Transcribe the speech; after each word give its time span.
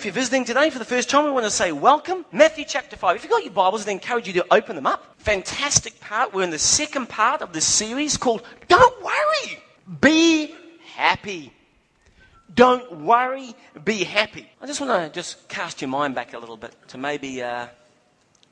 If 0.00 0.06
you're 0.06 0.14
visiting 0.14 0.46
today 0.46 0.70
for 0.70 0.78
the 0.78 0.86
first 0.86 1.10
time, 1.10 1.26
we 1.26 1.30
want 1.30 1.44
to 1.44 1.50
say 1.50 1.72
welcome. 1.72 2.24
Matthew 2.32 2.64
chapter 2.66 2.96
5. 2.96 3.16
If 3.16 3.22
you've 3.22 3.30
got 3.30 3.44
your 3.44 3.52
Bibles, 3.52 3.86
I 3.86 3.90
encourage 3.90 4.26
you 4.26 4.32
to 4.32 4.46
open 4.50 4.74
them 4.74 4.86
up. 4.86 5.04
Fantastic 5.18 6.00
part. 6.00 6.32
We're 6.32 6.42
in 6.42 6.48
the 6.48 6.58
second 6.58 7.10
part 7.10 7.42
of 7.42 7.52
this 7.52 7.66
series 7.66 8.16
called 8.16 8.42
Don't 8.66 9.02
Worry, 9.02 9.62
Be 10.00 10.54
Happy. 10.94 11.52
Don't 12.54 13.02
worry, 13.02 13.54
be 13.84 14.04
happy. 14.04 14.48
I 14.62 14.66
just 14.66 14.80
want 14.80 14.90
to 14.90 15.14
just 15.14 15.46
cast 15.50 15.82
your 15.82 15.90
mind 15.90 16.14
back 16.14 16.32
a 16.32 16.38
little 16.38 16.56
bit 16.56 16.74
to 16.88 16.96
maybe, 16.96 17.42
uh, 17.42 17.66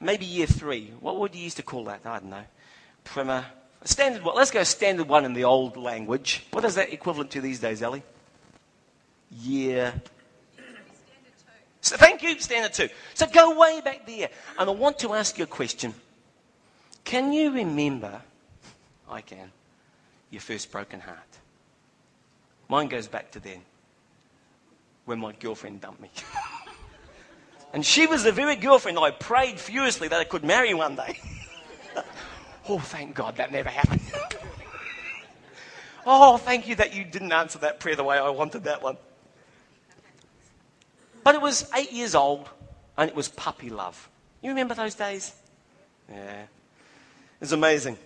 maybe 0.03 0.27
year 0.27 0.47
three. 0.47 0.93
What 1.01 1.19
would 1.19 1.35
you 1.35 1.45
used 1.45 1.57
to 1.57 1.63
call 1.63 1.85
that? 1.85 2.03
I 2.05 2.19
don't 2.19 2.29
know. 2.29 2.45
Primer. 3.05 3.47
Standard 3.85 4.23
one. 4.23 4.37
Let's 4.37 4.51
go 4.51 4.63
standard 4.65 5.09
one 5.09 5.25
in 5.25 5.33
the 5.33 5.45
old 5.45 5.79
language. 5.79 6.45
What 6.51 6.67
is 6.67 6.75
that 6.75 6.93
equivalent 6.93 7.31
to 7.31 7.41
these 7.41 7.59
days, 7.59 7.81
Ellie? 7.81 8.03
Year 9.31 9.95
so 11.81 11.97
thank 11.97 12.23
you, 12.23 12.39
standard 12.41 12.73
two. 12.73 12.89
So 13.15 13.27
go 13.27 13.59
way 13.59 13.81
back 13.81 14.07
there. 14.07 14.29
And 14.59 14.69
I 14.69 14.73
want 14.73 14.99
to 15.01 15.15
ask 15.15 15.39
you 15.39 15.45
a 15.45 15.47
question. 15.49 15.95
Can 17.05 17.33
you 17.33 17.53
remember, 17.53 18.21
I 19.09 19.21
can, 19.21 19.51
your 20.31 20.41
first 20.41 20.71
broken 20.71 21.01
heart? 21.01 21.19
Mine 22.69 22.89
goes 22.89 23.09
back 23.09 23.31
to 23.31 23.41
then, 23.41 23.63
when 25.07 25.19
my 25.19 25.33
girlfriend 25.33 25.81
dumped 25.81 26.03
me. 26.03 26.11
and 27.73 27.85
she 27.85 28.07
was 28.07 28.25
the 28.25 28.33
very 28.33 28.57
girlfriend 28.57 28.99
I 28.99 29.11
prayed 29.11 29.59
furiously 29.59 30.09
that 30.09 30.21
I 30.21 30.25
could 30.25 30.45
marry 30.45 30.75
one 30.75 30.97
day. 30.97 31.19
oh, 32.69 32.79
thank 32.79 33.15
God 33.15 33.37
that 33.37 33.53
never 33.53 33.71
happened. 33.71 34.03
oh, 36.07 36.37
thank 36.37 36.69
you 36.69 36.75
that 36.75 36.95
you 36.95 37.05
didn't 37.05 37.33
answer 37.33 37.59
that 37.61 37.81
prayer 37.81 37.97
the 37.97 38.05
way 38.05 38.19
I 38.19 38.29
wanted 38.29 38.65
that 38.65 38.83
one. 38.83 38.99
But 41.25 41.35
it 41.35 41.41
was 41.41 41.71
eight 41.75 41.93
years 41.93 42.15
old 42.15 42.49
and 42.97 43.09
it 43.09 43.17
was 43.17 43.29
puppy 43.29 43.71
love. 43.71 44.09
You 44.43 44.51
remember 44.51 44.75
those 44.75 44.95
days? 44.95 45.33
Yeah. 46.09 46.45
It's 47.41 47.53
amazing. 47.53 47.97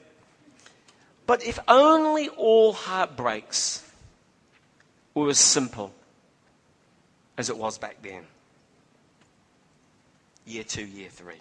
But 1.27 1.45
if 1.45 1.59
only 1.69 2.29
all 2.31 2.73
heartbreaks 2.73 3.89
were 5.15 5.29
as 5.29 5.39
simple 5.39 5.93
as 7.39 7.49
it 7.49 7.57
was 7.57 7.79
back 7.79 8.03
then. 8.03 8.25
Year 10.45 10.65
two, 10.65 10.85
year 10.85 11.09
three. 11.09 11.41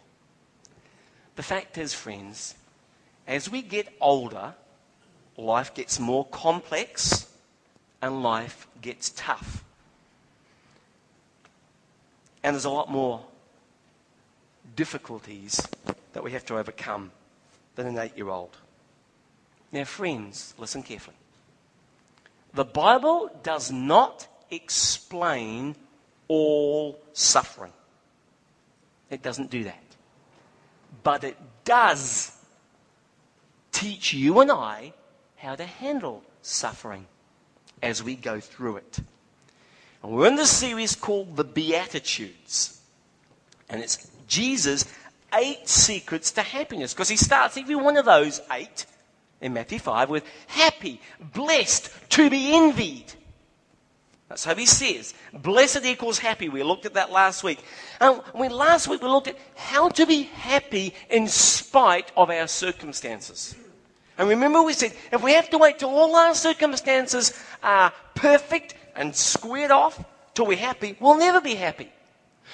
The 1.35 1.44
fact 1.44 1.78
is, 1.78 1.94
friends, 1.94 2.56
as 3.28 3.50
we 3.50 3.61
get 3.61 3.88
older, 4.00 4.53
life 5.38 5.73
gets 5.73 6.00
more 6.00 6.25
complex 6.25 7.28
and 8.02 8.22
life 8.22 8.67
gets 8.81 9.09
tough. 9.11 9.63
And 12.44 12.56
there's 12.56 12.66
a 12.66 12.70
lot 12.70 12.89
more 12.89 13.23
difficulties 14.75 15.67
that 16.14 16.23
we 16.23 16.31
have 16.31 16.45
to 16.45 16.58
overcome 16.58 17.11
than 17.75 17.88
an 17.88 17.97
eight 17.97 18.17
year 18.17 18.30
old. 18.30 18.58
Now, 19.72 19.86
friends, 19.86 20.53
listen 20.58 20.84
carefully. 20.84 21.16
The 22.53 22.66
Bible 22.66 23.30
does 23.44 23.72
not 23.72 24.28
explain 24.50 25.75
all 26.28 27.00
suffering, 27.14 27.73
it 29.09 29.22
doesn't 29.22 29.50
do 29.50 29.66
that. 29.66 29.84
But 31.03 31.23
it 31.23 31.38
does 31.66 32.31
teach 33.72 34.14
you 34.14 34.39
and 34.39 34.52
I 34.52 34.94
how 35.38 35.56
to 35.56 35.66
handle 35.66 36.23
suffering 36.42 37.08
as 37.81 38.03
we 38.03 38.16
go 38.16 38.39
through 38.39 38.78
it. 38.78 39.00
And 40.03 40.11
we're 40.11 40.27
in 40.27 40.35
this 40.35 40.49
series 40.49 40.95
called 40.95 41.35
The 41.35 41.44
Beatitudes. 41.44 42.81
And 43.69 43.81
it's 43.81 44.09
Jesus' 44.27 44.85
eight 45.33 45.67
secrets 45.67 46.31
to 46.31 46.41
happiness. 46.41 46.94
Because 46.94 47.09
he 47.09 47.16
starts 47.16 47.57
every 47.57 47.75
one 47.75 47.97
of 47.97 48.05
those 48.05 48.41
eight 48.52 48.85
in 49.39 49.53
Matthew 49.53 49.79
5 49.79 50.09
with 50.09 50.23
happy, 50.47 51.01
blessed, 51.34 51.89
to 52.09 52.29
be 52.29 52.56
envied. 52.56 53.13
That's 54.29 54.45
how 54.45 54.56
he 54.56 54.66
says. 54.66 55.13
Blessed 55.34 55.85
equals 55.85 56.18
happy. 56.18 56.47
We 56.47 56.63
looked 56.63 56.85
at 56.85 56.94
that 56.94 57.12
last 57.12 57.44
week. 57.44 57.63
And 58.00 58.22
we, 58.33 58.47
last 58.47 58.88
week 58.88 59.01
we 59.01 59.09
looked 59.09 59.28
at 59.28 59.38
how 59.56 59.89
to 59.89 60.06
be 60.06 60.23
happy 60.23 60.94
in 61.09 61.28
spite 61.28 62.12
of 62.16 62.29
our 62.29 62.47
circumstances. 62.47 63.56
And 64.18 64.29
remember 64.29 64.62
we 64.62 64.73
said, 64.73 64.94
if 65.12 65.22
we 65.22 65.33
have 65.33 65.50
to 65.50 65.57
wait 65.57 65.79
till 65.79 65.89
all 65.89 66.16
our 66.16 66.33
circumstances 66.33 67.33
are 67.62 67.91
perfect 68.16 68.75
and 68.96 69.16
squared 69.16 69.72
off 69.72 70.03
till 70.34 70.46
we're 70.46 70.57
happy, 70.57 70.96
we'll 71.00 71.18
never 71.18 71.41
be 71.41 71.56
happy. 71.56 71.91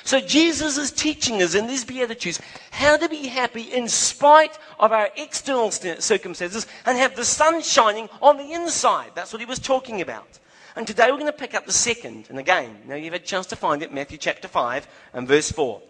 So 0.04 0.20
Jesus 0.20 0.78
is 0.78 0.92
teaching 0.92 1.42
us 1.42 1.56
in 1.56 1.68
these 1.68 1.84
Beatitudes 1.84 2.40
how 2.72 2.98
to 2.98 3.10
be 3.10 3.28
happy 3.28 3.64
in 3.64 3.88
spite 3.88 4.58
of 4.80 4.92
our 4.92 5.10
external 5.18 5.72
circumstances 5.72 6.68
and 6.86 6.98
have 6.98 7.16
the 7.16 7.26
sun 7.26 7.62
shining 7.62 8.10
on 8.22 8.38
the 8.38 8.52
inside. 8.52 9.12
That's 9.16 9.34
what 9.34 9.42
he 9.42 9.46
was 9.46 9.60
talking 9.60 10.02
about. 10.02 10.40
And 10.76 10.86
today 10.86 11.06
we're 11.10 11.18
going 11.18 11.26
to 11.26 11.34
pick 11.34 11.56
up 11.56 11.66
the 11.66 11.72
second. 11.72 12.28
And 12.30 12.38
again, 12.38 12.78
now 12.86 12.96
you've 12.96 13.14
had 13.14 13.24
a 13.24 13.26
chance 13.26 13.48
to 13.48 13.56
find 13.56 13.82
it, 13.82 13.92
Matthew 13.92 14.18
chapter 14.18 14.48
5 14.48 14.88
and 15.14 15.28
verse 15.28 15.52
4. 15.52 15.82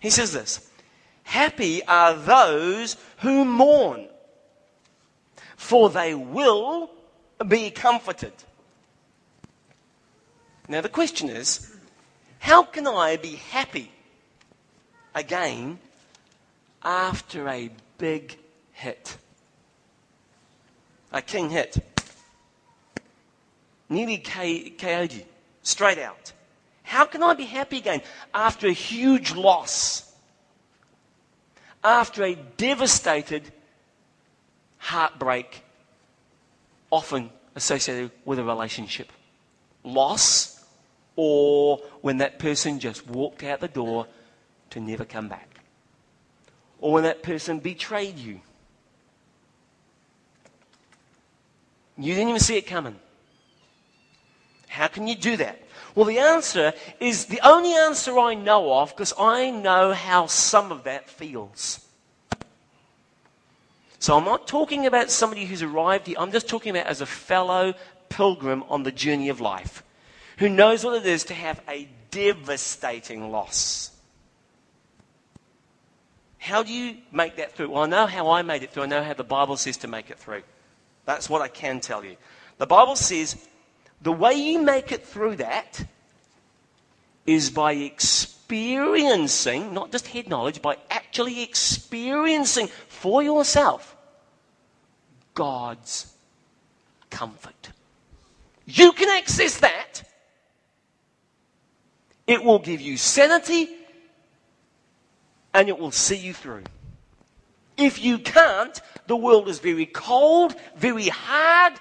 He 0.00 0.10
says 0.10 0.32
this 0.32 0.68
Happy 1.22 1.84
are 1.84 2.14
those 2.14 2.96
who 3.18 3.44
mourn, 3.44 4.08
for 5.56 5.88
they 5.88 6.14
will 6.14 6.90
be 7.46 7.70
comforted. 7.70 8.32
Now, 10.68 10.80
the 10.80 10.88
question 10.88 11.28
is 11.28 11.70
how 12.38 12.62
can 12.62 12.86
I 12.86 13.16
be 13.16 13.36
happy 13.36 13.90
again 15.14 15.78
after 16.82 17.48
a 17.48 17.70
big 17.98 18.38
hit? 18.72 19.16
A 21.12 21.22
king 21.22 21.50
hit. 21.50 21.78
Nearly 23.88 24.18
KO'd 24.18 25.12
you, 25.12 25.22
straight 25.62 25.98
out. 25.98 26.32
How 26.82 27.04
can 27.04 27.22
I 27.22 27.34
be 27.34 27.44
happy 27.44 27.78
again 27.78 28.02
after 28.32 28.66
a 28.66 28.72
huge 28.72 29.34
loss? 29.34 30.10
After 31.82 32.24
a 32.24 32.34
devastated 32.34 33.52
heartbreak, 34.78 35.62
often 36.90 37.30
associated 37.54 38.10
with 38.24 38.38
a 38.38 38.44
relationship? 38.44 39.10
Loss 39.84 40.64
or 41.16 41.78
when 42.00 42.18
that 42.18 42.38
person 42.38 42.80
just 42.80 43.06
walked 43.06 43.44
out 43.44 43.60
the 43.60 43.68
door 43.68 44.06
to 44.70 44.80
never 44.80 45.04
come 45.04 45.28
back, 45.28 45.60
or 46.80 46.92
when 46.92 47.04
that 47.04 47.22
person 47.22 47.60
betrayed 47.60 48.18
you. 48.18 48.40
You 51.96 52.14
didn't 52.14 52.30
even 52.30 52.40
see 52.40 52.56
it 52.56 52.66
coming. 52.66 52.96
How 54.66 54.88
can 54.88 55.06
you 55.06 55.14
do 55.14 55.36
that? 55.36 55.62
Well, 55.94 56.06
the 56.06 56.18
answer 56.18 56.72
is 56.98 57.26
the 57.26 57.40
only 57.46 57.72
answer 57.72 58.18
I 58.18 58.34
know 58.34 58.76
of 58.80 58.90
because 58.90 59.12
I 59.16 59.50
know 59.50 59.92
how 59.92 60.26
some 60.26 60.72
of 60.72 60.82
that 60.84 61.08
feels. 61.08 61.86
So 64.00 64.18
I'm 64.18 64.24
not 64.24 64.48
talking 64.48 64.86
about 64.86 65.10
somebody 65.10 65.44
who's 65.44 65.62
arrived 65.62 66.08
here. 66.08 66.16
I'm 66.18 66.32
just 66.32 66.48
talking 66.48 66.70
about 66.70 66.86
as 66.86 67.00
a 67.00 67.06
fellow 67.06 67.74
pilgrim 68.14 68.62
on 68.68 68.84
the 68.84 68.92
journey 68.92 69.28
of 69.28 69.40
life 69.40 69.82
who 70.38 70.48
knows 70.48 70.84
what 70.84 70.94
it 70.94 71.06
is 71.06 71.24
to 71.24 71.34
have 71.34 71.60
a 71.68 71.88
devastating 72.12 73.32
loss. 73.32 73.90
How 76.38 76.62
do 76.62 76.72
you 76.72 76.98
make 77.10 77.36
that 77.36 77.56
through? 77.56 77.70
Well, 77.70 77.82
I 77.82 77.86
know 77.86 78.06
how 78.06 78.30
I 78.30 78.42
made 78.42 78.62
it 78.62 78.70
through. 78.70 78.84
I 78.84 78.86
know 78.86 79.02
how 79.02 79.14
the 79.14 79.24
Bible 79.24 79.56
says 79.56 79.78
to 79.78 79.88
make 79.88 80.10
it 80.10 80.18
through. 80.18 80.42
That's 81.06 81.28
what 81.28 81.42
I 81.42 81.48
can 81.48 81.80
tell 81.80 82.04
you. 82.04 82.16
The 82.58 82.66
Bible 82.66 82.96
says 82.96 83.48
the 84.00 84.12
way 84.12 84.34
you 84.34 84.60
make 84.60 84.92
it 84.92 85.04
through 85.04 85.36
that 85.36 85.84
is 87.26 87.50
by 87.50 87.72
experiencing, 87.72 89.74
not 89.74 89.90
just 89.90 90.06
head 90.06 90.28
knowledge, 90.28 90.62
by 90.62 90.76
actually 90.88 91.42
experiencing 91.42 92.68
for 92.88 93.22
yourself 93.22 93.96
God's 95.34 96.14
comfort. 97.10 97.73
You 98.66 98.92
can 98.92 99.08
access 99.10 99.58
that 99.58 100.02
it 102.26 102.42
will 102.42 102.58
give 102.58 102.80
you 102.80 102.96
sanity 102.96 103.68
and 105.52 105.68
it 105.68 105.78
will 105.78 105.90
see 105.90 106.16
you 106.16 106.32
through. 106.32 106.64
If 107.76 108.02
you 108.02 108.18
can't, 108.18 108.80
the 109.06 109.16
world 109.16 109.48
is 109.48 109.58
very 109.58 109.86
cold, 109.86 110.54
very 110.76 111.08
hard, 111.08 111.74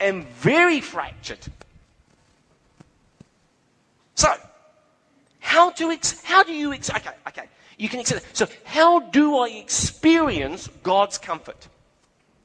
and 0.00 0.24
very 0.24 0.80
fractured. 0.80 1.40
So, 4.14 4.34
how 5.48 5.70
to 5.70 5.90
ex- 5.90 6.22
how 6.22 6.42
do 6.42 6.52
you 6.52 6.72
ex- 6.72 6.90
okay 6.90 7.14
okay 7.26 7.48
you 7.78 7.88
can 7.88 8.00
accept 8.00 8.36
so 8.36 8.46
how 8.64 9.00
do 9.00 9.38
I 9.38 9.48
experience 9.48 10.68
God's 10.82 11.16
comfort? 11.16 11.68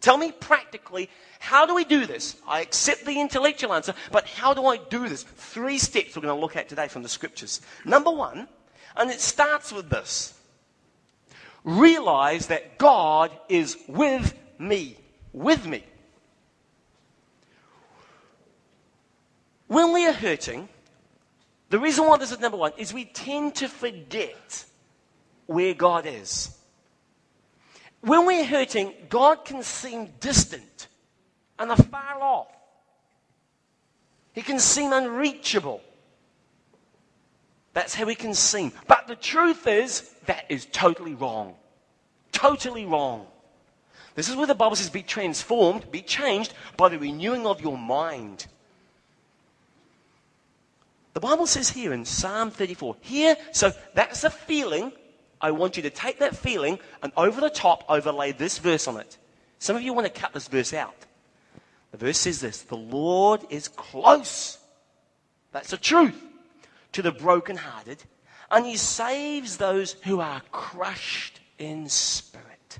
Tell 0.03 0.17
me 0.17 0.33
practically, 0.33 1.09
how 1.39 1.65
do 1.65 1.73
we 1.73 1.85
do 1.85 2.05
this? 2.05 2.35
I 2.45 2.59
accept 2.59 3.05
the 3.05 3.21
intellectual 3.21 3.73
answer, 3.73 3.93
but 4.11 4.27
how 4.27 4.53
do 4.53 4.65
I 4.65 4.75
do 4.75 5.07
this? 5.07 5.23
Three 5.23 5.77
steps 5.77 6.17
we're 6.17 6.23
going 6.23 6.35
to 6.35 6.41
look 6.41 6.57
at 6.57 6.67
today 6.67 6.89
from 6.89 7.03
the 7.03 7.09
scriptures. 7.09 7.61
Number 7.85 8.11
one, 8.11 8.49
and 8.97 9.09
it 9.09 9.21
starts 9.21 9.71
with 9.71 9.89
this 9.89 10.33
realize 11.63 12.47
that 12.47 12.77
God 12.77 13.31
is 13.47 13.77
with 13.87 14.37
me. 14.59 14.97
With 15.31 15.65
me. 15.65 15.85
When 19.67 19.93
we 19.93 20.05
are 20.05 20.11
hurting, 20.11 20.67
the 21.69 21.79
reason 21.79 22.05
why 22.05 22.17
this 22.17 22.33
is 22.33 22.41
number 22.41 22.57
one 22.57 22.73
is 22.77 22.93
we 22.93 23.05
tend 23.05 23.55
to 23.55 23.69
forget 23.69 24.65
where 25.45 25.73
God 25.73 26.05
is. 26.05 26.57
When 28.03 28.25
we're 28.25 28.43
hurting, 28.43 28.93
God 29.07 29.45
can 29.45 29.63
seem 29.63 30.09
distant 30.19 30.89
and 31.57 31.71
afar 31.71 32.21
off. 32.21 32.47
He 34.33 34.41
can 34.41 34.59
seem 34.59 34.91
unreachable. 34.91 35.81
That's 37.71 37.95
how 37.95 38.05
he 38.07 38.15
can 38.15 38.33
seem. 38.33 38.73
But 38.87 39.07
the 39.07 39.15
truth 39.15 39.67
is, 39.67 40.13
that 40.25 40.45
is 40.49 40.65
totally 40.65 41.15
wrong. 41.15 41.55
Totally 42.33 42.85
wrong. 42.85 43.25
This 44.15 44.27
is 44.27 44.35
where 44.35 44.47
the 44.47 44.53
Bible 44.53 44.75
says, 44.75 44.89
be 44.89 45.01
transformed, 45.01 45.89
be 45.89 46.01
changed 46.01 46.53
by 46.75 46.89
the 46.89 46.99
renewing 46.99 47.47
of 47.47 47.61
your 47.61 47.77
mind. 47.77 48.47
The 51.13 51.21
Bible 51.21 51.47
says 51.47 51.69
here 51.69 51.93
in 51.93 52.03
Psalm 52.03 52.51
34, 52.51 52.97
here, 52.99 53.37
so 53.53 53.71
that's 53.93 54.25
a 54.25 54.29
feeling 54.29 54.91
I 55.43 55.51
want 55.51 55.75
you 55.75 55.83
to 55.83 55.89
take 55.89 56.19
that 56.19 56.37
feeling 56.37 56.79
and 57.03 57.11
over 57.17 57.41
the 57.41 57.49
top 57.49 57.83
overlay 57.89 58.31
this 58.31 58.59
verse 58.59 58.87
on 58.87 58.97
it. 58.97 59.17
Some 59.59 59.75
of 59.75 59.81
you 59.81 59.93
want 59.93 60.07
to 60.07 60.21
cut 60.21 60.33
this 60.33 60.47
verse 60.47 60.73
out. 60.73 60.95
The 61.91 61.97
verse 61.97 62.17
says 62.17 62.39
this 62.39 62.61
The 62.61 62.77
Lord 62.77 63.41
is 63.49 63.67
close. 63.67 64.57
That's 65.51 65.69
the 65.69 65.77
truth 65.77 66.19
to 66.93 67.01
the 67.01 67.11
brokenhearted, 67.11 68.01
and 68.49 68.65
he 68.65 68.77
saves 68.77 69.57
those 69.57 69.93
who 70.03 70.21
are 70.21 70.41
crushed 70.51 71.41
in 71.59 71.89
spirit. 71.89 72.79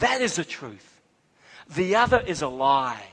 That 0.00 0.22
is 0.22 0.36
the 0.36 0.44
truth. 0.44 1.00
The 1.74 1.96
other 1.96 2.20
is 2.20 2.42
a 2.42 2.48
lie. 2.48 3.04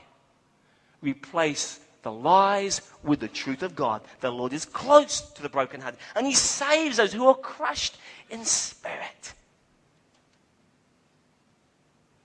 Replace 1.02 1.78
the 2.02 2.12
lies 2.12 2.80
with 3.02 3.20
the 3.20 3.28
truth 3.28 3.62
of 3.62 3.74
God. 3.74 4.02
The 4.20 4.30
Lord 4.30 4.52
is 4.52 4.64
close 4.64 5.20
to 5.20 5.42
the 5.42 5.48
brokenhearted, 5.48 5.98
and 6.14 6.26
He 6.26 6.34
saves 6.34 6.96
those 6.96 7.12
who 7.12 7.26
are 7.26 7.34
crushed 7.34 7.98
in 8.30 8.44
spirit. 8.44 9.34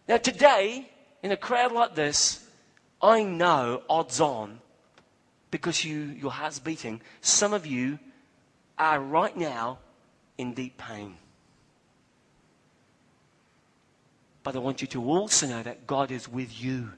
Now, 0.08 0.18
today, 0.18 0.90
in 1.22 1.32
a 1.32 1.38
crowd 1.38 1.72
like 1.72 1.96
this, 1.96 2.46
I 3.02 3.24
know 3.24 3.84
odds 3.90 4.20
on, 4.20 4.60
because 5.52 5.84
you, 5.84 6.00
your 6.00 6.32
heart's 6.32 6.60
beating, 6.60 7.02
some 7.22 7.54
of 7.54 7.66
you 7.66 8.00
are 8.78 9.00
right 9.00 9.36
now 9.36 9.80
in 10.38 10.54
deep 10.54 10.78
pain. 10.78 11.16
But 14.44 14.56
I 14.56 14.60
want 14.60 14.82
you 14.82 14.88
to 14.90 15.04
also 15.06 15.48
know 15.48 15.64
that 15.64 15.88
God 15.88 16.12
is 16.12 16.28
with 16.28 16.62
you. 16.62 16.92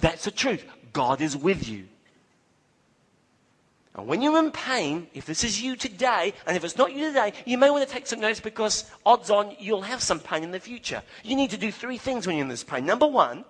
That's 0.00 0.24
the 0.24 0.30
truth. 0.30 0.64
God 0.92 1.20
is 1.20 1.36
with 1.36 1.68
you. 1.68 1.86
And 3.98 4.06
when 4.06 4.22
you're 4.22 4.38
in 4.38 4.52
pain, 4.52 5.08
if 5.12 5.26
this 5.26 5.42
is 5.42 5.60
you 5.60 5.74
today, 5.74 6.32
and 6.46 6.56
if 6.56 6.62
it's 6.62 6.78
not 6.78 6.92
you 6.92 7.08
today, 7.08 7.32
you 7.44 7.58
may 7.58 7.68
want 7.68 7.86
to 7.86 7.92
take 7.92 8.06
some 8.06 8.20
notes 8.20 8.38
because 8.38 8.88
odds 9.04 9.28
on 9.28 9.56
you'll 9.58 9.82
have 9.82 10.00
some 10.00 10.20
pain 10.20 10.44
in 10.44 10.52
the 10.52 10.60
future. 10.60 11.02
You 11.24 11.34
need 11.34 11.50
to 11.50 11.56
do 11.56 11.72
three 11.72 11.98
things 11.98 12.24
when 12.24 12.36
you're 12.36 12.44
in 12.44 12.48
this 12.48 12.62
pain. 12.62 12.86
Number 12.86 13.08
one, 13.08 13.44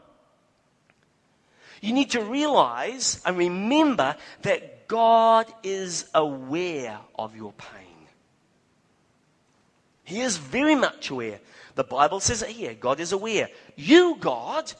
you 1.82 1.92
need 1.92 2.12
to 2.12 2.22
realize 2.22 3.20
and 3.26 3.36
remember 3.36 4.16
that 4.40 4.88
God 4.88 5.52
is 5.62 6.08
aware 6.14 6.98
of 7.18 7.36
your 7.36 7.52
pain. 7.52 8.06
He 10.02 10.20
is 10.20 10.38
very 10.38 10.74
much 10.74 11.10
aware. 11.10 11.40
The 11.74 11.84
Bible 11.84 12.20
says 12.20 12.40
it 12.40 12.48
here 12.48 12.72
God 12.72 13.00
is 13.00 13.12
aware. 13.12 13.50
You, 13.76 14.16
God, 14.18 14.72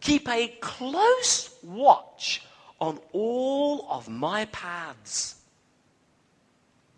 keep 0.00 0.26
a 0.30 0.48
close 0.62 1.54
watch 1.62 2.40
on 2.80 2.98
all 3.12 3.86
of 3.90 4.08
my 4.08 4.44
paths. 4.46 5.36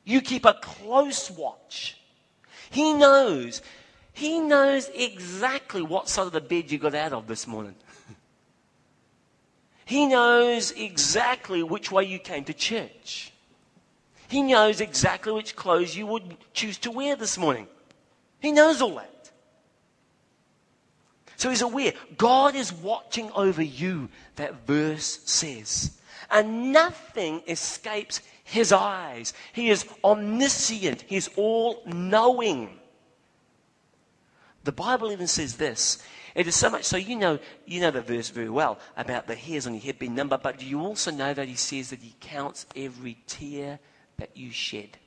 You 0.04 0.20
keep 0.20 0.44
a 0.44 0.54
close 0.54 1.30
watch. 1.30 1.98
He 2.70 2.94
knows. 2.94 3.62
He 4.12 4.40
knows 4.40 4.90
exactly 4.94 5.82
what 5.82 6.08
side 6.08 6.26
of 6.26 6.32
the 6.32 6.40
bed 6.40 6.70
you 6.70 6.78
got 6.78 6.94
out 6.94 7.12
of 7.12 7.26
this 7.26 7.46
morning. 7.46 7.74
he 9.84 10.06
knows 10.06 10.72
exactly 10.72 11.62
which 11.62 11.92
way 11.92 12.04
you 12.04 12.18
came 12.18 12.44
to 12.44 12.54
church. 12.54 13.32
He 14.28 14.42
knows 14.42 14.80
exactly 14.80 15.32
which 15.32 15.56
clothes 15.56 15.96
you 15.96 16.06
would 16.06 16.36
choose 16.52 16.78
to 16.78 16.90
wear 16.90 17.16
this 17.16 17.38
morning. 17.38 17.66
He 18.40 18.52
knows 18.52 18.82
all 18.82 18.96
that. 18.96 19.17
So 21.38 21.50
he's 21.50 21.62
aware. 21.62 21.94
God 22.16 22.56
is 22.56 22.72
watching 22.72 23.30
over 23.30 23.62
you, 23.62 24.08
that 24.36 24.66
verse 24.66 25.20
says. 25.24 25.96
And 26.30 26.72
nothing 26.72 27.42
escapes 27.46 28.20
his 28.42 28.72
eyes. 28.72 29.32
He 29.52 29.70
is 29.70 29.86
omniscient, 30.02 31.04
he's 31.06 31.28
all 31.36 31.82
knowing. 31.86 32.80
The 34.64 34.72
Bible 34.72 35.12
even 35.12 35.28
says 35.28 35.56
this. 35.56 36.02
It 36.34 36.46
is 36.46 36.56
so 36.56 36.70
much 36.70 36.84
so 36.84 36.96
you 36.96 37.16
know 37.16 37.38
you 37.66 37.80
know 37.80 37.90
the 37.90 38.02
verse 38.02 38.28
very 38.28 38.50
well 38.50 38.78
about 38.96 39.26
the 39.26 39.34
hairs 39.34 39.66
on 39.66 39.74
your 39.74 39.82
head 39.82 39.98
being 39.98 40.14
numbered, 40.14 40.42
but 40.42 40.58
do 40.58 40.66
you 40.66 40.80
also 40.80 41.10
know 41.10 41.32
that 41.34 41.48
he 41.48 41.54
says 41.54 41.90
that 41.90 42.00
he 42.00 42.14
counts 42.20 42.66
every 42.76 43.16
tear 43.26 43.78
that 44.18 44.36
you 44.36 44.50
shed? 44.50 44.98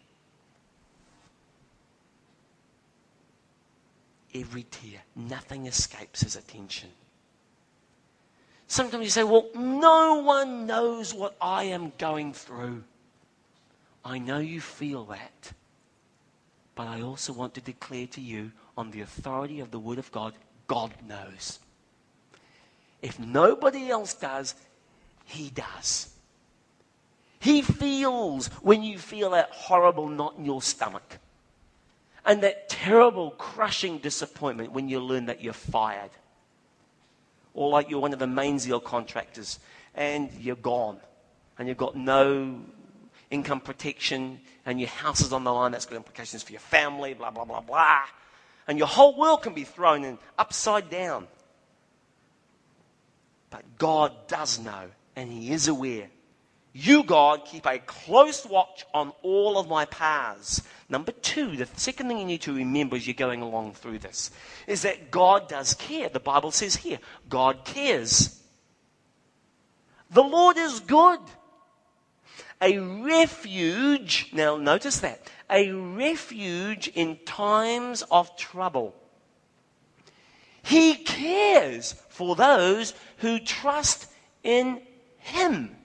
Every 4.33 4.63
tear. 4.63 4.99
Nothing 5.15 5.65
escapes 5.67 6.21
his 6.21 6.35
attention. 6.35 6.89
Sometimes 8.67 9.03
you 9.03 9.09
say, 9.09 9.23
Well, 9.23 9.47
no 9.53 10.21
one 10.21 10.65
knows 10.65 11.13
what 11.13 11.35
I 11.41 11.65
am 11.65 11.91
going 11.97 12.33
through. 12.33 12.83
I 14.03 14.17
know 14.17 14.39
you 14.39 14.61
feel 14.61 15.05
that. 15.05 15.51
But 16.73 16.87
I 16.87 17.01
also 17.01 17.33
want 17.33 17.53
to 17.55 17.61
declare 17.61 18.07
to 18.07 18.21
you, 18.21 18.51
on 18.77 18.91
the 18.91 19.01
authority 19.01 19.59
of 19.59 19.71
the 19.71 19.79
Word 19.79 19.99
of 19.99 20.11
God, 20.11 20.33
God 20.67 20.93
knows. 21.07 21.59
If 23.01 23.19
nobody 23.19 23.89
else 23.89 24.13
does, 24.13 24.55
He 25.25 25.49
does. 25.49 26.13
He 27.39 27.61
feels 27.61 28.47
when 28.61 28.83
you 28.83 28.97
feel 28.97 29.31
that 29.31 29.49
horrible 29.51 30.07
knot 30.07 30.35
in 30.37 30.45
your 30.45 30.61
stomach. 30.61 31.17
And 32.25 32.43
that 32.43 32.69
terrible, 32.69 33.31
crushing 33.31 33.97
disappointment 33.97 34.71
when 34.71 34.89
you 34.89 34.99
learn 34.99 35.25
that 35.25 35.41
you're 35.41 35.53
fired. 35.53 36.11
Or 37.53 37.69
like 37.69 37.89
you're 37.89 37.99
one 37.99 38.13
of 38.13 38.19
the 38.19 38.27
Mainzeal 38.27 38.83
contractors 38.83 39.59
and 39.95 40.31
you're 40.39 40.55
gone. 40.55 40.99
And 41.57 41.67
you've 41.67 41.77
got 41.77 41.95
no 41.95 42.61
income 43.29 43.59
protection 43.59 44.39
and 44.65 44.79
your 44.79 44.89
house 44.89 45.21
is 45.21 45.33
on 45.33 45.43
the 45.43 45.51
line. 45.51 45.71
That's 45.71 45.85
got 45.85 45.95
implications 45.95 46.43
for 46.43 46.51
your 46.51 46.61
family, 46.61 47.13
blah, 47.13 47.31
blah, 47.31 47.45
blah, 47.45 47.61
blah. 47.61 48.03
And 48.67 48.77
your 48.77 48.87
whole 48.87 49.17
world 49.17 49.41
can 49.41 49.53
be 49.53 49.63
thrown 49.63 50.03
in 50.03 50.17
upside 50.37 50.89
down. 50.89 51.27
But 53.49 53.63
God 53.77 54.13
does 54.27 54.59
know 54.59 54.89
and 55.15 55.31
He 55.31 55.51
is 55.51 55.67
aware 55.67 56.07
you, 56.73 57.03
God, 57.03 57.45
keep 57.45 57.65
a 57.65 57.79
close 57.79 58.45
watch 58.45 58.85
on 58.93 59.11
all 59.23 59.57
of 59.57 59.67
my 59.67 59.85
paths. 59.85 60.61
Number 60.87 61.11
two, 61.11 61.57
the 61.57 61.67
second 61.75 62.07
thing 62.07 62.17
you 62.17 62.25
need 62.25 62.41
to 62.41 62.53
remember 62.53 62.95
as 62.95 63.05
you're 63.05 63.13
going 63.13 63.41
along 63.41 63.73
through 63.73 63.99
this 63.99 64.31
is 64.67 64.83
that 64.83 65.11
God 65.11 65.49
does 65.49 65.73
care. 65.73 66.07
The 66.07 66.19
Bible 66.21 66.51
says 66.51 66.75
here, 66.77 66.99
God 67.27 67.65
cares. 67.65 68.41
The 70.11 70.23
Lord 70.23 70.57
is 70.57 70.79
good. 70.79 71.19
A 72.61 72.77
refuge, 72.77 74.29
now 74.33 74.55
notice 74.55 74.99
that, 74.99 75.29
a 75.49 75.71
refuge 75.71 76.87
in 76.89 77.17
times 77.25 78.03
of 78.11 78.37
trouble. 78.37 78.95
He 80.61 80.95
cares 80.95 81.93
for 82.09 82.35
those 82.35 82.93
who 83.17 83.39
trust 83.39 84.07
in 84.43 84.81
Him. 85.17 85.75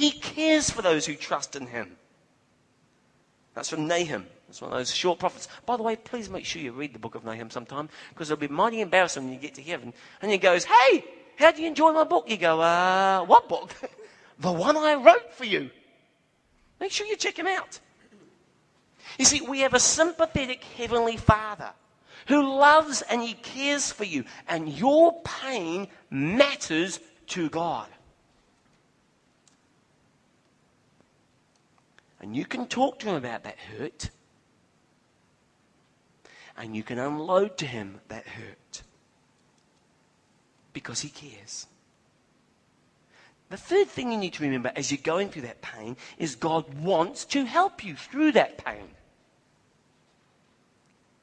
He 0.00 0.12
cares 0.12 0.70
for 0.70 0.80
those 0.80 1.04
who 1.04 1.14
trust 1.14 1.54
in 1.56 1.66
him. 1.66 1.94
That's 3.52 3.68
from 3.68 3.86
Nahum. 3.86 4.24
That's 4.46 4.62
one 4.62 4.72
of 4.72 4.78
those 4.78 4.94
short 4.94 5.18
prophets. 5.18 5.46
By 5.66 5.76
the 5.76 5.82
way, 5.82 5.94
please 5.94 6.30
make 6.30 6.46
sure 6.46 6.62
you 6.62 6.72
read 6.72 6.94
the 6.94 6.98
book 6.98 7.14
of 7.14 7.22
Nahum 7.22 7.50
sometime 7.50 7.90
because 8.08 8.30
it'll 8.30 8.40
be 8.40 8.48
mighty 8.48 8.80
embarrassing 8.80 9.24
when 9.24 9.34
you 9.34 9.38
get 9.38 9.56
to 9.56 9.62
heaven 9.62 9.92
and 10.22 10.32
he 10.32 10.38
goes, 10.38 10.64
Hey, 10.64 11.04
how 11.36 11.52
do 11.52 11.60
you 11.60 11.68
enjoy 11.68 11.92
my 11.92 12.04
book? 12.04 12.30
You 12.30 12.38
go, 12.38 12.62
Uh, 12.62 13.24
what 13.26 13.46
book? 13.46 13.74
the 14.38 14.50
one 14.50 14.74
I 14.78 14.94
wrote 14.94 15.34
for 15.34 15.44
you. 15.44 15.68
Make 16.80 16.92
sure 16.92 17.06
you 17.06 17.16
check 17.16 17.38
him 17.38 17.46
out. 17.46 17.78
You 19.18 19.26
see, 19.26 19.42
we 19.42 19.60
have 19.60 19.74
a 19.74 19.80
sympathetic 19.80 20.64
Heavenly 20.64 21.18
Father 21.18 21.72
who 22.26 22.40
loves 22.58 23.02
and 23.02 23.20
he 23.20 23.34
cares 23.34 23.92
for 23.92 24.04
you, 24.04 24.24
and 24.48 24.66
your 24.66 25.20
pain 25.24 25.88
matters 26.08 27.00
to 27.26 27.50
God. 27.50 27.88
And 32.20 32.36
you 32.36 32.44
can 32.44 32.66
talk 32.66 32.98
to 33.00 33.08
him 33.08 33.14
about 33.14 33.44
that 33.44 33.58
hurt. 33.58 34.10
And 36.56 36.76
you 36.76 36.82
can 36.82 36.98
unload 36.98 37.56
to 37.58 37.66
him 37.66 38.00
that 38.08 38.26
hurt. 38.26 38.82
Because 40.72 41.00
he 41.00 41.08
cares. 41.08 41.66
The 43.48 43.56
third 43.56 43.88
thing 43.88 44.12
you 44.12 44.18
need 44.18 44.34
to 44.34 44.44
remember 44.44 44.70
as 44.76 44.92
you're 44.92 45.00
going 45.02 45.30
through 45.30 45.42
that 45.42 45.62
pain 45.62 45.96
is 46.18 46.36
God 46.36 46.72
wants 46.74 47.24
to 47.26 47.44
help 47.44 47.82
you 47.82 47.96
through 47.96 48.32
that 48.32 48.64
pain. 48.64 48.90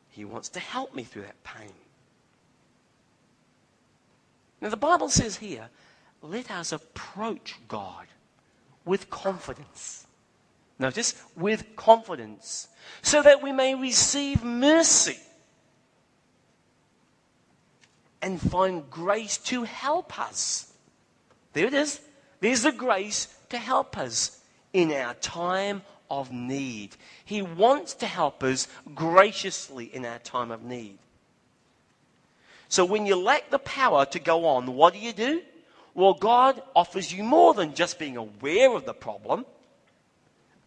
He 0.09 0.25
wants 0.25 0.49
to 0.49 0.59
help 0.59 0.95
me 0.95 1.03
through 1.03 1.21
that 1.21 1.43
pain. 1.43 1.71
Now, 4.59 4.69
the 4.69 4.77
Bible 4.77 5.09
says 5.09 5.37
here, 5.37 5.69
let 6.23 6.49
us 6.49 6.71
approach 6.71 7.55
God 7.67 8.07
with 8.83 9.11
confidence. 9.11 10.06
Notice, 10.79 11.15
with 11.35 11.75
confidence, 11.75 12.67
so 13.01 13.23
that 13.23 13.41
we 13.41 13.51
may 13.51 13.73
receive 13.73 14.43
mercy 14.43 15.17
and 18.21 18.39
find 18.39 18.89
grace 18.89 19.37
to 19.37 19.63
help 19.63 20.19
us. 20.19 20.71
There 21.53 21.65
it 21.65 21.73
is. 21.73 21.99
There's 22.39 22.63
the 22.63 22.71
grace 22.71 23.27
to 23.49 23.57
help 23.57 23.97
us 23.97 24.39
in 24.73 24.91
our 24.91 25.15
time 25.15 25.81
of 26.09 26.31
need. 26.31 26.95
He 27.25 27.41
wants 27.41 27.95
to 27.95 28.05
help 28.05 28.43
us 28.43 28.67
graciously 28.93 29.85
in 29.85 30.05
our 30.05 30.19
time 30.19 30.51
of 30.51 30.63
need. 30.63 30.99
So 32.69 32.85
when 32.85 33.05
you 33.05 33.15
lack 33.15 33.49
the 33.49 33.59
power 33.59 34.05
to 34.05 34.19
go 34.19 34.45
on, 34.45 34.75
what 34.75 34.93
do 34.93 34.99
you 34.99 35.13
do? 35.13 35.41
Well, 35.95 36.13
God 36.13 36.61
offers 36.75 37.11
you 37.11 37.23
more 37.23 37.53
than 37.53 37.73
just 37.73 37.97
being 37.97 38.17
aware 38.17 38.71
of 38.75 38.85
the 38.85 38.93
problem 38.93 39.45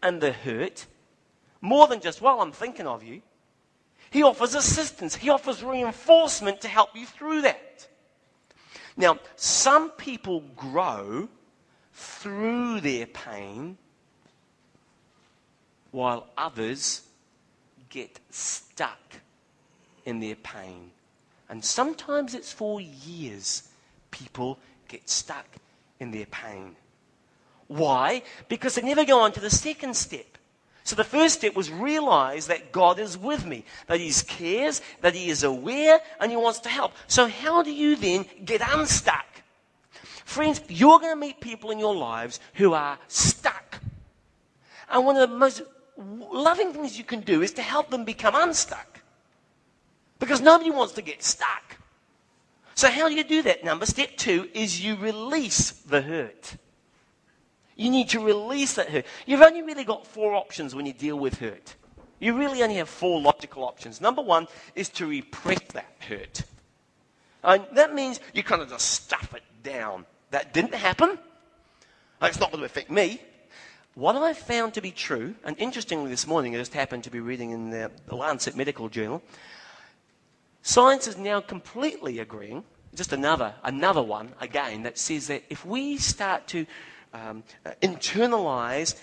and 0.01 0.21
the 0.21 0.31
hurt, 0.31 0.85
more 1.61 1.87
than 1.87 1.99
just, 1.99 2.21
well, 2.21 2.41
I'm 2.41 2.51
thinking 2.51 2.87
of 2.87 3.03
you. 3.03 3.21
He 4.09 4.23
offers 4.23 4.55
assistance, 4.55 5.15
He 5.15 5.29
offers 5.29 5.63
reinforcement 5.63 6.61
to 6.61 6.67
help 6.67 6.95
you 6.95 7.05
through 7.05 7.43
that. 7.43 7.87
Now, 8.97 9.19
some 9.35 9.91
people 9.91 10.41
grow 10.55 11.29
through 11.93 12.81
their 12.81 13.05
pain 13.05 13.77
while 15.91 16.27
others 16.37 17.03
get 17.89 18.19
stuck 18.29 18.99
in 20.05 20.19
their 20.19 20.35
pain. 20.35 20.91
And 21.49 21.63
sometimes 21.63 22.33
it's 22.33 22.51
for 22.51 22.79
years 22.81 23.69
people 24.09 24.57
get 24.87 25.09
stuck 25.09 25.47
in 25.99 26.11
their 26.11 26.25
pain. 26.25 26.75
Why? 27.71 28.23
Because 28.49 28.75
they 28.75 28.81
never 28.81 29.05
go 29.05 29.21
on 29.21 29.31
to 29.31 29.39
the 29.39 29.49
second 29.49 29.95
step. 29.95 30.37
So 30.83 30.93
the 30.93 31.05
first 31.05 31.35
step 31.35 31.55
was 31.55 31.71
realize 31.71 32.47
that 32.47 32.73
God 32.73 32.99
is 32.99 33.17
with 33.17 33.45
me, 33.45 33.63
that 33.87 34.01
He 34.01 34.11
cares, 34.27 34.81
that 34.99 35.15
He 35.15 35.29
is 35.29 35.43
aware, 35.43 36.01
and 36.19 36.29
He 36.29 36.35
wants 36.35 36.59
to 36.61 36.69
help. 36.69 36.91
So 37.07 37.29
how 37.29 37.63
do 37.63 37.71
you 37.71 37.95
then 37.95 38.25
get 38.43 38.61
unstuck? 38.61 39.25
Friends, 40.25 40.59
you're 40.67 40.99
going 40.99 41.13
to 41.13 41.15
meet 41.15 41.39
people 41.39 41.71
in 41.71 41.79
your 41.79 41.95
lives 41.95 42.41
who 42.55 42.73
are 42.73 42.97
stuck. 43.07 43.79
And 44.89 45.05
one 45.05 45.15
of 45.15 45.29
the 45.29 45.37
most 45.37 45.61
loving 45.97 46.73
things 46.73 46.97
you 46.97 47.05
can 47.05 47.21
do 47.21 47.41
is 47.41 47.53
to 47.53 47.61
help 47.61 47.89
them 47.89 48.03
become 48.03 48.35
unstuck. 48.35 48.99
Because 50.19 50.41
nobody 50.41 50.71
wants 50.71 50.93
to 50.95 51.01
get 51.01 51.23
stuck. 51.23 51.77
So 52.75 52.89
how 52.89 53.07
do 53.07 53.15
you 53.15 53.23
do 53.23 53.43
that? 53.43 53.63
Number 53.63 53.85
step 53.85 54.17
two 54.17 54.49
is 54.53 54.83
you 54.83 54.97
release 54.97 55.71
the 55.71 56.01
hurt. 56.01 56.57
You 57.75 57.89
need 57.89 58.09
to 58.09 58.19
release 58.19 58.73
that 58.75 58.89
hurt. 58.89 59.05
You've 59.25 59.41
only 59.41 59.61
really 59.61 59.83
got 59.83 60.05
four 60.05 60.33
options 60.33 60.75
when 60.75 60.85
you 60.85 60.93
deal 60.93 61.17
with 61.17 61.39
hurt. 61.39 61.75
You 62.19 62.37
really 62.37 62.61
only 62.61 62.75
have 62.75 62.89
four 62.89 63.19
logical 63.19 63.63
options. 63.63 63.99
Number 63.99 64.21
one 64.21 64.47
is 64.75 64.89
to 64.89 65.07
repress 65.07 65.61
that 65.73 65.95
hurt. 66.07 66.43
And 67.43 67.65
that 67.73 67.95
means 67.95 68.19
you 68.33 68.43
kind 68.43 68.61
of 68.61 68.69
just 68.69 68.89
stuff 68.91 69.33
it 69.35 69.43
down. 69.63 70.05
That 70.29 70.53
didn't 70.53 70.75
happen. 70.75 71.17
It's 72.21 72.39
not 72.39 72.51
going 72.51 72.59
to 72.59 72.65
affect 72.65 72.91
me. 72.91 73.19
What 73.95 74.15
I 74.15 74.33
found 74.33 74.75
to 74.75 74.81
be 74.81 74.91
true, 74.91 75.35
and 75.43 75.57
interestingly 75.57 76.09
this 76.09 76.27
morning 76.27 76.55
I 76.55 76.59
just 76.59 76.73
happened 76.73 77.03
to 77.05 77.09
be 77.09 77.19
reading 77.19 77.51
in 77.51 77.71
the 77.71 77.91
Lancet 78.09 78.55
Medical 78.55 78.87
Journal, 78.87 79.21
science 80.61 81.07
is 81.07 81.17
now 81.17 81.41
completely 81.41 82.19
agreeing, 82.19 82.63
just 82.93 83.11
another, 83.11 83.55
another 83.63 84.03
one 84.03 84.33
again, 84.39 84.83
that 84.83 84.97
says 84.97 85.27
that 85.27 85.43
if 85.49 85.65
we 85.65 85.97
start 85.97 86.47
to 86.47 86.65
um, 87.13 87.43
uh, 87.65 87.71
internalize 87.81 88.95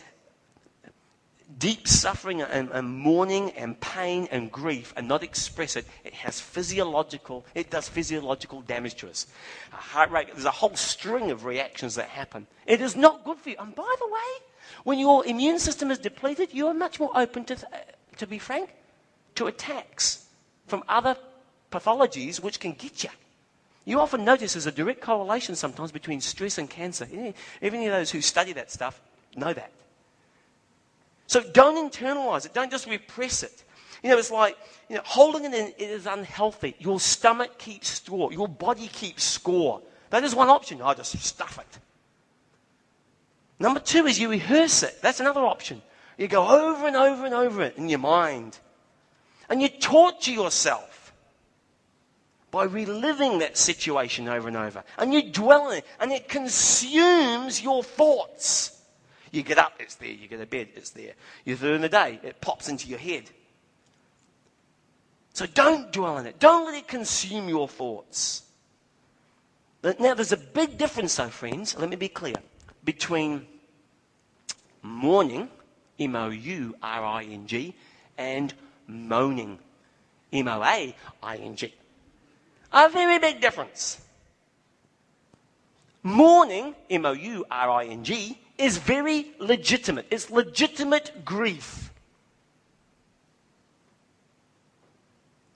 deep 1.59 1.89
suffering 1.89 2.43
and, 2.43 2.71
and, 2.71 2.89
mourning 2.89 3.51
and 3.53 3.81
pain 3.81 4.29
and 4.31 4.53
grief 4.53 4.93
and 4.97 5.09
not 5.09 5.23
express 5.23 5.77
it, 5.77 5.87
it 6.05 6.13
has 6.13 6.41
physiological, 6.41 7.45
it 7.55 7.71
does 7.71 7.89
physiological 7.89 8.61
damage 8.63 8.95
to 8.97 9.09
us. 9.09 9.27
A 9.73 9.77
heart 9.77 10.11
rate, 10.11 10.29
there's 10.33 10.45
a 10.45 10.51
whole 10.51 10.77
string 10.77 11.31
of 11.31 11.45
reactions 11.45 11.95
that 11.95 12.09
happen. 12.09 12.47
It 12.67 12.81
is 12.81 12.97
not 12.97 13.25
good 13.25 13.39
for 13.39 13.51
you. 13.51 13.57
And 13.59 13.75
by 13.75 13.95
the 13.99 14.07
way, 14.07 14.45
when 14.85 14.99
your 14.99 15.27
immune 15.27 15.59
system 15.59 15.91
is 15.91 15.99
depleted, 15.99 16.53
you 16.53 16.67
are 16.67 16.75
much 16.75 17.01
more 17.01 17.11
open 17.15 17.45
to, 17.47 17.55
uh, 17.55 17.79
to 18.19 18.27
be 18.27 18.39
frank, 18.39 18.71
to 19.37 19.47
attacks 19.47 20.27
from 20.67 20.85
other 20.89 21.17
pathologies 21.71 22.43
which 22.43 22.61
can 22.61 22.73
get 22.73 23.05
you. 23.05 23.11
You 23.89 24.01
often 24.01 24.23
notice 24.23 24.53
there's 24.53 24.67
a 24.67 24.71
direct 24.71 25.01
correlation 25.01 25.57
sometimes 25.57 25.93
between 25.93 26.21
stress 26.21 26.59
and 26.59 26.69
cancer. 26.69 27.09
Even 27.63 27.85
those 27.87 28.11
who 28.11 28.21
study 28.21 28.53
that 28.53 28.71
stuff 28.71 29.01
know 29.35 29.55
that. 29.55 29.73
So 31.27 31.41
don't 31.41 31.91
internalize 31.91 32.45
it. 32.45 32.53
Don't 32.53 32.71
just 32.71 32.87
repress 32.87 33.43
it. 33.43 33.65
You 34.03 34.11
know, 34.11 34.19
it's 34.19 34.31
like 34.31 34.59
you 34.91 34.97
know, 34.97 35.03
holding 35.07 35.47
it 35.47 35.55
in 35.55 35.69
it 35.69 35.91
is 35.91 36.05
unhealthy. 36.05 36.77
Your 36.79 37.01
stomach 37.01 37.57
keeps 37.57 37.89
score. 37.89 38.31
Your 38.31 38.47
body 38.47 38.89
keeps 38.89 39.25
score. 39.25 39.81
That 40.11 40.23
is 40.23 40.35
one 40.35 40.51
option. 40.51 40.83
I 40.83 40.93
just 40.93 41.19
stuff 41.21 41.59
it. 41.59 41.79
Number 43.59 43.81
two 43.81 44.05
is 44.05 44.21
you 44.21 44.29
rehearse 44.29 44.83
it. 44.83 45.01
That's 45.01 45.21
another 45.21 45.41
option. 45.41 45.81
You 46.19 46.29
go 46.29 46.47
over 46.47 46.87
and 46.87 46.95
over 46.95 47.25
and 47.25 47.35
over 47.35 47.63
it 47.63 47.79
in 47.79 47.89
your 47.89 48.01
mind. 48.01 48.59
And 49.49 49.63
you 49.63 49.71
torture 49.71 50.33
yourself 50.33 50.98
by 52.51 52.65
reliving 52.65 53.39
that 53.41 53.57
situation 53.57 54.29
over 54.29 54.49
and 54.49 54.57
over. 54.57 54.83
And 54.97 55.13
you 55.13 55.31
dwell 55.31 55.71
in 55.71 55.79
it, 55.79 55.87
and 56.01 56.13
it 56.13 56.29
consumes 56.29 57.63
your 57.63 57.83
thoughts. 57.83 58.81
You 59.31 59.43
get 59.43 59.59
up, 59.59 59.75
it's 59.79 59.97
there. 59.97 60.09
You 60.09 60.27
get 60.29 60.41
to 60.41 60.47
bed, 60.47 60.69
it's 60.75 60.91
there. 60.91 61.13
You 61.45 61.57
in 61.57 61.83
the 61.83 61.89
day, 61.89 62.19
it 62.23 62.41
pops 62.41 62.69
into 62.69 62.89
your 62.89 62.99
head. 62.99 63.25
So 65.35 65.47
don't 65.47 65.93
dwell 65.93 66.19
in 66.19 66.27
it. 66.27 66.39
Don't 66.39 66.67
let 66.67 66.75
it 66.75 66.89
consume 66.89 67.49
your 67.49 67.69
thoughts. 67.69 68.43
Now, 69.83 70.15
there's 70.15 70.33
a 70.33 70.37
big 70.37 70.77
difference, 70.77 71.15
though, 71.17 71.29
friends. 71.29 71.77
Let 71.79 71.89
me 71.89 71.97
be 71.97 72.09
clear. 72.09 72.35
Between 72.83 73.47
mourning, 74.83 75.49
M 76.01 76.17
O 76.17 76.31
U 76.31 76.75
R 76.83 77.05
I 77.05 77.25
N 77.25 77.47
G, 77.47 77.75
and 78.17 78.53
moaning, 78.87 79.59
M 80.33 80.49
O 80.49 80.63
A 80.65 80.97
I 81.23 81.37
N 81.37 81.55
G. 81.55 81.73
A 82.73 82.89
very 82.89 83.19
big 83.19 83.41
difference. 83.41 84.01
Mourning, 86.03 86.75
M 86.91 87.07
O 87.07 87.13
U 87.13 87.45
R 87.51 87.71
I 87.71 87.85
N 87.87 88.05
G, 88.05 88.39
is 88.57 88.79
very 88.79 89.31
legitimate. 89.39 90.07
It's 90.11 90.31
legitimate 90.31 91.25
grief. 91.25 91.93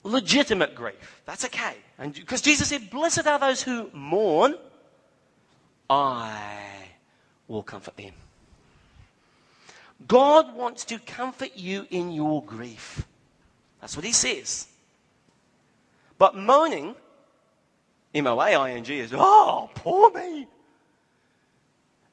Legitimate 0.03 0.75
grief. 0.75 1.21
That's 1.25 1.45
okay. 1.45 1.75
And 1.97 2.13
because 2.13 2.41
Jesus 2.41 2.69
said, 2.69 2.89
Blessed 2.89 3.25
are 3.25 3.39
those 3.39 3.61
who 3.61 3.89
mourn, 3.93 4.55
I 5.89 6.59
will 7.47 7.63
comfort 7.63 7.95
them. 7.95 8.13
God 10.07 10.55
wants 10.55 10.83
to 10.85 10.99
comfort 10.99 11.51
you 11.55 11.87
in 11.89 12.11
your 12.11 12.43
grief. 12.43 13.05
That's 13.79 13.95
what 13.95 14.05
he 14.05 14.11
says. 14.11 14.67
But 16.17 16.35
moaning 16.35 16.95
M 18.13 18.27
O 18.27 18.39
A 18.39 18.53
I 18.55 18.71
N 18.71 18.83
G 18.83 18.99
is, 18.99 19.11
oh, 19.13 19.69
poor 19.75 20.11
me. 20.11 20.47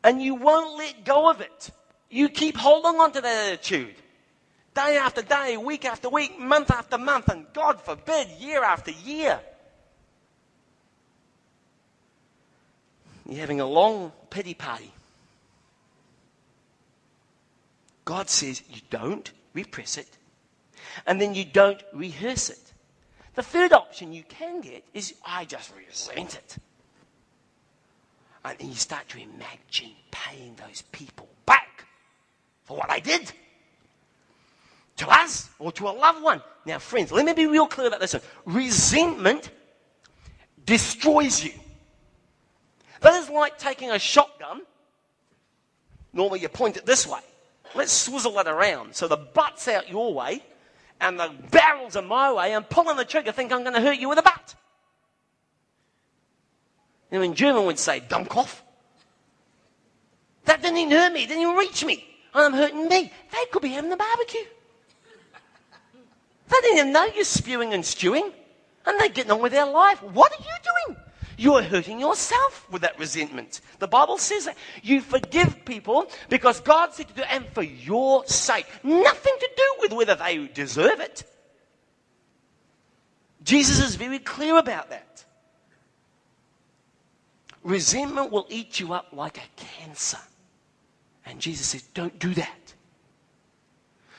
And 0.02 0.22
you 0.22 0.34
won't 0.34 0.78
let 0.78 1.04
go 1.04 1.30
of 1.30 1.40
it. 1.40 1.70
You 2.08 2.28
keep 2.28 2.56
holding 2.56 3.00
on 3.00 3.12
to 3.12 3.20
that 3.20 3.48
attitude. 3.52 3.94
Day 4.74 4.96
after 4.96 5.22
day, 5.22 5.56
week 5.56 5.84
after 5.84 6.08
week, 6.08 6.38
month 6.38 6.70
after 6.70 6.96
month, 6.96 7.28
and 7.28 7.44
God 7.52 7.80
forbid, 7.80 8.28
year 8.38 8.64
after 8.64 8.92
year. 8.92 9.40
You're 13.28 13.40
having 13.40 13.60
a 13.60 13.66
long 13.66 14.12
pity 14.30 14.54
party. 14.54 14.92
God 18.04 18.28
says 18.28 18.62
you 18.70 18.80
don't 18.90 19.30
repress 19.52 19.98
it, 19.98 20.08
and 21.06 21.20
then 21.20 21.34
you 21.34 21.44
don't 21.44 21.80
rehearse 21.92 22.50
it. 22.50 22.69
The 23.34 23.42
third 23.42 23.72
option 23.72 24.12
you 24.12 24.24
can 24.24 24.60
get 24.60 24.84
is 24.92 25.14
I 25.24 25.44
just 25.44 25.72
resent 25.76 26.34
it. 26.34 26.56
And 28.44 28.58
then 28.58 28.68
you 28.68 28.74
start 28.74 29.08
to 29.10 29.18
imagine 29.18 29.92
paying 30.10 30.56
those 30.56 30.82
people 30.92 31.28
back 31.46 31.84
for 32.64 32.76
what 32.76 32.90
I 32.90 32.98
did 32.98 33.30
to 34.96 35.08
us 35.08 35.50
or 35.58 35.72
to 35.72 35.88
a 35.88 35.90
loved 35.90 36.22
one. 36.22 36.42
Now, 36.66 36.78
friends, 36.78 37.12
let 37.12 37.24
me 37.24 37.32
be 37.32 37.46
real 37.46 37.66
clear 37.66 37.88
about 37.88 38.00
this 38.00 38.14
one. 38.14 38.22
Resentment 38.46 39.50
destroys 40.64 41.42
you. 41.44 41.52
That 43.00 43.14
is 43.14 43.30
like 43.30 43.58
taking 43.58 43.90
a 43.90 43.98
shotgun. 43.98 44.62
Normally, 46.12 46.40
you 46.40 46.48
point 46.48 46.76
it 46.76 46.84
this 46.84 47.06
way. 47.06 47.20
Let's 47.74 47.92
swizzle 47.92 48.38
it 48.38 48.46
around 48.46 48.94
so 48.94 49.06
the 49.06 49.16
butt's 49.16 49.68
out 49.68 49.88
your 49.88 50.12
way 50.12 50.42
and 51.00 51.18
the 51.18 51.32
barrels 51.50 51.96
are 51.96 52.02
my 52.02 52.32
way 52.32 52.54
and 52.54 52.68
pulling 52.68 52.96
the 52.96 53.04
trigger 53.04 53.32
think 53.32 53.52
I'm 53.52 53.62
going 53.62 53.74
to 53.74 53.80
hurt 53.80 53.98
you 53.98 54.08
with 54.08 54.18
a 54.18 54.22
butt. 54.22 54.54
And 57.10 57.24
in 57.24 57.34
German 57.34 57.64
would 57.66 57.78
say, 57.78 58.00
Dummkopf. 58.00 58.60
That 60.44 60.62
didn't 60.62 60.78
even 60.78 60.92
hurt 60.92 61.12
me, 61.12 61.24
it 61.24 61.28
didn't 61.28 61.42
even 61.42 61.56
reach 61.56 61.84
me. 61.84 62.06
I'm 62.32 62.52
hurting 62.52 62.88
me. 62.88 63.12
They 63.32 63.44
could 63.50 63.62
be 63.62 63.70
having 63.70 63.92
a 63.92 63.96
barbecue. 63.96 64.44
They 66.48 66.56
didn't 66.62 66.78
even 66.78 66.92
know 66.92 67.04
you're 67.06 67.24
spewing 67.24 67.72
and 67.72 67.84
stewing. 67.84 68.32
And 68.86 68.98
they're 68.98 69.08
getting 69.08 69.32
on 69.32 69.40
with 69.40 69.52
their 69.52 69.66
life. 69.66 70.02
What 70.02 70.32
are 70.32 70.42
you 70.42 70.86
doing? 70.86 70.96
You're 71.40 71.62
hurting 71.62 71.98
yourself 71.98 72.70
with 72.70 72.82
that 72.82 72.98
resentment. 72.98 73.62
The 73.78 73.88
Bible 73.88 74.18
says 74.18 74.44
that 74.44 74.58
you 74.82 75.00
forgive 75.00 75.64
people 75.64 76.06
because 76.28 76.60
God 76.60 76.92
said 76.92 77.08
to 77.08 77.14
do 77.14 77.22
and 77.22 77.46
for 77.46 77.62
your 77.62 78.26
sake. 78.26 78.66
Nothing 78.82 79.36
to 79.40 79.50
do 79.56 79.74
with 79.78 79.94
whether 79.94 80.14
they 80.16 80.48
deserve 80.48 81.00
it. 81.00 81.24
Jesus 83.42 83.82
is 83.82 83.94
very 83.94 84.18
clear 84.18 84.58
about 84.58 84.90
that. 84.90 85.24
Resentment 87.62 88.30
will 88.30 88.46
eat 88.50 88.78
you 88.78 88.92
up 88.92 89.06
like 89.10 89.38
a 89.38 89.62
cancer. 89.80 90.18
And 91.24 91.40
Jesus 91.40 91.68
says, 91.68 91.84
don't 91.94 92.18
do 92.18 92.34
that. 92.34 92.74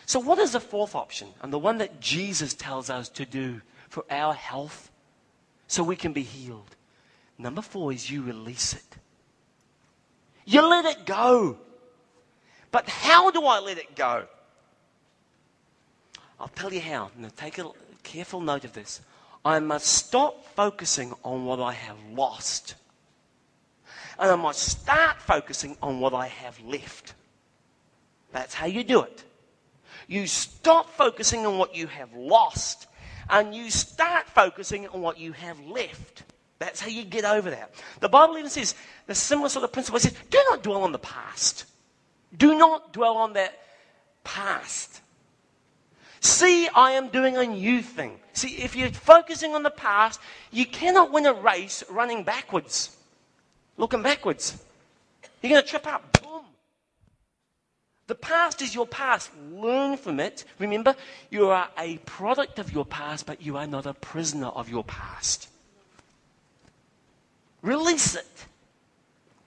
So, 0.08 0.20
what 0.20 0.40
is 0.40 0.54
the 0.54 0.60
fourth 0.60 0.96
option? 0.96 1.28
And 1.44 1.54
the 1.54 1.60
one 1.60 1.78
that 1.78 2.00
Jesus 2.00 2.56
tells 2.56 2.90
us 2.90 3.10
to 3.10 3.28
do 3.28 3.62
for 3.90 4.06
our 4.10 4.34
health 4.34 4.90
so 5.68 5.84
we 5.84 5.96
can 5.96 6.14
be 6.14 6.24
healed? 6.24 6.76
Number 7.42 7.62
four 7.62 7.92
is 7.92 8.10
you 8.10 8.22
release 8.22 8.74
it. 8.74 8.98
You 10.46 10.68
let 10.68 10.86
it 10.86 11.06
go. 11.06 11.58
But 12.72 12.88
how 12.88 13.32
do 13.32 13.44
I 13.46 13.60
let 13.60 13.78
it 13.78 13.96
go? 13.96 14.26
I'll 16.40 16.48
tell 16.50 16.74
you 16.74 16.82
how. 16.82 17.12
Now, 17.18 17.30
take 17.36 17.58
a 17.58 17.70
careful 18.04 18.42
note 18.42 18.64
of 18.64 18.74
this. 18.74 19.02
I 19.44 19.60
must 19.60 19.88
stop 19.88 20.46
focusing 20.56 21.14
on 21.24 21.46
what 21.46 21.60
I 21.60 21.74
have 21.74 21.98
lost 22.14 22.76
and 24.20 24.30
I 24.30 24.36
must 24.36 24.62
start 24.62 25.20
focusing 25.20 25.76
on 25.82 26.00
what 26.00 26.14
I 26.14 26.28
have 26.28 26.60
left. 26.64 27.16
That's 28.32 28.54
how 28.54 28.68
you 28.68 28.84
do 28.84 29.02
it. 29.02 29.24
You 30.08 30.28
stop 30.28 30.92
focusing 30.92 31.46
on 31.48 31.58
what 31.58 31.76
you 31.76 31.88
have 31.88 32.14
lost 32.14 32.86
and 33.30 33.56
you 33.56 33.72
start 33.72 34.28
focusing 34.30 34.88
on 34.90 35.02
what 35.02 35.18
you 35.18 35.32
have 35.32 35.60
left. 35.66 36.24
That's 36.62 36.80
how 36.80 36.88
you 36.88 37.04
get 37.04 37.26
over 37.26 37.50
that. 37.50 37.74
The 38.00 38.08
Bible 38.08 38.38
even 38.38 38.50
says 38.50 38.76
the 39.08 39.16
similar 39.16 39.50
sort 39.50 39.66
of 39.66 39.74
principle. 39.74 39.98
It 39.98 40.04
says, 40.04 40.16
do 40.30 40.42
not 40.50 40.64
dwell 40.64 40.84
on 40.84 40.92
the 40.92 41.00
past. 41.00 41.66
Do 42.38 42.58
not 42.58 42.94
dwell 42.94 43.18
on 43.18 43.34
that 43.34 43.60
past. 44.24 45.02
See, 46.22 46.70
I 46.70 46.92
am 46.92 47.10
doing 47.10 47.36
a 47.36 47.46
new 47.46 47.82
thing. 47.82 48.20
See, 48.34 48.58
if 48.58 48.76
you're 48.76 48.92
focusing 48.92 49.56
on 49.56 49.64
the 49.64 49.72
past, 49.72 50.22
you 50.52 50.66
cannot 50.66 51.12
win 51.12 51.26
a 51.26 51.34
race 51.34 51.84
running 51.90 52.24
backwards 52.24 52.96
looking 53.82 54.04
backwards. 54.04 54.64
You're 55.42 55.50
going 55.50 55.62
to 55.64 55.68
trip 55.68 55.88
up. 55.88 56.22
Boom. 56.22 56.44
The 58.08 58.16
past 58.16 58.62
is 58.62 58.76
your 58.76 58.86
past. 58.86 59.32
Learn 59.52 59.98
from 59.98 60.20
it. 60.20 60.46
Remember, 60.60 60.96
you 61.30 61.48
are 61.50 61.68
a 61.78 61.98
product 62.00 62.60
of 62.60 62.72
your 62.72 62.86
past, 62.86 63.26
but 63.26 63.42
you 63.42 63.58
are 63.58 63.68
not 63.68 63.86
a 63.86 63.94
prisoner 63.94 64.48
of 64.48 64.70
your 64.70 64.84
past. 64.84 65.50
Release 67.62 68.16
it. 68.16 68.46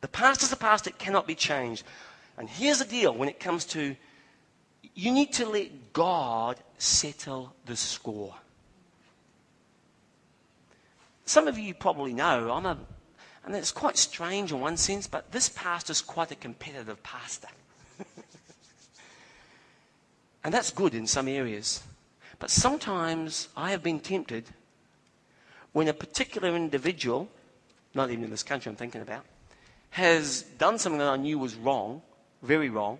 The 0.01 0.09
past 0.09 0.43
is 0.43 0.51
the 0.51 0.57
past, 0.57 0.87
it 0.87 0.99
cannot 0.99 1.27
be 1.27 1.35
changed. 1.35 1.85
And 2.37 2.49
here's 2.49 2.79
the 2.79 2.85
deal 2.85 3.15
when 3.15 3.29
it 3.29 3.41
comes 3.41 3.65
to 3.67 3.97
you 4.95 5.11
need 5.11 5.33
to 5.35 5.49
let 5.49 5.93
God 5.93 6.59
settle 6.79 7.55
the 7.67 7.77
score. 7.77 8.35
Some 11.25 11.49
of 11.49 11.59
you 11.59 11.75
probably 11.75 12.13
know 12.13 12.51
I'm 12.53 12.67
a 12.67 12.79
and 13.45 13.55
it's 13.55 13.73
quite 13.73 13.99
strange 13.99 14.53
in 14.53 14.61
one 14.61 14.77
sense, 14.79 15.07
but 15.07 15.31
this 15.31 15.51
pastor 15.51 15.93
is 15.93 16.01
quite 16.01 16.31
a 16.31 16.35
competitive 16.35 17.03
pastor. 17.03 17.49
and 20.45 20.55
that's 20.55 20.71
good 20.71 20.95
in 20.95 21.07
some 21.07 21.29
areas. 21.29 21.83
But 22.39 22.51
sometimes 22.51 23.49
I 23.55 23.71
have 23.71 23.83
been 23.83 24.01
tempted 24.01 24.47
when 25.73 25.89
a 25.89 25.93
particular 25.93 26.57
individual, 26.57 27.29
not 27.95 28.11
even 28.11 28.25
in 28.25 28.31
this 28.31 28.43
country 28.43 28.71
I'm 28.71 28.77
thinking 28.77 29.01
about, 29.01 29.25
has 29.91 30.43
done 30.59 30.79
something 30.79 30.99
that 30.99 31.09
I 31.09 31.17
knew 31.17 31.39
was 31.39 31.55
wrong, 31.55 32.03
very 32.43 32.69
wrong, 32.69 32.99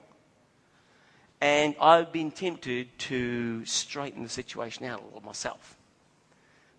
and 1.41 1.75
I've 1.81 2.13
been 2.13 2.31
tempted 2.31 2.97
to 3.01 3.65
straighten 3.67 4.23
the 4.23 4.29
situation 4.29 4.87
out 4.87 5.03
a 5.03 5.05
little 5.05 5.21
myself. 5.21 5.77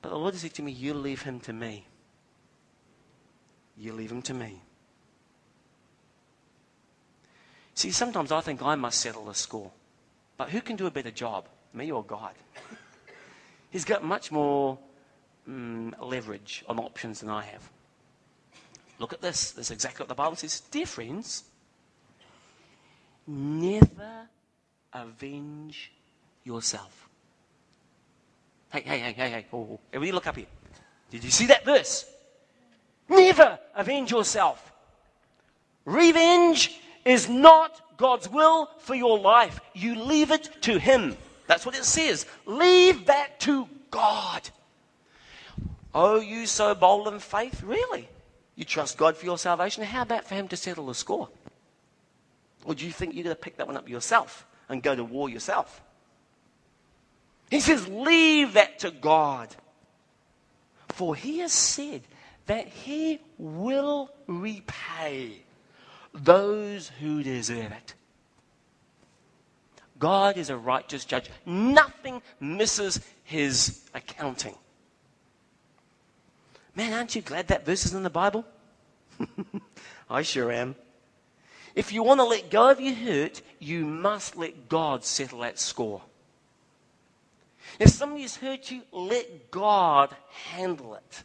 But 0.01 0.09
the 0.09 0.17
Lord 0.17 0.33
has 0.33 0.41
said 0.41 0.53
to 0.55 0.61
me, 0.61 0.71
You 0.71 0.93
leave 0.93 1.23
him 1.23 1.39
to 1.41 1.53
me. 1.53 1.85
You 3.77 3.93
leave 3.93 4.11
him 4.11 4.21
to 4.23 4.33
me. 4.33 4.61
See, 7.73 7.91
sometimes 7.91 8.31
I 8.31 8.39
think 8.39 8.61
I 8.61 8.75
must 8.75 9.01
settle 9.01 9.25
the 9.25 9.33
score. 9.33 9.71
But 10.37 10.49
who 10.49 10.61
can 10.61 10.77
do 10.77 10.87
a 10.87 10.91
better 10.91 11.11
job, 11.11 11.47
me 11.73 11.91
or 11.91 12.03
God? 12.03 12.33
He's 13.69 13.83
got 13.83 14.03
much 14.03 14.31
more 14.31 14.77
mm, 15.49 15.93
leverage 15.99 16.63
on 16.69 16.79
options 16.79 17.19
than 17.19 17.29
I 17.29 17.43
have. 17.43 17.69
Look 18.99 19.13
at 19.13 19.21
this. 19.21 19.51
This 19.51 19.67
is 19.67 19.71
exactly 19.71 20.03
what 20.03 20.09
the 20.09 20.15
Bible 20.15 20.35
says. 20.35 20.61
Dear 20.71 20.85
friends, 20.85 21.43
never 23.27 24.27
avenge 24.93 25.91
yourself. 26.43 27.09
Hey, 28.71 28.81
hey, 28.81 28.99
hey, 28.99 29.13
hey, 29.13 29.29
hey. 29.29 29.45
Oh, 29.51 29.57
oh. 29.57 29.79
everybody 29.91 30.11
look 30.11 30.27
up 30.27 30.35
here. 30.35 30.45
Did 31.11 31.23
you 31.23 31.31
see 31.31 31.47
that 31.47 31.65
verse? 31.65 32.05
Never 33.09 33.59
avenge 33.75 34.11
yourself. 34.11 34.71
Revenge 35.85 36.79
is 37.03 37.29
not 37.29 37.97
God's 37.97 38.29
will 38.29 38.69
for 38.79 38.95
your 38.95 39.19
life. 39.19 39.59
You 39.73 39.95
leave 39.95 40.31
it 40.31 40.49
to 40.63 40.79
Him. 40.79 41.15
That's 41.47 41.65
what 41.65 41.77
it 41.77 41.85
says. 41.85 42.25
Leave 42.45 43.05
that 43.05 43.39
to 43.41 43.69
God. 43.91 44.49
Oh, 45.93 46.19
you 46.19 46.45
so 46.45 46.73
bold 46.75 47.07
in 47.07 47.19
faith? 47.19 47.61
Really? 47.63 48.09
You 48.55 48.65
trust 48.65 48.97
God 48.97 49.17
for 49.17 49.25
your 49.25 49.37
salvation? 49.37 49.83
How 49.83 50.01
about 50.01 50.25
for 50.25 50.35
Him 50.35 50.47
to 50.49 50.57
settle 50.57 50.87
the 50.87 50.95
score? 50.95 51.29
Or 52.63 52.73
do 52.73 52.85
you 52.85 52.91
think 52.91 53.13
you're 53.13 53.23
going 53.23 53.35
to 53.35 53.41
pick 53.41 53.57
that 53.57 53.67
one 53.67 53.77
up 53.77 53.89
yourself 53.89 54.45
and 54.69 54.81
go 54.81 54.95
to 54.95 55.03
war 55.03 55.29
yourself? 55.29 55.81
He 57.51 57.59
says, 57.59 57.87
Leave 57.87 58.53
that 58.53 58.79
to 58.79 58.91
God. 58.91 59.55
For 60.89 61.15
He 61.15 61.39
has 61.39 61.51
said, 61.51 62.01
that 62.45 62.67
he 62.67 63.19
will 63.37 64.09
repay 64.27 65.41
those 66.13 66.89
who 66.99 67.23
deserve 67.23 67.71
it. 67.71 67.93
God 69.97 70.37
is 70.37 70.49
a 70.49 70.57
righteous 70.57 71.05
judge. 71.05 71.29
Nothing 71.45 72.21
misses 72.39 72.99
his 73.23 73.81
accounting. 73.93 74.55
Man, 76.75 76.93
aren't 76.93 77.15
you 77.15 77.21
glad 77.21 77.47
that 77.47 77.65
verse 77.65 77.85
is 77.85 77.93
in 77.93 78.03
the 78.03 78.09
Bible? 78.09 78.45
I 80.09 80.21
sure 80.21 80.51
am. 80.51 80.75
If 81.73 81.91
you 81.91 82.03
want 82.03 82.19
to 82.19 82.25
let 82.25 82.49
go 82.49 82.69
of 82.69 82.79
your 82.79 82.93
hurt, 82.93 83.41
you 83.59 83.85
must 83.85 84.35
let 84.35 84.69
God 84.69 85.03
settle 85.03 85.39
that 85.39 85.59
score. 85.59 86.01
If 87.79 87.89
somebody 87.89 88.21
has 88.21 88.37
hurt 88.37 88.71
you, 88.71 88.81
let 88.91 89.51
God 89.51 90.15
handle 90.53 90.95
it. 90.95 91.23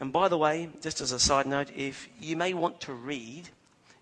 And 0.00 0.12
by 0.12 0.28
the 0.28 0.38
way, 0.38 0.68
just 0.80 1.00
as 1.00 1.12
a 1.12 1.20
side 1.20 1.46
note, 1.46 1.70
if 1.76 2.08
you 2.20 2.36
may 2.36 2.54
want 2.54 2.80
to 2.82 2.92
read, 2.92 3.48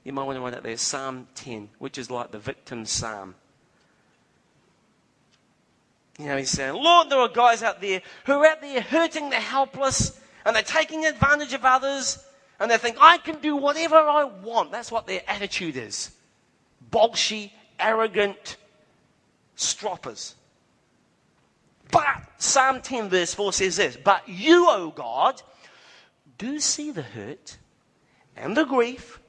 you 0.04 0.12
might 0.12 0.24
want 0.24 0.36
to 0.38 0.40
write 0.40 0.54
out 0.54 0.62
there 0.62 0.76
Psalm 0.78 1.28
10, 1.34 1.68
which 1.78 1.98
is 1.98 2.10
like 2.10 2.30
the 2.30 2.38
victim's 2.38 2.90
psalm. 2.90 3.34
You 6.20 6.26
know, 6.26 6.36
he's 6.36 6.50
saying, 6.50 6.74
Lord, 6.74 7.08
there 7.08 7.18
are 7.18 7.28
guys 7.28 7.62
out 7.62 7.80
there 7.80 8.02
who 8.26 8.32
are 8.32 8.46
out 8.46 8.60
there 8.60 8.82
hurting 8.82 9.30
the 9.30 9.36
helpless 9.36 10.20
and 10.44 10.54
they're 10.54 10.62
taking 10.62 11.06
advantage 11.06 11.54
of 11.54 11.64
others 11.64 12.22
and 12.58 12.70
they 12.70 12.76
think, 12.76 12.98
I 13.00 13.16
can 13.16 13.40
do 13.40 13.56
whatever 13.56 13.96
I 13.96 14.24
want. 14.24 14.70
That's 14.70 14.92
what 14.92 15.06
their 15.06 15.22
attitude 15.26 15.78
is. 15.78 16.10
Bolshy, 16.90 17.52
arrogant, 17.78 18.58
stroppers. 19.56 20.34
But 21.90 22.04
Psalm 22.36 22.82
10, 22.82 23.08
verse 23.08 23.32
4 23.32 23.54
says 23.54 23.76
this 23.76 23.96
But 23.96 24.28
you, 24.28 24.66
O 24.68 24.90
God, 24.90 25.40
do 26.36 26.60
see 26.60 26.90
the 26.90 27.02
hurt 27.02 27.56
and 28.36 28.54
the 28.54 28.64
grief 28.64 29.20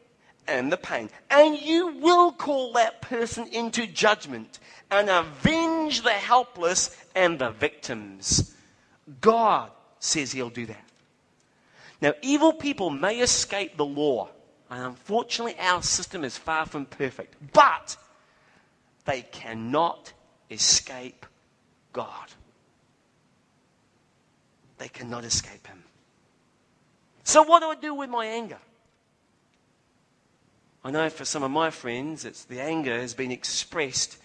and 0.46 0.70
the 0.70 0.78
pain, 0.78 1.10
and 1.30 1.58
you 1.58 2.00
will 2.00 2.34
call 2.34 2.74
that 2.74 3.02
person 3.02 3.48
into 3.48 3.88
judgment 3.88 4.60
and 4.92 5.10
avenge 5.10 5.61
the 5.90 6.12
helpless 6.12 6.96
and 7.16 7.40
the 7.40 7.52
victims. 7.52 8.56
God 9.20 9.72
says 10.00 10.32
he'll 10.32 10.50
do 10.50 10.66
that. 10.68 10.86
Now, 12.02 12.14
evil 12.22 12.54
people 12.54 12.90
may 12.90 13.20
escape 13.20 13.78
the 13.78 13.86
law, 13.86 14.30
and 14.70 14.84
unfortunately, 14.84 15.56
our 15.60 15.84
system 15.84 16.24
is 16.24 16.38
far 16.38 16.66
from 16.66 16.86
perfect, 16.86 17.36
but 17.54 17.96
they 19.06 19.22
cannot 19.22 20.14
escape 20.50 21.26
God. 21.94 22.28
They 24.78 24.88
cannot 24.88 25.24
escape 25.26 25.68
Him. 25.68 25.84
So, 27.24 27.44
what 27.44 27.60
do 27.60 27.68
I 27.68 27.76
do 27.76 27.94
with 27.94 28.10
my 28.10 28.26
anger? 28.26 28.58
I 30.84 30.90
know 30.90 31.10
for 31.10 31.26
some 31.26 31.44
of 31.44 31.52
my 31.52 31.70
friends, 31.70 32.26
it's 32.26 32.46
the 32.46 32.60
anger 32.60 33.00
has 33.00 33.14
been 33.14 33.32
expressed 33.32 34.18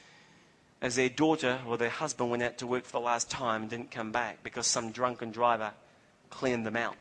as 0.83 0.97
their 0.97 1.09
daughter 1.09 1.61
or 1.67 1.79
their 1.79 1.91
husband 1.91 2.31
went 2.31 2.43
out 2.43 2.59
to 2.59 2.67
work 2.67 2.85
for 2.85 2.93
the 2.93 3.01
last 3.01 3.31
time 3.31 3.63
and 3.63 3.71
didn't 3.71 3.91
come 3.91 4.13
back 4.13 4.43
because 4.43 4.67
some 4.67 4.93
drunken 4.93 5.31
driver 5.31 5.73
cleaned 6.31 6.67
them 6.67 6.77
out. 6.77 6.97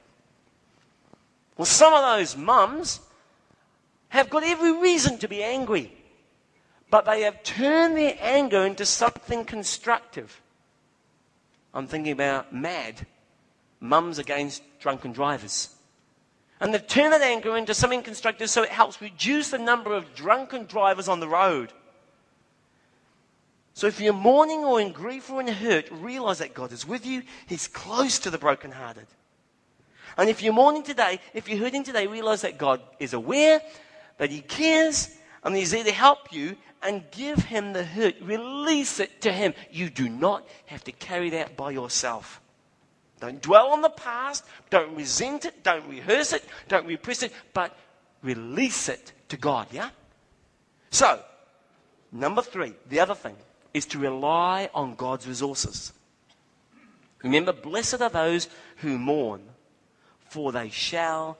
Well, 1.57 1.65
some 1.65 1.93
of 1.93 2.01
those 2.01 2.35
mums 2.35 2.99
have 4.09 4.29
got 4.29 4.43
every 4.43 4.71
reason 4.71 5.17
to 5.19 5.27
be 5.27 5.43
angry, 5.43 5.91
but 6.89 7.05
they 7.05 7.21
have 7.21 7.43
turned 7.43 7.97
their 7.97 8.17
anger 8.19 8.65
into 8.65 8.85
something 8.85 9.45
constructive. 9.45 10.41
I'm 11.73 11.87
thinking 11.87 12.13
about 12.13 12.53
MAD, 12.53 13.05
Mums 13.79 14.17
Against 14.17 14.63
Drunken 14.79 15.11
Drivers. 15.11 15.69
And 16.61 16.73
they've 16.73 16.87
turned 16.87 17.11
that 17.13 17.21
anger 17.21 17.57
into 17.57 17.73
something 17.73 18.01
constructive 18.01 18.49
so 18.49 18.63
it 18.63 18.69
helps 18.69 19.01
reduce 19.01 19.49
the 19.49 19.57
number 19.57 19.93
of 19.93 20.15
drunken 20.15 20.65
drivers 20.65 21.09
on 21.09 21.19
the 21.19 21.27
road. 21.27 21.73
So 23.75 23.87
if 23.87 23.99
you're 23.99 24.13
mourning 24.13 24.63
or 24.63 24.79
in 24.79 24.93
grief 24.93 25.29
or 25.29 25.41
in 25.41 25.47
hurt, 25.49 25.89
realize 25.91 26.39
that 26.39 26.53
God 26.53 26.71
is 26.71 26.87
with 26.87 27.05
you. 27.05 27.23
He's 27.45 27.67
close 27.67 28.19
to 28.19 28.29
the 28.29 28.37
brokenhearted. 28.37 29.05
And 30.17 30.29
if 30.29 30.41
you're 30.41 30.53
mourning 30.53 30.83
today, 30.83 31.19
if 31.33 31.49
you're 31.49 31.59
hurting 31.59 31.83
today, 31.83 32.07
realize 32.07 32.41
that 32.43 32.57
God 32.57 32.81
is 32.99 33.11
aware, 33.11 33.61
that 34.17 34.31
He 34.31 34.39
cares, 34.39 35.17
and 35.43 35.53
He's 35.53 35.71
there 35.71 35.83
to 35.83 35.91
help 35.91 36.31
you 36.31 36.55
and 36.81 37.03
give 37.11 37.37
Him 37.39 37.73
the 37.73 37.83
hurt. 37.83 38.15
Release 38.21 39.01
it 39.01 39.19
to 39.23 39.31
Him. 39.33 39.53
You 39.69 39.89
do 39.89 40.07
not 40.07 40.47
have 40.67 40.85
to 40.85 40.93
carry 40.93 41.31
that 41.31 41.57
by 41.57 41.71
yourself. 41.71 42.39
Don't 43.19 43.41
dwell 43.41 43.73
on 43.73 43.81
the 43.81 43.89
past. 43.89 44.45
Don't 44.69 44.95
resent 44.95 45.43
it. 45.43 45.63
Don't 45.63 45.85
rehearse 45.89 46.31
it. 46.31 46.45
Don't 46.69 46.87
repress 46.87 47.23
it. 47.23 47.33
But 47.53 47.77
release 48.23 48.87
it 48.87 49.11
to 49.27 49.35
God, 49.35 49.67
yeah? 49.73 49.89
So, 50.91 51.19
number 52.13 52.41
three, 52.41 52.73
the 52.87 53.01
other 53.01 53.15
thing 53.15 53.35
is 53.75 53.85
to 53.85 53.99
rely 53.99 54.69
on 54.73 54.95
God's 54.95 55.27
resources. 55.27 55.91
Remember, 57.21 57.51
blessed 57.51 58.01
are 58.01 58.09
those 58.09 58.47
who 58.77 58.97
mourn, 58.97 59.41
for 60.29 60.53
they 60.53 60.69
shall 60.69 61.37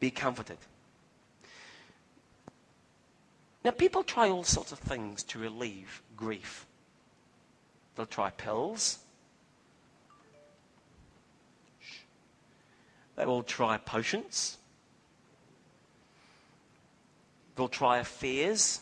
be 0.00 0.10
comforted. 0.10 0.58
Now, 3.64 3.70
people 3.70 4.02
try 4.02 4.28
all 4.28 4.42
sorts 4.42 4.72
of 4.72 4.80
things 4.80 5.22
to 5.22 5.38
relieve 5.38 6.02
grief. 6.16 6.66
They'll 7.94 8.06
try 8.06 8.30
pills. 8.30 8.98
They 13.14 13.24
will 13.24 13.44
try 13.44 13.76
potions. 13.76 14.58
They'll 17.54 17.68
try 17.68 17.98
affairs 17.98 18.80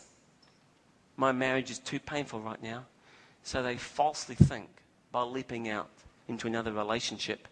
my 1.20 1.33
marriage 1.33 1.70
is 1.70 1.78
too 1.78 2.00
painful 2.00 2.40
right 2.40 2.62
now. 2.62 2.87
So 3.42 3.62
they 3.62 3.76
falsely 3.76 4.35
think 4.35 4.70
by 5.12 5.22
leaping 5.22 5.68
out 5.68 5.90
into 6.28 6.46
another 6.46 6.72
relationship, 6.72 7.46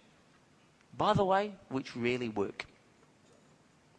by 0.97 1.13
the 1.13 1.25
way, 1.25 1.53
which 1.69 1.95
rarely 1.95 2.31
work. 2.31 2.65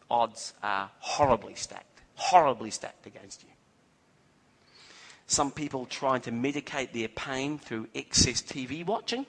Odds 0.09 0.53
are 0.63 0.89
horribly 0.97 1.53
stacked, 1.53 2.01
horribly 2.15 2.71
stacked 2.71 3.05
against 3.05 3.43
you. 3.43 3.49
Some 5.27 5.51
people 5.51 5.85
trying 5.85 6.21
to 6.21 6.31
medicate 6.31 6.91
their 6.91 7.07
pain 7.07 7.59
through 7.59 7.89
excess 7.93 8.41
TV 8.41 8.83
watching 8.83 9.27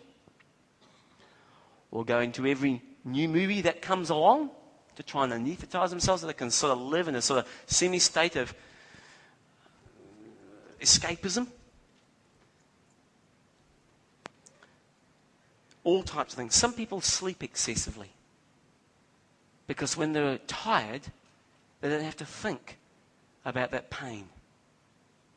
or 1.91 2.03
going 2.03 2.33
to 2.33 2.47
every 2.47 2.81
new 3.05 3.29
movie 3.29 3.61
that 3.61 3.83
comes 3.83 4.09
along 4.09 4.51
to 4.97 5.03
try 5.03 5.25
and 5.25 5.33
anesthetize 5.35 5.91
themselves 5.91 6.23
so 6.23 6.27
they 6.27 6.33
can 6.33 6.51
sort 6.51 6.73
of 6.73 6.81
live 6.81 7.09
in 7.09 7.15
a 7.15 7.21
sort 7.21 7.41
of 7.41 7.49
semi 7.67 7.99
state 7.99 8.37
of 8.37 8.55
escapism. 10.81 11.47
All 15.85 16.03
types 16.03 16.35
of 16.35 16.39
things. 16.39 16.55
Some 16.55 16.73
people 16.73 17.01
sleep 17.01 17.43
excessively 17.43 18.11
because 19.67 19.97
when 19.97 20.13
they're 20.13 20.39
tired, 20.47 21.03
they 21.81 21.89
don't 21.89 22.05
have 22.05 22.17
to 22.19 22.25
think 22.25 22.77
about 23.45 23.71
that 23.71 23.91
pain. 23.91 24.29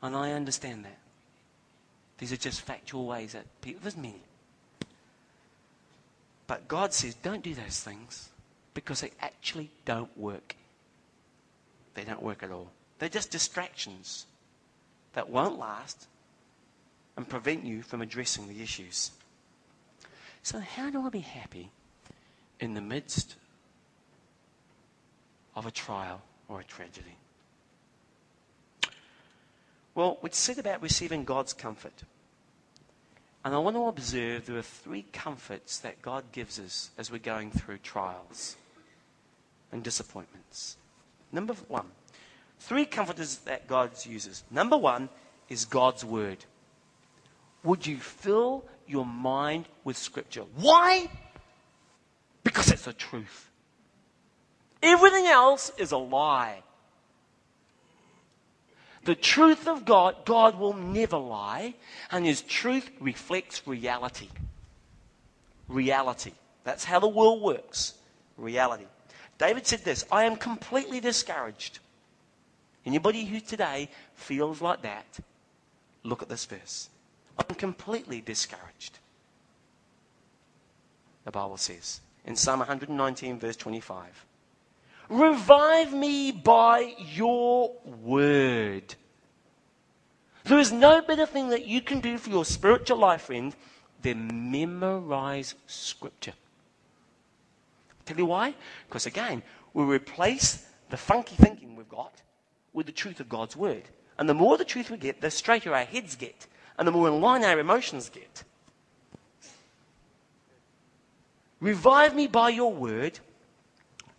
And 0.02 0.16
I 0.16 0.32
understand 0.32 0.84
that. 0.86 0.98
These 2.18 2.34
are 2.34 2.38
just 2.38 2.62
factual 2.62 3.06
ways 3.06 3.34
that 3.34 3.46
people, 3.62 3.82
there's 3.84 3.98
many. 3.98 4.22
But 6.48 6.68
God 6.68 6.94
says, 6.94 7.16
don't 7.16 7.42
do 7.42 7.54
those 7.54 7.80
things 7.80 8.30
because 8.74 9.02
they 9.02 9.12
actually 9.22 9.70
don't 9.86 10.16
work. 10.18 10.56
They 11.94 12.04
don't 12.04 12.22
work 12.22 12.44
at 12.44 12.52
all. 12.52 12.70
They're 13.00 13.10
just 13.10 13.32
distractions 13.32 14.26
that 15.14 15.30
won't 15.30 15.58
last 15.58 16.08
and 17.16 17.28
prevent 17.28 17.64
you 17.64 17.82
from 17.82 18.02
addressing 18.02 18.48
the 18.48 18.62
issues. 18.62 19.12
So, 20.42 20.60
how 20.60 20.90
do 20.90 21.06
I 21.06 21.10
be 21.10 21.20
happy 21.20 21.70
in 22.60 22.74
the 22.74 22.82
midst 22.82 23.36
of 25.56 25.66
a 25.66 25.72
trial 25.72 26.22
or 26.50 26.60
a 26.60 26.64
tragedy? 26.64 27.18
Well, 29.96 30.18
we 30.22 30.30
said 30.32 30.58
about 30.58 30.82
receiving 30.82 31.24
God's 31.24 31.54
comfort. 31.54 32.04
And 33.46 33.54
I 33.54 33.58
want 33.58 33.76
to 33.76 33.88
observe 33.88 34.46
there 34.46 34.58
are 34.58 34.62
three 34.62 35.06
comforts 35.12 35.78
that 35.80 36.02
God 36.02 36.24
gives 36.32 36.60
us 36.60 36.92
as 36.98 37.12
we're 37.12 37.20
going 37.20 37.52
through 37.52 37.80
trials 37.80 38.56
and 39.72 39.84
disappointments. 39.84 40.78
Number 41.32 41.54
one, 41.68 41.88
Three 42.66 42.86
comforters 42.86 43.40
that 43.40 43.68
God 43.68 43.92
uses. 44.06 44.46
Number 44.50 44.78
one 44.78 45.10
is 45.50 45.66
God's 45.66 46.06
Word. 46.06 46.46
Would 47.62 47.86
you 47.86 47.98
fill 47.98 48.64
your 48.88 49.06
mind 49.06 49.66
with 49.84 49.98
Scripture? 49.98 50.46
Why? 50.56 51.10
Because 52.42 52.72
it's 52.72 52.86
the 52.86 52.94
truth. 52.94 53.50
Everything 54.82 55.28
else 55.28 55.74
is 55.78 55.92
a 55.92 55.98
lie. 55.98 56.64
The 59.04 59.16
truth 59.16 59.68
of 59.68 59.84
God, 59.84 60.24
God 60.24 60.58
will 60.58 60.74
never 60.74 61.18
lie, 61.18 61.74
and 62.12 62.26
His 62.26 62.42
truth 62.42 62.90
reflects 63.02 63.68
reality. 63.68 64.30
Reality. 65.68 66.32
That's 66.64 66.86
how 66.86 67.02
the 67.02 67.10
world 67.10 67.42
works. 67.42 67.96
Reality. 68.38 68.86
David 69.38 69.68
said 69.68 69.84
this 69.84 70.06
I 70.10 70.24
am 70.24 70.38
completely 70.38 71.02
discouraged. 71.02 71.80
Anybody 72.86 73.26
who 73.26 73.40
today 73.40 73.90
feels 74.16 74.62
like 74.62 74.82
that, 74.82 75.20
look 76.04 76.22
at 76.22 76.30
this 76.30 76.46
verse. 76.46 76.90
I'm 77.38 77.56
completely 77.56 78.22
discouraged. 78.22 79.00
The 81.24 81.32
Bible 81.32 81.58
says 81.58 82.02
in 82.26 82.36
Psalm 82.36 82.60
119, 82.60 83.40
verse 83.40 83.56
25 83.56 84.26
Revive 85.10 85.94
me 85.94 86.32
by 86.32 86.96
your 86.98 87.74
word. 87.84 88.96
There 90.46 90.60
is 90.60 90.72
no 90.72 91.02
better 91.02 91.26
thing 91.26 91.50
that 91.50 91.66
you 91.66 91.82
can 91.82 92.02
do 92.02 92.18
for 92.18 92.30
your 92.30 92.46
spiritual 92.46 92.98
life, 92.98 93.24
friend, 93.24 93.56
than 94.02 94.52
memorize 94.52 95.56
Scripture. 95.68 96.34
Tell 98.06 98.18
you 98.18 98.26
why? 98.26 98.54
Because 98.88 99.06
again, 99.06 99.42
we 99.74 99.84
replace 99.84 100.68
the 100.90 100.98
funky 100.98 101.36
thinking 101.36 101.76
we've 101.78 101.88
got 101.88 102.22
with 102.74 102.86
the 102.86 102.92
truth 102.92 103.20
of 103.20 103.30
God's 103.30 103.56
word. 103.56 103.84
And 104.18 104.28
the 104.28 104.34
more 104.34 104.58
the 104.58 104.66
truth 104.66 104.90
we 104.90 104.98
get, 104.98 105.22
the 105.22 105.32
straighter 105.32 105.74
our 105.74 105.86
heads 105.86 106.16
get, 106.16 106.48
and 106.78 106.88
the 106.88 106.92
more 106.92 107.08
in 107.08 107.22
line 107.22 107.44
our 107.44 107.60
emotions 107.60 108.10
get. 108.10 108.44
Revive 111.60 112.16
me 112.16 112.28
by 112.28 112.50
your 112.50 112.74
word. 112.74 113.20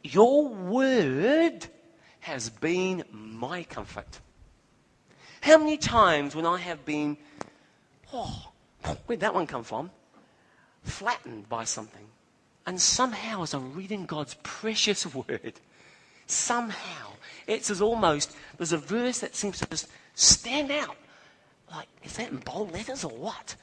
Your 0.03 0.49
word 0.49 1.67
has 2.21 2.49
been 2.49 3.05
my 3.11 3.65
comfort. 3.65 4.21
How 5.43 5.59
many 5.59 5.77
times 5.77 6.35
when 6.35 6.47
I 6.47 6.59
have 6.59 6.85
been, 6.85 7.19
oh, 8.13 8.51
where'd 9.07 9.21
that 9.21 9.35
one 9.35 9.47
come 9.47 9.63
from? 9.63 9.91
flattened 10.85 11.49
by 11.49 11.65
something. 11.65 12.07
And 12.67 12.81
somehow, 12.81 13.43
as 13.43 13.55
I'm 13.55 13.75
reading 13.75 14.07
God's 14.07 14.37
precious 14.43 15.07
word, 15.15 15.55
somehow 16.27 17.11
it's 17.47 17.71
as 17.71 17.81
almost 17.81 18.35
there's 18.57 18.73
a 18.73 18.79
verse 18.79 19.21
that 19.21 19.35
seems 19.35 19.59
to 19.59 19.67
just 19.67 19.89
stand 20.15 20.71
out. 20.71 20.97
Like, 21.71 21.89
is 22.03 22.17
that 22.17 22.31
in 22.31 22.39
bold 22.39 22.73
letters 22.73 23.05
or 23.05 23.11
what? 23.11 23.57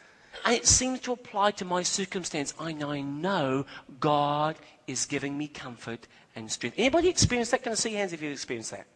And 0.45 0.55
it 0.55 0.67
seems 0.67 0.99
to 1.01 1.13
apply 1.13 1.51
to 1.51 1.65
my 1.65 1.83
circumstance. 1.83 2.53
I 2.59 2.71
know, 2.71 2.91
I 2.91 3.01
know 3.01 3.65
God 3.99 4.55
is 4.87 5.05
giving 5.05 5.37
me 5.37 5.47
comfort 5.47 6.07
and 6.35 6.51
strength. 6.51 6.75
Anybody 6.77 7.09
experience 7.09 7.51
that? 7.51 7.63
Can 7.63 7.73
I 7.73 7.75
see 7.75 7.93
hands 7.93 8.13
if 8.13 8.21
you 8.21 8.31
experience 8.31 8.69
that? 8.71 8.87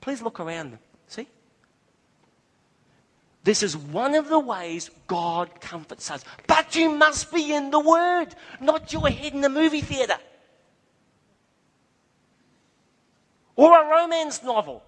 Please 0.00 0.22
look 0.22 0.40
around. 0.40 0.78
See? 1.08 1.28
This 3.44 3.62
is 3.62 3.76
one 3.76 4.14
of 4.14 4.28
the 4.28 4.38
ways 4.38 4.90
God 5.06 5.60
comforts 5.60 6.10
us. 6.10 6.24
But 6.46 6.74
you 6.76 6.90
must 6.90 7.32
be 7.32 7.54
in 7.54 7.70
the 7.70 7.80
Word, 7.80 8.34
not 8.60 8.92
your 8.92 9.08
head 9.08 9.34
in 9.34 9.40
the 9.40 9.48
movie 9.48 9.80
theater. 9.80 10.16
Or 13.58 13.76
a 13.76 13.90
romance 13.90 14.40
novel. 14.44 14.84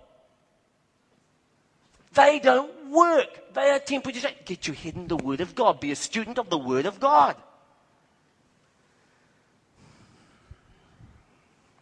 They 2.14 2.38
don't 2.38 2.88
work. 2.88 3.52
They 3.52 3.68
are 3.70 3.80
temporary. 3.80 4.20
Get 4.44 4.68
your 4.68 4.76
head 4.76 4.94
in 4.94 5.08
the 5.08 5.16
Word 5.16 5.40
of 5.40 5.56
God. 5.56 5.80
Be 5.80 5.90
a 5.90 5.96
student 5.96 6.38
of 6.38 6.50
the 6.50 6.56
Word 6.56 6.86
of 6.86 7.00
God. 7.00 7.34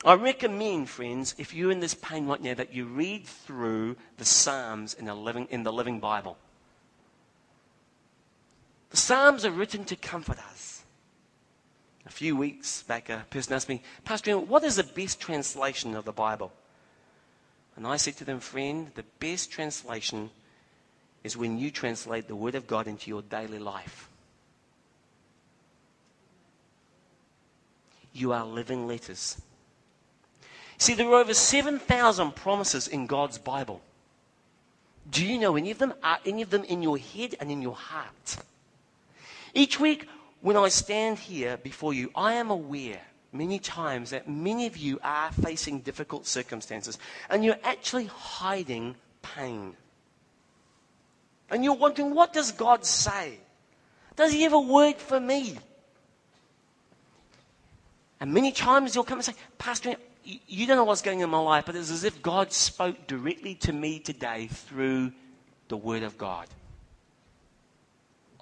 I 0.02 0.14
recommend, 0.14 0.88
friends, 0.88 1.34
if 1.36 1.52
you're 1.52 1.70
in 1.70 1.80
this 1.80 1.92
pain 1.92 2.26
right 2.26 2.40
now, 2.40 2.54
that 2.54 2.72
you 2.72 2.86
read 2.86 3.26
through 3.26 3.96
the 4.16 4.24
Psalms 4.24 4.94
in 4.94 5.04
the 5.04 5.14
Living, 5.14 5.46
in 5.50 5.64
the 5.64 5.72
living 5.72 6.00
Bible. 6.00 6.38
The 8.88 8.96
Psalms 8.96 9.44
are 9.44 9.50
written 9.50 9.84
to 9.84 9.96
comfort 9.96 10.38
us. 10.38 10.84
A 12.06 12.10
few 12.10 12.34
weeks 12.34 12.82
back, 12.84 13.10
a 13.10 13.26
person 13.28 13.52
asked 13.52 13.68
me, 13.68 13.82
Pastor, 14.06 14.38
what 14.38 14.64
is 14.64 14.76
the 14.76 14.84
best 14.84 15.20
translation 15.20 15.94
of 15.94 16.06
the 16.06 16.12
Bible? 16.12 16.50
And 17.78 17.86
I 17.86 17.96
said 17.96 18.16
to 18.16 18.24
them, 18.24 18.40
friend, 18.40 18.90
the 18.96 19.04
best 19.20 19.52
translation 19.52 20.30
is 21.22 21.36
when 21.36 21.58
you 21.58 21.70
translate 21.70 22.26
the 22.26 22.34
Word 22.34 22.56
of 22.56 22.66
God 22.66 22.88
into 22.88 23.08
your 23.08 23.22
daily 23.22 23.60
life. 23.60 24.08
You 28.12 28.32
are 28.32 28.44
living 28.44 28.88
letters. 28.88 29.40
See, 30.76 30.94
there 30.94 31.06
are 31.06 31.20
over 31.20 31.32
7,000 31.32 32.34
promises 32.34 32.88
in 32.88 33.06
God's 33.06 33.38
Bible. 33.38 33.80
Do 35.08 35.24
you 35.24 35.38
know 35.38 35.54
any 35.54 35.70
of 35.70 35.78
them? 35.78 35.94
Are 36.02 36.18
any 36.26 36.42
of 36.42 36.50
them 36.50 36.64
in 36.64 36.82
your 36.82 36.98
head 36.98 37.36
and 37.38 37.48
in 37.48 37.62
your 37.62 37.76
heart? 37.76 38.38
Each 39.54 39.78
week, 39.78 40.08
when 40.40 40.56
I 40.56 40.68
stand 40.68 41.20
here 41.20 41.56
before 41.56 41.94
you, 41.94 42.10
I 42.16 42.32
am 42.32 42.50
aware 42.50 43.02
many 43.32 43.58
times 43.58 44.10
that 44.10 44.28
many 44.28 44.66
of 44.66 44.76
you 44.76 44.98
are 45.02 45.30
facing 45.32 45.80
difficult 45.80 46.26
circumstances 46.26 46.98
and 47.28 47.44
you're 47.44 47.58
actually 47.62 48.06
hiding 48.06 48.94
pain. 49.22 49.74
And 51.50 51.64
you're 51.64 51.74
wondering, 51.74 52.14
what 52.14 52.32
does 52.32 52.52
God 52.52 52.84
say? 52.84 53.38
Does 54.16 54.32
He 54.32 54.42
have 54.42 54.52
a 54.52 54.60
word 54.60 54.96
for 54.96 55.18
me? 55.18 55.58
And 58.20 58.32
many 58.32 58.52
times 58.52 58.94
you'll 58.94 59.04
come 59.04 59.18
and 59.18 59.24
say, 59.24 59.34
Pastor, 59.58 59.94
you 60.24 60.66
don't 60.66 60.76
know 60.76 60.84
what's 60.84 61.02
going 61.02 61.18
on 61.18 61.24
in 61.24 61.30
my 61.30 61.38
life, 61.38 61.64
but 61.66 61.76
it's 61.76 61.90
as 61.90 62.04
if 62.04 62.20
God 62.20 62.52
spoke 62.52 63.06
directly 63.06 63.54
to 63.56 63.72
me 63.72 63.98
today 63.98 64.48
through 64.48 65.12
the 65.68 65.76
Word 65.76 66.02
of 66.02 66.18
God. 66.18 66.46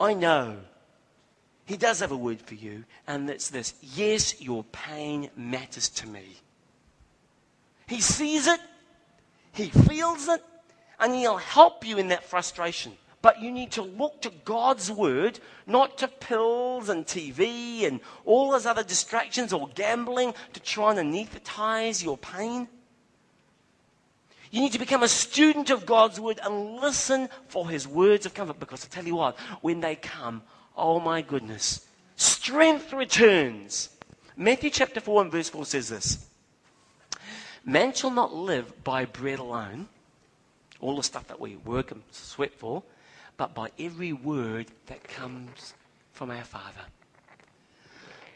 I 0.00 0.14
know 0.14 0.58
He 1.66 1.76
does 1.76 1.98
have 2.00 2.12
a 2.12 2.16
word 2.16 2.40
for 2.40 2.54
you, 2.54 2.84
and 3.06 3.28
it's 3.28 3.50
this 3.50 3.74
Yes, 3.82 4.40
your 4.40 4.64
pain 4.64 5.30
matters 5.36 5.88
to 5.90 6.06
me. 6.06 6.36
He 7.88 8.00
sees 8.00 8.46
it, 8.46 8.60
He 9.52 9.68
feels 9.68 10.28
it, 10.28 10.42
and 10.98 11.14
He'll 11.14 11.36
help 11.36 11.86
you 11.86 11.98
in 11.98 12.08
that 12.08 12.24
frustration. 12.24 12.92
But 13.20 13.40
you 13.42 13.50
need 13.50 13.72
to 13.72 13.82
look 13.82 14.22
to 14.22 14.30
God's 14.44 14.92
word, 14.92 15.40
not 15.66 15.98
to 15.98 16.06
pills 16.06 16.88
and 16.88 17.04
TV 17.04 17.84
and 17.84 17.98
all 18.24 18.52
those 18.52 18.66
other 18.66 18.84
distractions 18.84 19.52
or 19.52 19.68
gambling 19.74 20.34
to 20.52 20.60
try 20.60 20.94
and 20.94 21.12
anesthetize 21.12 22.04
your 22.04 22.16
pain. 22.16 22.68
You 24.52 24.60
need 24.60 24.72
to 24.72 24.78
become 24.78 25.02
a 25.02 25.08
student 25.08 25.70
of 25.70 25.86
God's 25.86 26.20
word 26.20 26.38
and 26.44 26.76
listen 26.76 27.28
for 27.48 27.68
his 27.68 27.88
words 27.88 28.26
of 28.26 28.34
comfort 28.34 28.60
because 28.60 28.84
I 28.84 28.88
tell 28.88 29.04
you 29.04 29.16
what, 29.16 29.36
when 29.60 29.80
they 29.80 29.96
come, 29.96 30.42
oh 30.76 31.00
my 31.00 31.22
goodness, 31.22 31.86
strength 32.16 32.92
returns. 32.92 33.90
Matthew 34.36 34.70
chapter 34.70 35.00
4 35.00 35.22
and 35.22 35.32
verse 35.32 35.48
4 35.48 35.64
says 35.64 35.88
this 35.88 36.26
Man 37.64 37.92
shall 37.92 38.10
not 38.10 38.34
live 38.34 38.84
by 38.84 39.04
bread 39.06 39.38
alone, 39.38 39.88
all 40.80 40.96
the 40.96 41.02
stuff 41.02 41.26
that 41.28 41.40
we 41.40 41.56
work 41.56 41.90
and 41.90 42.02
sweat 42.10 42.54
for, 42.54 42.82
but 43.36 43.54
by 43.54 43.70
every 43.78 44.12
word 44.12 44.66
that 44.86 45.02
comes 45.04 45.74
from 46.12 46.30
our 46.30 46.44
Father. 46.44 46.82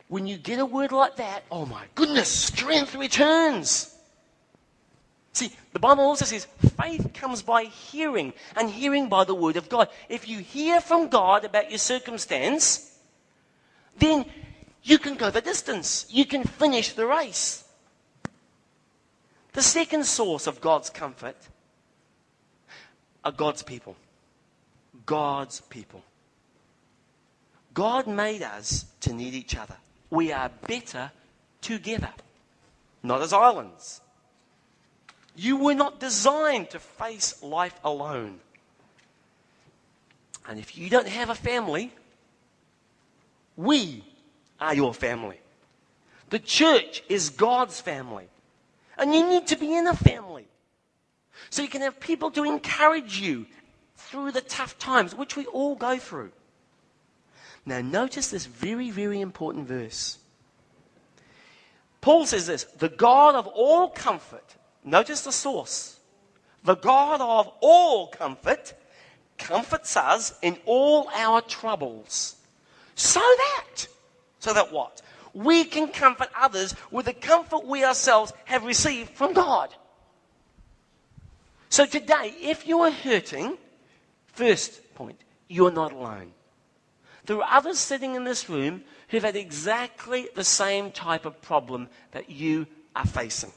When 0.09 0.27
you 0.27 0.39
get 0.39 0.59
a 0.59 0.67
word 0.67 0.91
like 0.91 1.17
that, 1.17 1.45
oh 1.53 1.67
my 1.67 1.85
goodness, 1.95 2.29
strength 2.29 2.97
returns. 2.97 3.95
See, 5.33 5.53
the 5.73 5.79
Bible 5.79 6.05
also 6.05 6.25
says 6.25 6.47
faith 6.77 7.13
comes 7.15 7.43
by 7.43 7.65
hearing, 7.65 8.33
and 8.57 8.69
hearing 8.69 9.09
by 9.09 9.25
the 9.25 9.35
word 9.35 9.57
of 9.57 9.69
God. 9.69 9.89
If 10.09 10.29
you 10.29 10.39
hear 10.39 10.81
from 10.81 11.09
God 11.09 11.45
about 11.45 11.71
your 11.71 11.79
circumstance, 11.79 12.99
then 13.99 14.25
you 14.83 14.99
can 14.99 15.15
go 15.15 15.31
the 15.31 15.41
distance. 15.41 16.07
You 16.09 16.25
can 16.25 16.45
finish 16.45 16.93
the 16.93 17.07
race. 17.07 17.65
The 19.53 19.63
second 19.63 20.05
source 20.07 20.47
of 20.47 20.61
God's 20.61 20.91
comfort 20.91 21.37
are 23.25 23.33
God's 23.33 23.63
people. 23.63 23.97
God's 25.07 25.61
people. 25.63 26.03
God 27.75 28.07
made 28.07 28.43
us 28.43 28.87
to 29.01 29.13
need 29.13 29.35
each 29.35 29.57
other. 29.57 29.77
We 30.09 30.33
are 30.33 30.51
better 30.67 31.13
together, 31.61 32.11
not 33.03 33.23
as 33.23 33.33
islands. 33.33 34.01
You 35.37 35.57
were 35.57 35.75
not 35.75 36.01
designed 36.01 36.71
to 36.71 36.79
face 36.79 37.43
life 37.43 37.79
alone. 37.85 38.41
And 40.49 40.59
if 40.59 40.77
you 40.77 40.91
don't 40.91 41.09
have 41.09 41.31
a 41.31 41.35
family, 41.35 41.93
we 43.57 44.05
are 44.61 44.75
your 44.75 44.95
family. 44.95 45.41
The 46.31 46.39
church 46.39 47.03
is 47.09 47.31
God's 47.31 47.81
family. 47.81 48.29
And 48.97 49.15
you 49.15 49.27
need 49.29 49.47
to 49.49 49.57
be 49.57 49.75
in 49.75 49.87
a 49.87 49.95
family. 49.95 50.47
So 51.49 51.63
you 51.63 51.69
can 51.69 51.83
have 51.83 52.01
people 52.01 52.31
to 52.33 52.45
encourage 52.45 53.19
you 53.19 53.47
through 53.97 54.33
the 54.33 54.41
tough 54.41 54.79
times, 54.79 55.15
which 55.15 55.37
we 55.37 55.47
all 55.47 55.75
go 55.75 55.99
through. 55.99 56.33
Now, 57.65 57.81
notice 57.81 58.29
this 58.29 58.47
very, 58.47 58.91
very 58.91 59.21
important 59.21 59.69
verse. 59.69 60.19
Paul 62.01 62.27
says 62.27 62.47
this 62.47 62.65
the 62.65 62.89
God 62.89 63.35
of 63.35 63.47
all 63.47 63.91
comfort, 63.91 64.57
notice 64.85 65.23
the 65.23 65.33
source. 65.33 65.99
The 66.65 66.77
God 66.77 67.21
of 67.21 67.53
all 67.61 68.09
comfort 68.09 68.75
comforts 69.39 69.97
us 69.97 70.39
in 70.43 70.59
all 70.67 71.09
our 71.15 71.41
troubles. 71.41 72.37
So 72.95 73.21
that, 73.21 73.87
so 74.39 74.53
that 74.53 74.73
what? 74.73 75.01
We 75.33 75.65
can 75.65 75.89
comfort 75.89 76.29
others 76.37 76.75
with 76.91 77.07
the 77.07 77.15
comfort 77.15 77.67
we 77.67 77.85
ourselves 77.85 78.33
have 78.45 78.65
received 78.65 79.11
from 79.11 79.33
God. 79.33 79.75
So 81.69 81.87
today, 81.87 82.35
if 82.43 82.67
you 82.67 82.81
are 82.81 82.91
hurting, 82.91 83.57
First 84.33 84.95
point, 84.95 85.21
you're 85.49 85.71
not 85.71 85.93
alone. 85.93 86.33
There 87.27 87.37
are 87.37 87.59
others 87.59 87.79
sitting 87.79 88.15
in 88.15 88.25
this 88.25 88.49
room 88.49 88.83
who've 89.09 89.23
had 89.23 89.37
exactly 89.37 90.29
the 90.35 90.45
same 90.45 90.91
type 90.93 91.27
of 91.27 91.43
problem 91.43 91.89
that 92.13 92.31
you 92.31 92.67
are 92.97 93.07
facing. 93.07 93.53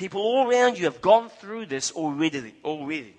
People 0.00 0.22
all 0.22 0.50
around 0.50 0.78
you 0.78 0.86
have 0.86 1.02
gone 1.02 1.28
through 1.28 1.66
this 1.66 1.92
already. 1.92 2.54
already. 2.64 3.12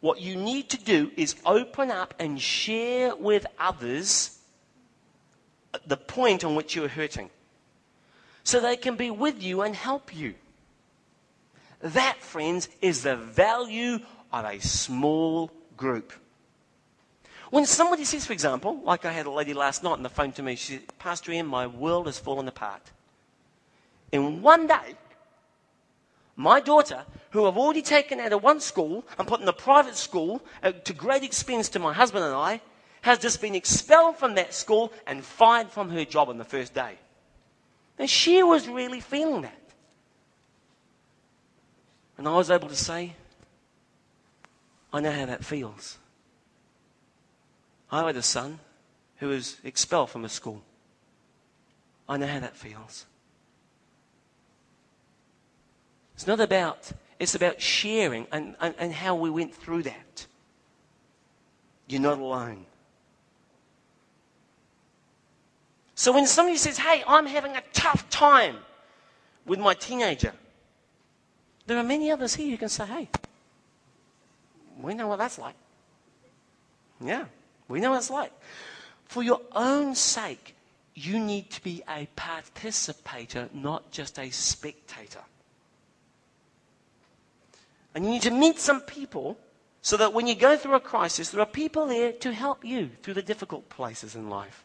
What 0.00 0.20
you 0.20 0.34
need 0.34 0.70
to 0.70 0.76
do 0.76 1.12
is 1.16 1.36
open 1.46 1.92
up 1.92 2.14
and 2.18 2.42
share 2.42 3.14
with 3.14 3.46
others 3.56 4.36
the 5.86 5.96
point 5.96 6.42
on 6.42 6.56
which 6.56 6.74
you're 6.74 6.88
hurting 6.88 7.30
so 8.42 8.58
they 8.58 8.76
can 8.76 8.96
be 8.96 9.12
with 9.12 9.40
you 9.40 9.62
and 9.62 9.76
help 9.76 10.12
you. 10.12 10.34
That, 11.80 12.20
friends, 12.20 12.68
is 12.82 13.04
the 13.04 13.14
value 13.14 14.00
of 14.32 14.44
a 14.44 14.58
small 14.58 15.52
group. 15.76 16.12
When 17.50 17.66
somebody 17.66 18.04
says, 18.04 18.26
for 18.26 18.32
example, 18.32 18.80
like 18.82 19.04
I 19.04 19.12
had 19.12 19.26
a 19.26 19.30
lady 19.30 19.54
last 19.54 19.84
night 19.84 19.92
on 19.92 20.02
the 20.02 20.08
phone 20.08 20.32
to 20.32 20.42
me, 20.42 20.56
she 20.56 20.72
said, 20.72 20.98
Pastor 20.98 21.30
Ian, 21.30 21.46
my 21.46 21.68
world 21.68 22.06
has 22.06 22.18
fallen 22.18 22.48
apart. 22.48 22.90
In 24.10 24.42
one 24.42 24.66
day, 24.66 24.96
my 26.36 26.60
daughter, 26.60 27.04
who 27.30 27.46
I've 27.46 27.56
already 27.56 27.82
taken 27.82 28.20
out 28.20 28.32
of 28.32 28.42
one 28.42 28.60
school 28.60 29.04
and 29.18 29.28
put 29.28 29.40
in 29.40 29.48
a 29.48 29.52
private 29.52 29.96
school 29.96 30.42
uh, 30.62 30.72
to 30.72 30.92
great 30.92 31.22
expense 31.22 31.68
to 31.70 31.78
my 31.78 31.92
husband 31.92 32.24
and 32.24 32.34
I, 32.34 32.60
has 33.02 33.18
just 33.18 33.40
been 33.40 33.54
expelled 33.54 34.16
from 34.16 34.34
that 34.34 34.54
school 34.54 34.92
and 35.06 35.24
fired 35.24 35.70
from 35.70 35.90
her 35.90 36.04
job 36.04 36.28
on 36.28 36.38
the 36.38 36.44
first 36.44 36.74
day. 36.74 36.98
And 37.98 38.08
she 38.08 38.42
was 38.42 38.66
really 38.66 39.00
feeling 39.00 39.42
that. 39.42 39.60
And 42.16 42.26
I 42.26 42.34
was 42.36 42.50
able 42.50 42.68
to 42.68 42.76
say, 42.76 43.14
I 44.92 45.00
know 45.00 45.12
how 45.12 45.26
that 45.26 45.44
feels. 45.44 45.98
I 47.90 48.06
had 48.06 48.16
a 48.16 48.22
son 48.22 48.58
who 49.16 49.28
was 49.28 49.58
expelled 49.64 50.10
from 50.10 50.24
a 50.24 50.28
school. 50.28 50.62
I 52.08 52.16
know 52.16 52.26
how 52.26 52.40
that 52.40 52.56
feels. 52.56 53.06
It's 56.14 56.26
not 56.26 56.40
about, 56.40 56.92
it's 57.18 57.34
about 57.34 57.60
sharing 57.60 58.26
and, 58.30 58.56
and, 58.60 58.74
and 58.78 58.92
how 58.92 59.14
we 59.14 59.30
went 59.30 59.54
through 59.54 59.82
that. 59.84 60.26
You're 61.88 62.00
not 62.00 62.18
alone. 62.18 62.66
So 65.94 66.12
when 66.12 66.26
somebody 66.26 66.56
says, 66.56 66.78
hey, 66.78 67.02
I'm 67.06 67.26
having 67.26 67.56
a 67.56 67.62
tough 67.72 68.08
time 68.10 68.56
with 69.46 69.58
my 69.58 69.74
teenager, 69.74 70.32
there 71.66 71.78
are 71.78 71.84
many 71.84 72.10
others 72.10 72.34
here 72.34 72.50
who 72.50 72.56
can 72.58 72.68
say, 72.68 72.84
hey, 72.86 73.08
we 74.80 74.94
know 74.94 75.08
what 75.08 75.18
that's 75.18 75.38
like. 75.38 75.54
Yeah, 77.00 77.24
we 77.68 77.80
know 77.80 77.90
what 77.90 77.98
it's 77.98 78.10
like. 78.10 78.32
For 79.04 79.22
your 79.22 79.40
own 79.52 79.94
sake, 79.94 80.54
you 80.94 81.18
need 81.18 81.50
to 81.50 81.62
be 81.62 81.82
a 81.88 82.06
participator, 82.16 83.48
not 83.52 83.90
just 83.90 84.18
a 84.18 84.30
spectator. 84.30 85.20
And 87.94 88.04
you 88.04 88.10
need 88.10 88.22
to 88.22 88.30
meet 88.30 88.58
some 88.58 88.80
people 88.80 89.38
so 89.80 89.96
that 89.96 90.12
when 90.12 90.26
you 90.26 90.34
go 90.34 90.56
through 90.56 90.74
a 90.74 90.80
crisis, 90.80 91.30
there 91.30 91.40
are 91.40 91.46
people 91.46 91.86
there 91.86 92.12
to 92.12 92.32
help 92.32 92.64
you 92.64 92.90
through 93.02 93.14
the 93.14 93.22
difficult 93.22 93.68
places 93.68 94.16
in 94.16 94.28
life. 94.28 94.64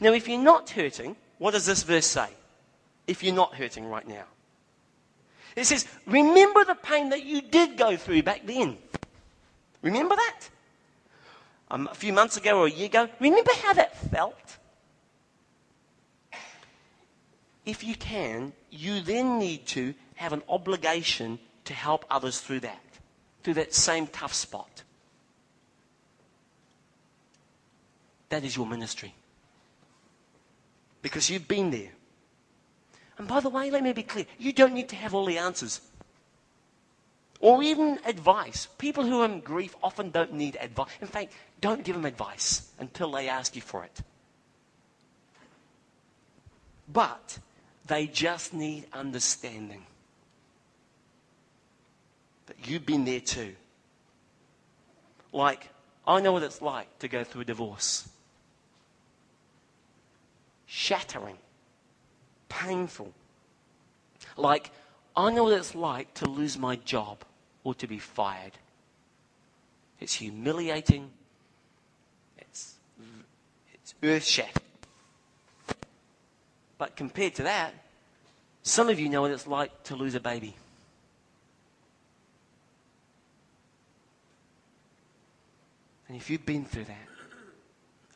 Now, 0.00 0.12
if 0.12 0.28
you're 0.28 0.40
not 0.40 0.70
hurting, 0.70 1.16
what 1.38 1.52
does 1.52 1.66
this 1.66 1.82
verse 1.82 2.06
say? 2.06 2.28
If 3.06 3.22
you're 3.22 3.34
not 3.34 3.54
hurting 3.54 3.86
right 3.86 4.06
now, 4.06 4.24
it 5.56 5.64
says, 5.64 5.86
Remember 6.06 6.64
the 6.64 6.76
pain 6.76 7.08
that 7.08 7.24
you 7.24 7.42
did 7.42 7.76
go 7.76 7.96
through 7.96 8.22
back 8.22 8.46
then. 8.46 8.78
Remember 9.82 10.14
that? 10.14 10.40
Um, 11.70 11.88
a 11.90 11.94
few 11.94 12.12
months 12.12 12.36
ago 12.36 12.60
or 12.60 12.66
a 12.66 12.70
year 12.70 12.86
ago. 12.86 13.08
Remember 13.20 13.50
how 13.62 13.72
that 13.74 13.96
felt? 14.10 14.58
If 17.66 17.84
you 17.84 17.94
can, 17.94 18.52
you 18.70 19.00
then 19.00 19.38
need 19.38 19.66
to 19.66 19.94
have 20.16 20.32
an 20.32 20.42
obligation 20.48 21.38
to 21.64 21.74
help 21.74 22.04
others 22.10 22.40
through 22.40 22.60
that, 22.60 22.82
through 23.42 23.54
that 23.54 23.74
same 23.74 24.06
tough 24.06 24.34
spot. 24.34 24.82
That 28.30 28.44
is 28.44 28.56
your 28.56 28.66
ministry. 28.66 29.14
Because 31.00 31.30
you've 31.30 31.48
been 31.48 31.70
there. 31.70 31.92
And 33.16 33.26
by 33.26 33.40
the 33.40 33.48
way, 33.48 33.70
let 33.70 33.82
me 33.82 33.92
be 33.92 34.02
clear 34.02 34.26
you 34.38 34.52
don't 34.52 34.74
need 34.74 34.88
to 34.90 34.96
have 34.96 35.14
all 35.14 35.24
the 35.24 35.38
answers 35.38 35.80
or 37.40 37.62
even 37.62 37.98
advice. 38.04 38.68
People 38.78 39.04
who 39.04 39.20
are 39.20 39.24
in 39.24 39.40
grief 39.40 39.76
often 39.82 40.10
don't 40.10 40.32
need 40.32 40.56
advice. 40.60 40.88
In 41.00 41.06
fact, 41.06 41.32
don't 41.60 41.84
give 41.84 41.96
them 41.96 42.04
advice 42.04 42.70
until 42.78 43.10
they 43.12 43.28
ask 43.28 43.54
you 43.54 43.62
for 43.62 43.84
it. 43.84 44.00
But 46.92 47.38
they 47.88 48.06
just 48.06 48.54
need 48.54 48.86
understanding 48.92 49.84
that 52.46 52.68
you've 52.68 52.86
been 52.86 53.04
there 53.04 53.20
too. 53.20 53.54
Like, 55.32 55.68
I 56.06 56.20
know 56.20 56.32
what 56.32 56.42
it's 56.42 56.62
like 56.62 56.98
to 57.00 57.08
go 57.08 57.24
through 57.24 57.42
a 57.42 57.44
divorce. 57.44 58.08
Shattering 60.66 61.36
painful. 62.48 63.12
Like, 64.36 64.70
I 65.16 65.30
know 65.30 65.44
what 65.44 65.54
it's 65.54 65.74
like 65.74 66.14
to 66.14 66.26
lose 66.26 66.58
my 66.58 66.76
job 66.76 67.18
or 67.64 67.74
to 67.74 67.86
be 67.86 67.98
fired. 67.98 68.52
It's 70.00 70.14
humiliating. 70.14 71.10
It's, 72.38 72.76
it's 73.74 73.94
earth 74.02 74.24
shattering. 74.24 74.67
But 76.78 76.94
compared 76.94 77.34
to 77.34 77.42
that, 77.42 77.74
some 78.62 78.88
of 78.88 79.00
you 79.00 79.08
know 79.08 79.22
what 79.22 79.32
it's 79.32 79.46
like 79.46 79.84
to 79.84 79.96
lose 79.96 80.14
a 80.14 80.20
baby. 80.20 80.54
And 86.06 86.16
if 86.16 86.30
you've 86.30 86.46
been 86.46 86.64
through 86.64 86.84
that, 86.84 87.08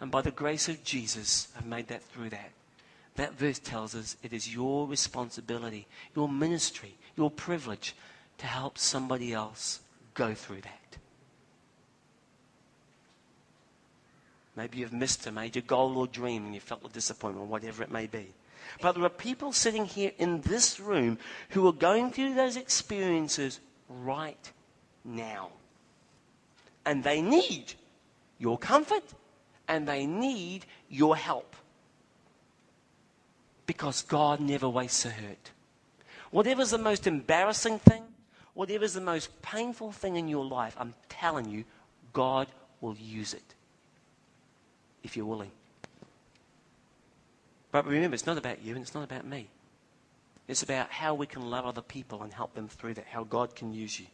and 0.01 0.11
by 0.11 0.23
the 0.23 0.31
grace 0.31 0.69
of 0.69 0.83
Jesus 0.83 1.49
have 1.55 1.67
made 1.67 1.89
that 1.89 2.03
through 2.03 2.31
that, 2.31 2.51
that 3.17 3.35
verse 3.35 3.59
tells 3.59 3.95
us 3.95 4.17
it 4.23 4.33
is 4.33 4.53
your 4.53 4.87
responsibility, 4.87 5.87
your 6.17 6.29
ministry, 6.29 6.95
your 7.17 7.31
privilege 7.31 7.95
to 8.39 8.47
help 8.47 8.79
somebody 8.79 9.33
else 9.33 9.81
go 10.15 10.33
through 10.35 10.63
that. 10.63 10.97
Maybe 14.57 14.79
you've 14.79 14.93
missed 14.93 15.27
a 15.27 15.33
major 15.33 15.61
goal 15.61 15.97
or 15.99 16.07
dream 16.07 16.47
and 16.47 16.55
you 16.55 16.61
felt 16.61 16.85
a 16.85 16.89
disappointment, 16.89 17.49
whatever 17.49 17.83
it 17.83 17.91
may 17.91 18.07
be. 18.07 18.29
But 18.81 18.93
there 18.93 19.05
are 19.05 19.11
people 19.11 19.53
sitting 19.53 19.85
here 19.85 20.13
in 20.19 20.41
this 20.43 20.81
room 20.81 21.19
who 21.51 21.67
are 21.69 21.73
going 21.73 22.11
through 22.11 22.35
those 22.35 22.57
experiences 22.57 23.61
right 23.89 24.53
now. 25.05 25.51
And 26.85 27.05
they 27.05 27.21
need 27.21 27.75
your 28.39 28.59
comfort 28.59 29.05
and 29.69 29.87
they 29.87 30.07
need 30.07 30.67
your 30.89 31.17
help 31.17 31.55
because 33.67 34.03
God 34.03 34.41
never 34.41 34.69
wastes 34.69 35.05
a 35.05 35.11
hurt. 35.11 35.51
Whatever's 36.31 36.71
the 36.71 36.79
most 36.79 37.07
embarrassing 37.07 37.79
thing, 37.79 38.03
whatever's 38.55 38.95
the 38.95 39.01
most 39.01 39.43
painful 39.43 39.93
thing 39.93 40.17
in 40.17 40.29
your 40.29 40.45
life, 40.45 40.77
I'm 40.79 40.95
telling 41.09 41.49
you, 41.49 41.65
God 42.13 42.49
will 42.81 42.97
use 42.97 43.35
it 43.35 43.55
if 45.03 45.17
you're 45.17 45.27
willing. 45.27 45.51
But 47.73 47.87
remember, 47.87 48.15
it's 48.15 48.27
not 48.27 48.39
about 48.39 48.63
you 48.63 48.75
and 48.75 48.83
it's 48.83 48.95
not 48.95 49.03
about 49.03 49.27
me. 49.27 49.49
It's 50.47 50.63
about 50.63 50.91
how 50.91 51.15
we 51.15 51.27
can 51.27 51.51
love 51.51 51.65
other 51.65 51.81
people 51.81 52.23
and 52.23 52.33
help 52.33 52.55
them 52.55 52.69
through 52.69 52.95
that, 52.95 53.07
how 53.07 53.25
God 53.25 53.57
can 53.57 53.73
use 53.73 53.99
you. 53.99 54.07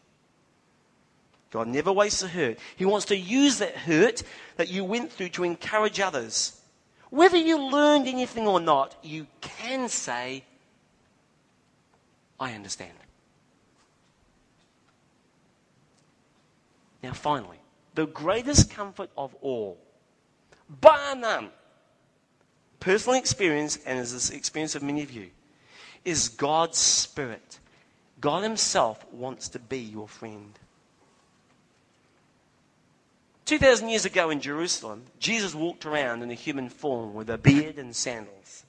God 1.51 1.67
never 1.67 1.93
wastes 1.93 2.23
a 2.23 2.29
hurt. 2.29 2.59
He 2.77 2.85
wants 2.85 3.07
to 3.07 3.17
use 3.17 3.59
that 3.59 3.75
hurt 3.75 4.23
that 4.57 4.71
you 4.71 4.85
went 4.85 5.11
through 5.11 5.31
to 5.31 5.45
encourage 5.45 5.99
others. 5.99 6.61
Whether 7.11 7.39
you 7.39 7.59
learned 7.59 8.07
anything 8.07 8.47
or 8.47 8.61
not, 8.61 8.95
you 9.03 9.27
can 9.41 9.89
say, 9.89 10.45
I 12.39 12.53
understand. 12.53 12.93
Now, 17.03 17.13
finally, 17.13 17.59
the 17.95 18.07
greatest 18.07 18.71
comfort 18.71 19.11
of 19.17 19.35
all, 19.41 19.79
bar 20.69 21.17
none, 21.17 21.51
personal 22.81 23.19
experience, 23.19 23.79
and 23.85 23.99
is 23.99 24.29
the 24.29 24.37
experience 24.37 24.75
of 24.75 24.83
many 24.83 25.03
of 25.03 25.11
you, 25.11 25.29
is 26.05 26.29
God's 26.29 26.79
Spirit. 26.79 27.59
God 28.21 28.43
Himself 28.43 29.05
wants 29.13 29.49
to 29.51 29.59
be 29.59 29.79
your 29.79 30.09
friend. 30.09 30.59
2,000 33.45 33.89
years 33.89 34.05
ago 34.05 34.29
in 34.29 34.41
Jerusalem, 34.41 35.05
Jesus 35.19 35.55
walked 35.55 35.87
around 35.87 36.23
in 36.23 36.31
a 36.31 36.35
human 36.35 36.69
form 36.69 37.15
with 37.15 37.31
a 37.31 37.39
beard 37.39 37.79
and 37.79 37.97
sandals. 37.97 38.65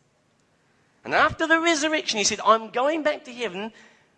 And 1.04 1.14
after 1.14 1.48
the 1.48 1.60
resurrection, 1.60 2.18
he 2.18 2.24
said, 2.24 2.40
I'm 2.46 2.70
going 2.70 3.04
back 3.04 3.26
to 3.26 3.34
heaven 3.34 3.74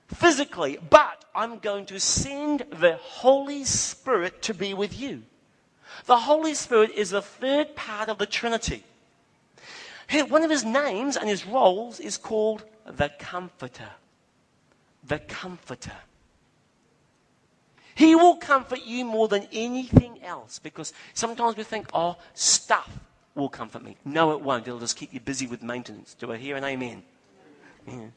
physically, 0.08 0.78
but 0.90 1.26
I'm 1.34 1.60
going 1.60 1.86
to 1.88 2.00
send 2.00 2.66
the 2.70 2.98
Holy 3.02 3.64
Spirit 3.64 4.42
to 4.44 4.54
be 4.54 4.74
with 4.74 5.00
you. 5.00 5.24
The 6.06 6.18
Holy 6.18 6.54
Spirit 6.54 6.92
is 6.92 7.12
the 7.12 7.22
third 7.22 7.76
part 7.76 8.10
of 8.10 8.18
the 8.18 8.26
Trinity. 8.26 8.84
One 10.12 10.43
of 10.43 10.49
his 10.49 10.66
names 10.66 11.16
and 11.16 11.30
his 11.30 11.45
roles 11.45 11.99
is 11.99 12.18
called 12.18 12.66
the 12.86 13.09
Comforter. 13.18 13.89
The 15.05 15.20
Comforter. 15.20 15.95
He 17.95 18.16
will 18.16 18.36
comfort 18.36 18.82
you 18.86 19.05
more 19.05 19.28
than 19.28 19.47
anything 19.51 20.22
else 20.24 20.59
because 20.59 20.93
sometimes 21.14 21.55
we 21.55 21.64
think, 21.64 21.88
oh, 21.93 22.18
stuff 22.34 22.89
will 23.36 23.49
comfort 23.49 23.84
me. 23.84 23.95
No, 24.05 24.32
it 24.32 24.41
won't. 24.41 24.68
It'll 24.68 24.80
just 24.80 24.97
keep 24.97 25.14
you 25.14 25.20
busy 25.20 25.47
with 25.47 25.62
maintenance. 25.62 26.14
Do 26.14 26.32
I 26.32 26.38
hear 26.38 26.55
an 26.55 26.64
amen? 26.64 27.03
Yeah. 27.88 28.07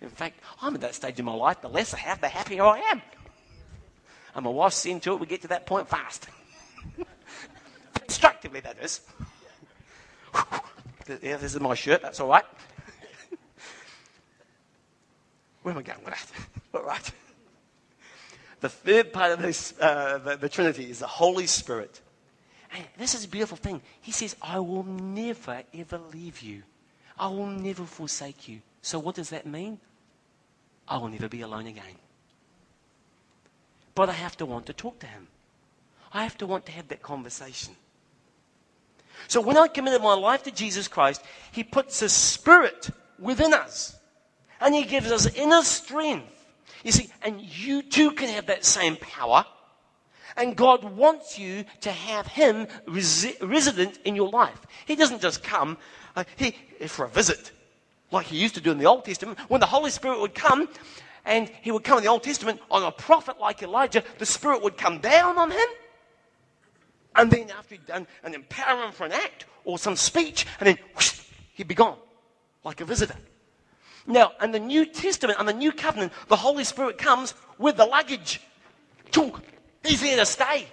In 0.00 0.10
fact, 0.10 0.40
I'm 0.60 0.74
at 0.74 0.80
that 0.82 0.94
stage 0.94 1.18
in 1.18 1.24
my 1.24 1.34
life, 1.34 1.60
the 1.60 1.68
less 1.68 1.94
I 1.94 1.98
have, 1.98 2.20
the 2.20 2.28
happier 2.28 2.64
I 2.64 2.78
am. 2.80 3.02
And 4.34 4.44
my 4.44 4.50
wife's 4.50 4.76
seen 4.76 5.00
to 5.00 5.14
it, 5.14 5.20
we 5.20 5.26
get 5.26 5.42
to 5.42 5.48
that 5.48 5.66
point 5.66 5.88
fast. 5.88 6.28
Constructively, 7.94 8.60
that 8.60 8.76
is. 8.82 9.00
Yeah, 11.08 11.36
this 11.36 11.54
is 11.54 11.60
my 11.60 11.74
shirt, 11.74 12.02
that's 12.02 12.20
all 12.20 12.28
right. 12.28 12.44
Where 15.64 15.72
am 15.72 15.78
I 15.78 15.82
going 15.82 16.04
with 16.04 16.12
that? 16.12 16.30
All 16.78 16.86
right. 16.86 17.10
The 18.60 18.68
third 18.68 19.14
part 19.14 19.32
of 19.32 19.40
this, 19.40 19.72
uh, 19.80 20.18
the, 20.18 20.36
the 20.36 20.48
Trinity 20.50 20.90
is 20.90 20.98
the 20.98 21.06
Holy 21.06 21.46
Spirit. 21.46 22.02
And 22.74 22.84
this 22.98 23.14
is 23.14 23.24
a 23.24 23.28
beautiful 23.28 23.56
thing. 23.56 23.80
He 24.02 24.12
says, 24.12 24.36
I 24.42 24.58
will 24.58 24.82
never, 24.82 25.62
ever 25.72 25.98
leave 26.12 26.42
you. 26.42 26.64
I 27.18 27.28
will 27.28 27.46
never 27.46 27.84
forsake 27.84 28.46
you. 28.46 28.60
So, 28.82 28.98
what 28.98 29.14
does 29.14 29.30
that 29.30 29.46
mean? 29.46 29.78
I 30.86 30.98
will 30.98 31.08
never 31.08 31.28
be 31.28 31.40
alone 31.40 31.66
again. 31.66 31.96
But 33.94 34.10
I 34.10 34.12
have 34.12 34.36
to 34.38 34.46
want 34.46 34.66
to 34.66 34.74
talk 34.74 34.98
to 34.98 35.06
him. 35.06 35.28
I 36.12 36.24
have 36.24 36.36
to 36.38 36.46
want 36.46 36.66
to 36.66 36.72
have 36.72 36.88
that 36.88 37.00
conversation. 37.00 37.74
So 39.28 39.40
when 39.40 39.56
I 39.56 39.68
committed 39.68 40.02
my 40.02 40.14
life 40.14 40.42
to 40.44 40.50
Jesus 40.50 40.88
Christ, 40.88 41.22
He 41.52 41.64
puts 41.64 42.00
His 42.00 42.12
Spirit 42.12 42.90
within 43.18 43.54
us. 43.54 43.96
And 44.60 44.74
He 44.74 44.84
gives 44.84 45.10
us 45.10 45.32
inner 45.34 45.62
strength. 45.62 46.30
You 46.84 46.92
see, 46.92 47.10
and 47.22 47.40
you 47.40 47.82
too 47.82 48.12
can 48.12 48.28
have 48.28 48.46
that 48.46 48.64
same 48.64 48.96
power. 48.96 49.44
And 50.36 50.56
God 50.56 50.84
wants 50.84 51.38
you 51.38 51.64
to 51.82 51.90
have 51.90 52.26
Him 52.26 52.66
resi- 52.86 53.36
resident 53.40 53.98
in 54.04 54.16
your 54.16 54.28
life. 54.28 54.60
He 54.86 54.96
doesn't 54.96 55.22
just 55.22 55.42
come 55.42 55.78
uh, 56.16 56.24
he, 56.36 56.52
for 56.86 57.06
a 57.06 57.08
visit, 57.08 57.52
like 58.10 58.26
He 58.26 58.36
used 58.36 58.54
to 58.54 58.60
do 58.60 58.70
in 58.70 58.78
the 58.78 58.86
Old 58.86 59.04
Testament. 59.04 59.38
When 59.48 59.60
the 59.60 59.66
Holy 59.66 59.90
Spirit 59.90 60.20
would 60.20 60.34
come, 60.34 60.68
and 61.24 61.50
He 61.62 61.70
would 61.70 61.84
come 61.84 61.98
in 61.98 62.04
the 62.04 62.10
Old 62.10 62.22
Testament 62.22 62.60
on 62.70 62.82
a 62.82 62.90
prophet 62.90 63.40
like 63.40 63.62
Elijah, 63.62 64.02
the 64.18 64.26
Spirit 64.26 64.62
would 64.62 64.76
come 64.76 64.98
down 64.98 65.38
on 65.38 65.50
him 65.50 65.68
and 67.16 67.30
then 67.30 67.50
after 67.50 67.74
he'd 67.74 67.86
done 67.86 68.06
and 68.22 68.34
empower 68.34 68.84
him 68.84 68.92
for 68.92 69.04
an 69.04 69.12
act 69.12 69.46
or 69.64 69.78
some 69.78 69.96
speech, 69.96 70.46
and 70.60 70.66
then 70.66 70.78
whoosh, 70.94 71.20
he'd 71.54 71.68
be 71.68 71.74
gone, 71.74 71.96
like 72.64 72.80
a 72.80 72.84
visitor. 72.84 73.16
Now, 74.06 74.32
in 74.42 74.52
the 74.52 74.60
New 74.60 74.84
Testament, 74.84 75.38
and 75.38 75.48
the 75.48 75.54
New 75.54 75.72
Covenant, 75.72 76.12
the 76.28 76.36
Holy 76.36 76.64
Spirit 76.64 76.98
comes 76.98 77.34
with 77.58 77.76
the 77.76 77.86
luggage. 77.86 78.40
He's 79.82 80.00
here 80.00 80.16
to 80.16 80.26
stay. 80.26 80.66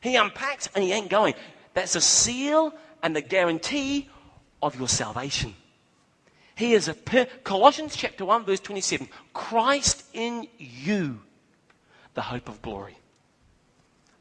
He 0.00 0.16
unpacks 0.16 0.68
and 0.74 0.84
he 0.84 0.92
ain't 0.92 1.08
going. 1.08 1.34
That's 1.74 1.94
a 1.94 2.00
seal 2.00 2.74
and 3.02 3.14
the 3.14 3.20
guarantee 3.20 4.08
of 4.62 4.78
your 4.78 4.88
salvation. 4.88 5.54
He 6.54 6.74
is 6.74 6.88
a 6.88 6.94
Colossians 7.42 7.96
chapter 7.96 8.24
1 8.24 8.44
verse 8.44 8.60
27. 8.60 9.08
Christ 9.32 10.04
in 10.12 10.46
you, 10.58 11.20
the 12.14 12.22
hope 12.22 12.48
of 12.48 12.60
glory. 12.60 12.98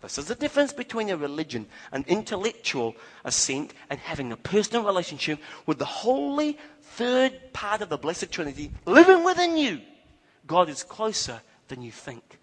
This 0.02 0.18
is 0.18 0.26
the 0.26 0.36
difference 0.36 0.72
between 0.72 1.10
a 1.10 1.18
religion, 1.18 1.68
an 1.92 2.06
intellectual 2.08 2.96
assent, 3.26 3.74
and 3.90 4.00
having 4.00 4.32
a 4.32 4.38
personal 4.38 4.86
relationship 4.86 5.40
with 5.66 5.78
the 5.78 5.86
holy 5.86 6.58
third 6.82 7.54
part 7.54 7.82
of 7.82 7.90
the 7.90 7.98
Blessed 7.98 8.32
Trinity 8.32 8.72
living 8.86 9.26
within 9.26 9.58
you. 9.58 9.82
God 10.48 10.70
is 10.70 10.84
closer 10.84 11.42
than 11.68 11.82
you 11.82 11.92
think. 11.92 12.40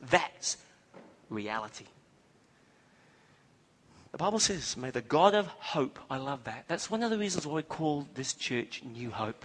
That's 0.00 0.56
reality. 1.28 1.84
The 4.12 4.18
Bible 4.18 4.38
says, 4.38 4.76
May 4.76 4.90
the 4.90 5.02
God 5.02 5.34
of 5.34 5.46
hope, 5.46 5.98
I 6.10 6.16
love 6.16 6.44
that. 6.44 6.64
That's 6.68 6.90
one 6.90 7.02
of 7.02 7.10
the 7.10 7.18
reasons 7.18 7.46
why 7.46 7.54
we 7.54 7.62
call 7.62 8.08
this 8.14 8.32
church 8.32 8.82
New 8.82 9.10
Hope. 9.10 9.44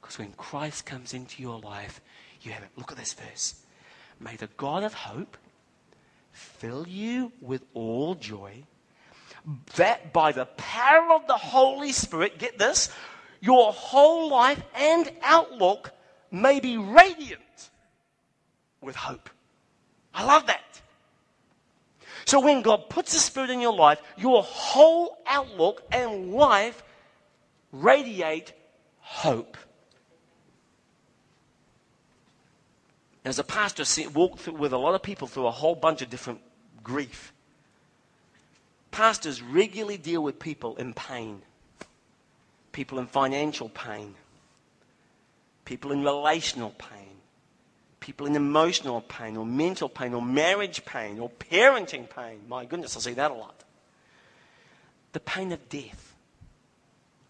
Because 0.00 0.18
when 0.18 0.32
Christ 0.32 0.84
comes 0.84 1.14
into 1.14 1.40
your 1.40 1.60
life, 1.60 2.00
you 2.42 2.50
have 2.50 2.64
it. 2.64 2.70
Look 2.76 2.90
at 2.90 2.98
this 2.98 3.12
verse. 3.12 3.62
May 4.18 4.34
the 4.34 4.48
God 4.56 4.82
of 4.82 4.94
hope 4.94 5.36
fill 6.32 6.86
you 6.88 7.32
with 7.40 7.64
all 7.74 8.14
joy, 8.14 8.64
that 9.76 10.12
by 10.12 10.32
the 10.32 10.46
power 10.46 11.12
of 11.12 11.26
the 11.26 11.36
Holy 11.36 11.92
Spirit, 11.92 12.38
get 12.38 12.58
this, 12.58 12.90
your 13.40 13.72
whole 13.72 14.30
life 14.30 14.62
and 14.74 15.10
outlook 15.22 15.90
may 16.30 16.60
be 16.60 16.76
radiant 16.78 17.70
with 18.80 18.96
hope. 18.96 19.28
I 20.14 20.24
love 20.24 20.46
that. 20.46 20.80
So 22.24 22.40
when 22.40 22.62
God 22.62 22.88
puts 22.88 23.12
the 23.12 23.18
Spirit 23.18 23.50
in 23.50 23.60
your 23.60 23.74
life, 23.74 24.00
your 24.16 24.42
whole 24.42 25.18
outlook 25.26 25.82
and 25.90 26.32
life 26.32 26.82
radiate 27.72 28.52
hope. 29.00 29.56
As 33.24 33.38
a 33.38 33.44
pastor, 33.44 33.84
walk 34.10 34.38
through, 34.38 34.54
with 34.54 34.72
a 34.72 34.78
lot 34.78 34.94
of 34.94 35.02
people 35.02 35.28
through 35.28 35.46
a 35.46 35.52
whole 35.52 35.74
bunch 35.74 36.02
of 36.02 36.10
different 36.10 36.40
grief. 36.82 37.32
Pastors 38.90 39.40
regularly 39.40 39.96
deal 39.96 40.22
with 40.22 40.38
people 40.38 40.76
in 40.76 40.92
pain, 40.92 41.42
people 42.72 42.98
in 42.98 43.06
financial 43.06 43.68
pain, 43.68 44.14
people 45.64 45.92
in 45.92 46.02
relational 46.02 46.70
pain, 46.70 47.12
people 48.00 48.26
in 48.26 48.34
emotional 48.34 49.00
pain 49.00 49.36
or 49.36 49.46
mental 49.46 49.88
pain 49.88 50.12
or 50.12 50.20
marriage 50.20 50.84
pain 50.84 51.20
or 51.20 51.30
parenting 51.30 52.10
pain. 52.10 52.40
My 52.48 52.64
goodness, 52.64 52.96
I 52.96 53.00
see 53.00 53.14
that 53.14 53.30
a 53.30 53.34
lot. 53.34 53.62
The 55.12 55.20
pain 55.20 55.52
of 55.52 55.68
death. 55.68 56.14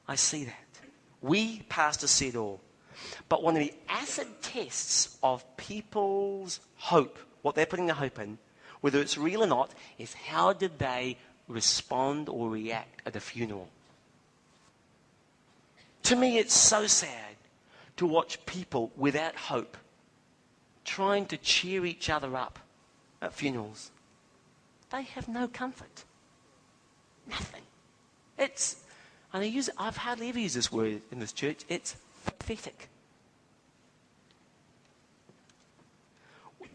I 0.09 0.17
see 0.17 0.45
that. 0.45 0.55
We, 1.21 1.61
pastors, 1.69 2.11
see 2.11 2.29
it 2.29 2.37
all. 2.37 2.61
But 3.29 3.43
one 3.43 3.57
of 3.57 3.63
the 3.63 3.75
acid 3.89 4.27
tests 4.43 5.17
of 5.23 5.45
people's 5.57 6.61
hope, 6.77 7.19
what 7.43 7.55
they're 7.55 7.67
putting 7.67 7.87
their 7.87 7.95
hope 7.95 8.19
in, 8.19 8.39
whether 8.81 9.01
it's 9.01 9.17
real 9.17 9.43
or 9.43 9.47
not, 9.47 9.73
is 9.99 10.15
how 10.15 10.53
did 10.53 10.79
they 10.79 11.17
respond 11.49 12.29
or 12.29 12.51
react 12.51 13.03
at 13.07 13.17
a 13.17 13.21
funeral? 13.21 13.69
To 16.05 16.17
me, 16.17 16.39
it's 16.39 16.55
so 16.55 16.87
sad 16.87 17.37
to 17.97 18.07
watch 18.07 18.45
people 18.47 18.91
without 18.97 19.37
hope 19.37 19.77
trying 20.85 21.27
to 21.27 21.37
cheer 21.37 21.87
each 21.87 22.11
other 22.11 22.37
up 22.37 22.59
at 23.21 23.33
funerals. 23.33 23.91
They 24.91 25.03
have 25.03 25.29
no 25.29 25.49
comfort. 25.49 26.05
Nothing. 27.29 27.63
It's, 28.37 28.83
and 29.33 29.43
I 29.43 29.47
use, 29.47 29.71
I've 29.79 29.97
hardly 29.97 30.29
ever 30.29 30.41
used 30.41 30.57
this 30.57 30.73
word 30.73 31.03
in 31.13 31.21
this 31.21 31.33
church, 31.33 31.63
it's 31.69 31.97
pathetic. 32.25 32.89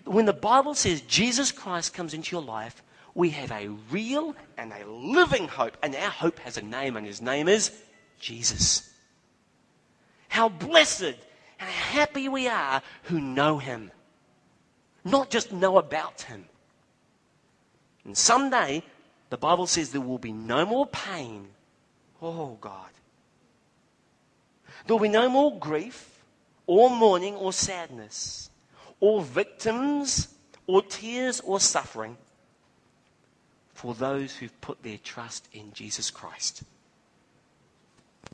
When 0.07 0.25
the 0.25 0.33
Bible 0.33 0.73
says 0.73 1.01
Jesus 1.01 1.51
Christ 1.51 1.93
comes 1.93 2.13
into 2.13 2.35
your 2.35 2.43
life, 2.43 2.81
we 3.13 3.31
have 3.31 3.51
a 3.51 3.69
real 3.91 4.35
and 4.57 4.71
a 4.71 4.85
living 4.87 5.47
hope. 5.47 5.77
And 5.81 5.95
our 5.95 6.09
hope 6.09 6.39
has 6.39 6.57
a 6.57 6.61
name, 6.61 6.95
and 6.95 7.05
his 7.05 7.21
name 7.21 7.47
is 7.47 7.71
Jesus. 8.19 8.89
How 10.29 10.49
blessed 10.49 11.15
and 11.59 11.69
happy 11.69 12.29
we 12.29 12.47
are 12.47 12.81
who 13.03 13.19
know 13.19 13.57
him, 13.57 13.91
not 15.03 15.29
just 15.29 15.51
know 15.51 15.77
about 15.77 16.21
him. 16.21 16.45
And 18.05 18.15
someday, 18.15 18.83
the 19.29 19.37
Bible 19.37 19.67
says 19.67 19.91
there 19.91 20.01
will 20.01 20.19
be 20.19 20.31
no 20.31 20.65
more 20.65 20.85
pain. 20.85 21.47
Oh, 22.21 22.57
God. 22.61 22.89
There 24.85 24.95
will 24.95 25.03
be 25.03 25.09
no 25.09 25.27
more 25.27 25.57
grief, 25.57 26.23
or 26.65 26.89
mourning, 26.89 27.35
or 27.35 27.51
sadness 27.51 28.49
or 28.99 29.21
victims 29.21 30.29
or 30.65 30.81
tears 30.81 31.39
or 31.41 31.59
suffering 31.59 32.17
for 33.73 33.93
those 33.93 34.35
who've 34.35 34.61
put 34.61 34.81
their 34.81 34.97
trust 34.97 35.47
in 35.53 35.71
Jesus 35.71 36.09
Christ. 36.09 36.63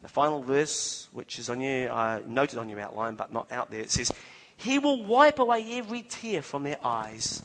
The 0.01 0.09
final 0.09 0.41
verse, 0.41 1.07
which 1.11 1.39
is 1.39 1.49
on 1.49 1.61
your, 1.61 1.91
uh, 1.91 2.21
noted 2.25 2.59
on 2.59 2.69
your 2.69 2.79
outline 2.79 3.15
but 3.15 3.31
not 3.31 3.51
out 3.51 3.71
there, 3.71 3.81
it 3.81 3.91
says, 3.91 4.11
He 4.57 4.79
will 4.79 5.03
wipe 5.03 5.39
away 5.39 5.77
every 5.77 6.01
tear 6.01 6.41
from 6.41 6.63
their 6.63 6.77
eyes. 6.83 7.43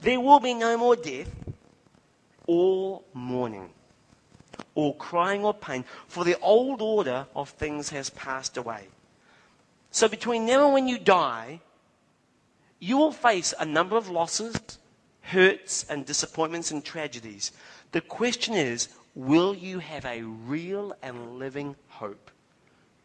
There 0.00 0.20
will 0.20 0.40
be 0.40 0.54
no 0.54 0.76
more 0.76 0.96
death 0.96 1.30
or 2.46 3.02
mourning 3.12 3.70
or 4.74 4.94
crying 4.96 5.44
or 5.44 5.52
pain, 5.52 5.84
for 6.06 6.24
the 6.24 6.38
old 6.40 6.80
order 6.80 7.26
of 7.34 7.50
things 7.50 7.88
has 7.90 8.10
passed 8.10 8.56
away. 8.56 8.86
So 9.90 10.08
between 10.08 10.46
now 10.46 10.66
and 10.66 10.74
when 10.74 10.88
you 10.88 10.98
die, 10.98 11.60
you 12.80 12.96
will 12.96 13.12
face 13.12 13.52
a 13.58 13.64
number 13.64 13.96
of 13.96 14.08
losses, 14.08 14.56
hurts, 15.22 15.84
and 15.88 16.04
disappointments 16.04 16.70
and 16.70 16.84
tragedies. 16.84 17.52
The 17.92 18.00
question 18.00 18.54
is 18.54 18.88
will 19.14 19.54
you 19.54 19.80
have 19.80 20.04
a 20.04 20.22
real 20.22 20.94
and 21.02 21.38
living 21.38 21.74
hope 21.88 22.30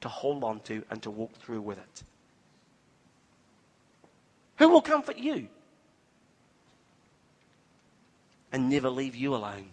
to 0.01 0.09
hold 0.09 0.43
on 0.43 0.59
to 0.61 0.83
and 0.89 1.01
to 1.01 1.09
walk 1.09 1.33
through 1.37 1.61
with 1.61 1.77
it? 1.77 2.03
Who 4.57 4.69
will 4.69 4.81
comfort 4.81 5.17
you 5.17 5.47
and 8.51 8.69
never 8.69 8.89
leave 8.89 9.15
you 9.15 9.35
alone? 9.35 9.69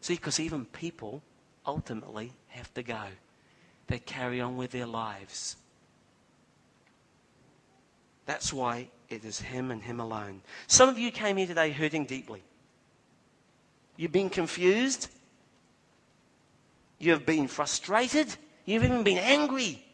See, 0.00 0.14
because 0.14 0.40
even 0.40 0.64
people 0.64 1.22
ultimately 1.66 2.32
have 2.48 2.72
to 2.74 2.82
go. 2.82 3.04
They 3.88 3.98
carry 3.98 4.40
on 4.40 4.56
with 4.56 4.70
their 4.70 4.86
lives. 4.86 5.56
That's 8.26 8.52
why 8.52 8.88
it 9.12 9.24
is 9.24 9.40
Him 9.40 9.70
and 9.70 9.82
Him 9.82 10.00
alone. 10.00 10.42
Some 10.66 10.88
of 10.88 10.98
you 10.98 11.10
came 11.10 11.36
here 11.36 11.46
today 11.46 11.70
hurting 11.70 12.06
deeply. 12.06 12.42
You've 13.96 14.12
been 14.12 14.30
confused. 14.30 15.08
You 16.98 17.12
have 17.12 17.26
been 17.26 17.48
frustrated. 17.48 18.34
You've 18.64 18.84
even 18.84 19.02
been 19.02 19.18
angry 19.18 19.84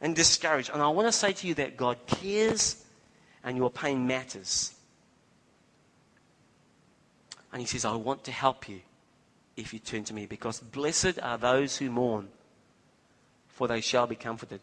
and 0.00 0.14
discouraged. 0.14 0.70
And 0.72 0.82
I 0.82 0.88
want 0.88 1.08
to 1.08 1.12
say 1.12 1.32
to 1.32 1.46
you 1.46 1.54
that 1.54 1.76
God 1.76 1.98
cares 2.06 2.84
and 3.44 3.56
your 3.56 3.70
pain 3.70 4.06
matters. 4.06 4.74
And 7.52 7.60
he 7.60 7.66
says, 7.66 7.84
I 7.84 7.94
want 7.94 8.24
to 8.24 8.32
help 8.32 8.68
you 8.68 8.80
if 9.56 9.72
you 9.72 9.78
turn 9.78 10.04
to 10.04 10.14
me, 10.14 10.26
because 10.26 10.60
blessed 10.60 11.18
are 11.22 11.38
those 11.38 11.78
who 11.78 11.90
mourn, 11.90 12.28
for 13.48 13.66
they 13.66 13.80
shall 13.80 14.06
be 14.06 14.16
comforted. 14.16 14.60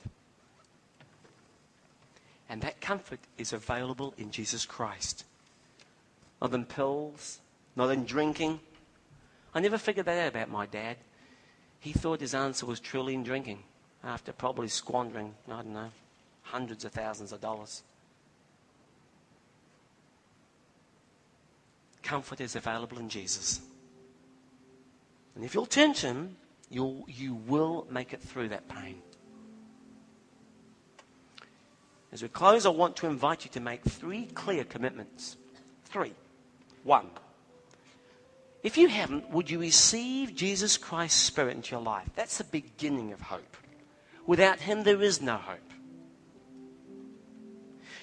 And 2.54 2.62
that 2.62 2.80
comfort 2.80 3.20
is 3.39 3.51
available 3.51 4.14
in 4.16 4.30
Jesus 4.30 4.64
Christ. 4.64 5.26
Not 6.39 6.54
in 6.54 6.66
pills, 6.66 7.39
not 7.76 7.89
in 7.89 8.06
drinking. 8.06 8.60
I 9.56 9.60
never 9.60 9.80
figured 9.80 10.06
that 10.06 10.22
out 10.22 10.28
about 10.28 10.51
my 10.51 10.68
dad. 10.68 10.97
He 11.80 11.93
thought 11.93 12.22
his 12.22 12.36
answer 12.36 12.68
was 12.68 12.80
truly 12.80 13.16
in 13.16 13.24
drinking 13.24 13.64
after 14.04 14.32
probably 14.32 14.68
squandering, 14.68 15.34
I 15.47 15.64
don't 15.64 15.74
know, 15.74 15.89
hundreds 16.43 16.86
of 16.86 16.91
thousands 16.91 17.32
of 17.32 17.41
dollars. 17.41 17.82
Comfort 22.04 22.39
is 22.39 22.56
available 22.56 22.99
in 22.99 23.10
Jesus. 23.10 23.62
And 25.34 25.43
if 25.43 25.56
you'll 25.56 25.66
turn 25.66 25.95
to 25.95 26.06
Him, 26.06 26.38
you'll, 26.70 27.04
you 27.08 27.34
will 27.34 27.88
make 27.89 28.14
it 28.14 28.22
through 28.22 28.49
that 28.49 28.70
pain. 28.70 29.01
As 32.14 32.22
we 32.22 32.30
close, 32.30 32.68
I 32.68 32.70
want 32.70 32.95
to 32.97 33.07
invite 33.07 33.43
you 33.43 33.49
to 33.51 33.59
make 33.59 33.82
three 33.82 34.28
clear 34.28 34.64
commitments. 34.64 35.36
Three. 35.86 36.14
One. 36.84 37.09
If 38.61 38.78
you 38.78 38.88
haven't, 38.88 39.32
would 39.32 39.49
you 39.49 39.57
receive 39.57 40.36
Jesus 40.36 40.78
Christ's 40.78 41.20
Spirit 41.20 41.55
into 41.55 41.72
your 41.72 41.82
life? 41.82 42.07
That's 42.16 42.38
the 42.38 42.43
beginning 42.43 43.14
of 43.14 43.20
hope. 43.20 43.57
Without 44.28 44.59
Him, 44.59 44.84
there 44.84 45.01
is 45.01 45.24
no 45.24 45.38
hope. 45.38 45.57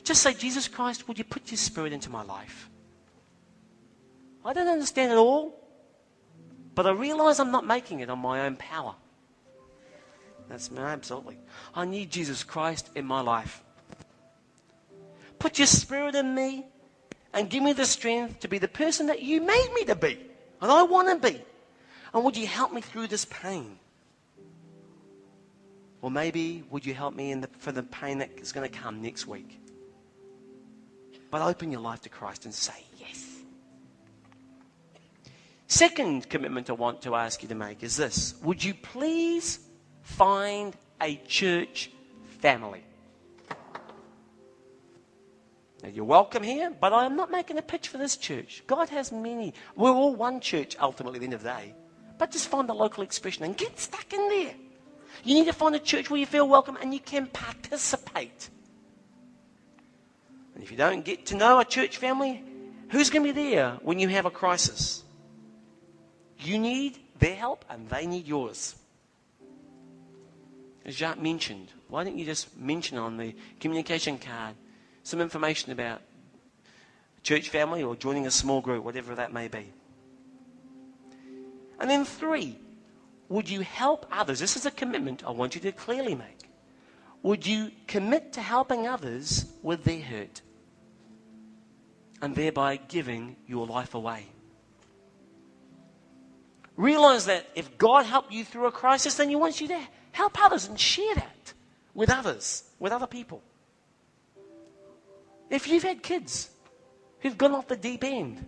Just 0.02 0.22
say, 0.22 0.34
Jesus 0.34 0.66
Christ, 0.66 1.06
would 1.06 1.16
you 1.16 1.24
put 1.24 1.50
your 1.52 1.58
Spirit 1.58 1.92
into 1.92 2.10
my 2.10 2.24
life? 2.24 2.68
I 4.44 4.52
don't 4.52 4.68
understand 4.68 5.12
it 5.12 5.18
all, 5.18 5.54
but 6.74 6.84
I 6.84 6.90
realize 6.90 7.38
I'm 7.38 7.52
not 7.52 7.64
making 7.64 8.00
it 8.00 8.10
on 8.10 8.18
my 8.18 8.40
own 8.40 8.56
power. 8.56 8.96
That's 10.48 10.68
me, 10.68 10.80
absolutely. 10.80 11.38
I 11.76 11.84
need 11.84 12.10
Jesus 12.10 12.42
Christ 12.42 12.90
in 12.96 13.06
my 13.06 13.20
life. 13.20 13.62
Put 15.40 15.58
your 15.58 15.66
spirit 15.66 16.14
in 16.14 16.34
me 16.34 16.66
and 17.32 17.50
give 17.50 17.62
me 17.62 17.72
the 17.72 17.86
strength 17.86 18.40
to 18.40 18.48
be 18.48 18.58
the 18.58 18.68
person 18.68 19.06
that 19.06 19.22
you 19.22 19.40
made 19.40 19.70
me 19.74 19.84
to 19.86 19.96
be. 19.96 20.20
And 20.60 20.70
I 20.70 20.82
want 20.82 21.08
to 21.08 21.30
be. 21.30 21.40
And 22.12 22.22
would 22.24 22.36
you 22.36 22.46
help 22.46 22.72
me 22.72 22.82
through 22.82 23.06
this 23.06 23.24
pain? 23.24 23.78
Or 26.02 26.10
maybe 26.10 26.62
would 26.70 26.84
you 26.84 26.92
help 26.92 27.14
me 27.14 27.32
the, 27.34 27.48
for 27.58 27.72
the 27.72 27.82
pain 27.82 28.18
that 28.18 28.30
is 28.36 28.52
going 28.52 28.70
to 28.70 28.78
come 28.78 29.00
next 29.00 29.26
week? 29.26 29.60
But 31.30 31.40
open 31.40 31.72
your 31.72 31.80
life 31.80 32.02
to 32.02 32.10
Christ 32.10 32.44
and 32.44 32.52
say 32.52 32.84
yes. 32.98 33.38
Second 35.68 36.28
commitment 36.28 36.68
I 36.68 36.74
want 36.74 37.00
to 37.02 37.14
ask 37.14 37.42
you 37.42 37.48
to 37.48 37.54
make 37.54 37.82
is 37.82 37.96
this 37.96 38.34
Would 38.42 38.62
you 38.62 38.74
please 38.74 39.60
find 40.02 40.76
a 41.00 41.16
church 41.26 41.90
family? 42.40 42.82
Now, 45.82 45.88
you're 45.88 46.04
welcome 46.04 46.42
here, 46.42 46.70
but 46.78 46.92
I'm 46.92 47.16
not 47.16 47.30
making 47.30 47.56
a 47.56 47.62
pitch 47.62 47.88
for 47.88 47.96
this 47.96 48.16
church. 48.16 48.62
God 48.66 48.90
has 48.90 49.12
many. 49.12 49.54
We're 49.76 49.90
all 49.90 50.14
one 50.14 50.40
church 50.40 50.76
ultimately 50.78 51.16
at 51.16 51.20
the 51.20 51.24
end 51.24 51.34
of 51.34 51.42
the 51.42 51.48
day. 51.48 51.74
But 52.18 52.30
just 52.30 52.48
find 52.48 52.68
the 52.68 52.74
local 52.74 53.02
expression 53.02 53.44
and 53.44 53.56
get 53.56 53.78
stuck 53.78 54.12
in 54.12 54.28
there. 54.28 54.54
You 55.24 55.34
need 55.34 55.46
to 55.46 55.54
find 55.54 55.74
a 55.74 55.78
church 55.78 56.10
where 56.10 56.20
you 56.20 56.26
feel 56.26 56.46
welcome 56.46 56.76
and 56.80 56.92
you 56.92 57.00
can 57.00 57.26
participate. 57.28 58.50
And 60.54 60.62
if 60.62 60.70
you 60.70 60.76
don't 60.76 61.02
get 61.04 61.26
to 61.26 61.36
know 61.36 61.60
a 61.60 61.64
church 61.64 61.96
family, 61.96 62.44
who's 62.90 63.08
going 63.08 63.26
to 63.26 63.32
be 63.32 63.50
there 63.52 63.78
when 63.82 63.98
you 63.98 64.08
have 64.08 64.26
a 64.26 64.30
crisis? 64.30 65.02
You 66.40 66.58
need 66.58 66.98
their 67.18 67.36
help 67.36 67.64
and 67.70 67.88
they 67.88 68.06
need 68.06 68.26
yours. 68.26 68.74
As 70.84 70.94
Jacques 70.94 71.22
mentioned, 71.22 71.68
why 71.88 72.04
don't 72.04 72.18
you 72.18 72.26
just 72.26 72.54
mention 72.58 72.98
on 72.98 73.16
the 73.16 73.34
communication 73.60 74.18
card 74.18 74.54
some 75.02 75.20
information 75.20 75.72
about 75.72 76.02
church 77.22 77.48
family 77.48 77.82
or 77.82 77.96
joining 77.96 78.26
a 78.26 78.30
small 78.30 78.60
group, 78.60 78.84
whatever 78.84 79.14
that 79.14 79.32
may 79.32 79.48
be? 79.48 79.72
And 81.78 81.88
then, 81.88 82.04
three, 82.04 82.58
would 83.28 83.48
you 83.48 83.60
help 83.60 84.06
others? 84.12 84.38
This 84.38 84.56
is 84.56 84.66
a 84.66 84.70
commitment 84.70 85.24
I 85.26 85.30
want 85.30 85.54
you 85.54 85.60
to 85.62 85.72
clearly 85.72 86.14
make. 86.14 86.50
Would 87.22 87.46
you 87.46 87.70
commit 87.86 88.32
to 88.34 88.40
helping 88.40 88.86
others 88.86 89.46
with 89.62 89.84
their 89.84 90.00
hurt 90.00 90.40
and 92.22 92.34
thereby 92.34 92.76
giving 92.76 93.36
your 93.46 93.66
life 93.66 93.94
away? 93.94 94.26
Realize 96.76 97.26
that 97.26 97.46
if 97.54 97.76
God 97.76 98.06
helped 98.06 98.32
you 98.32 98.44
through 98.44 98.66
a 98.66 98.72
crisis, 98.72 99.16
then 99.16 99.28
He 99.28 99.36
wants 99.36 99.60
you 99.60 99.68
to 99.68 99.80
help 100.12 100.42
others 100.42 100.66
and 100.66 100.78
share 100.78 101.14
that 101.14 101.52
with 101.94 102.10
others, 102.10 102.64
with 102.78 102.92
other 102.92 103.06
people. 103.06 103.42
If 105.50 105.66
you've 105.68 105.82
had 105.82 106.02
kids 106.02 106.48
who've 107.18 107.36
gone 107.36 107.52
off 107.52 107.66
the 107.66 107.76
deep 107.76 108.04
end, 108.04 108.46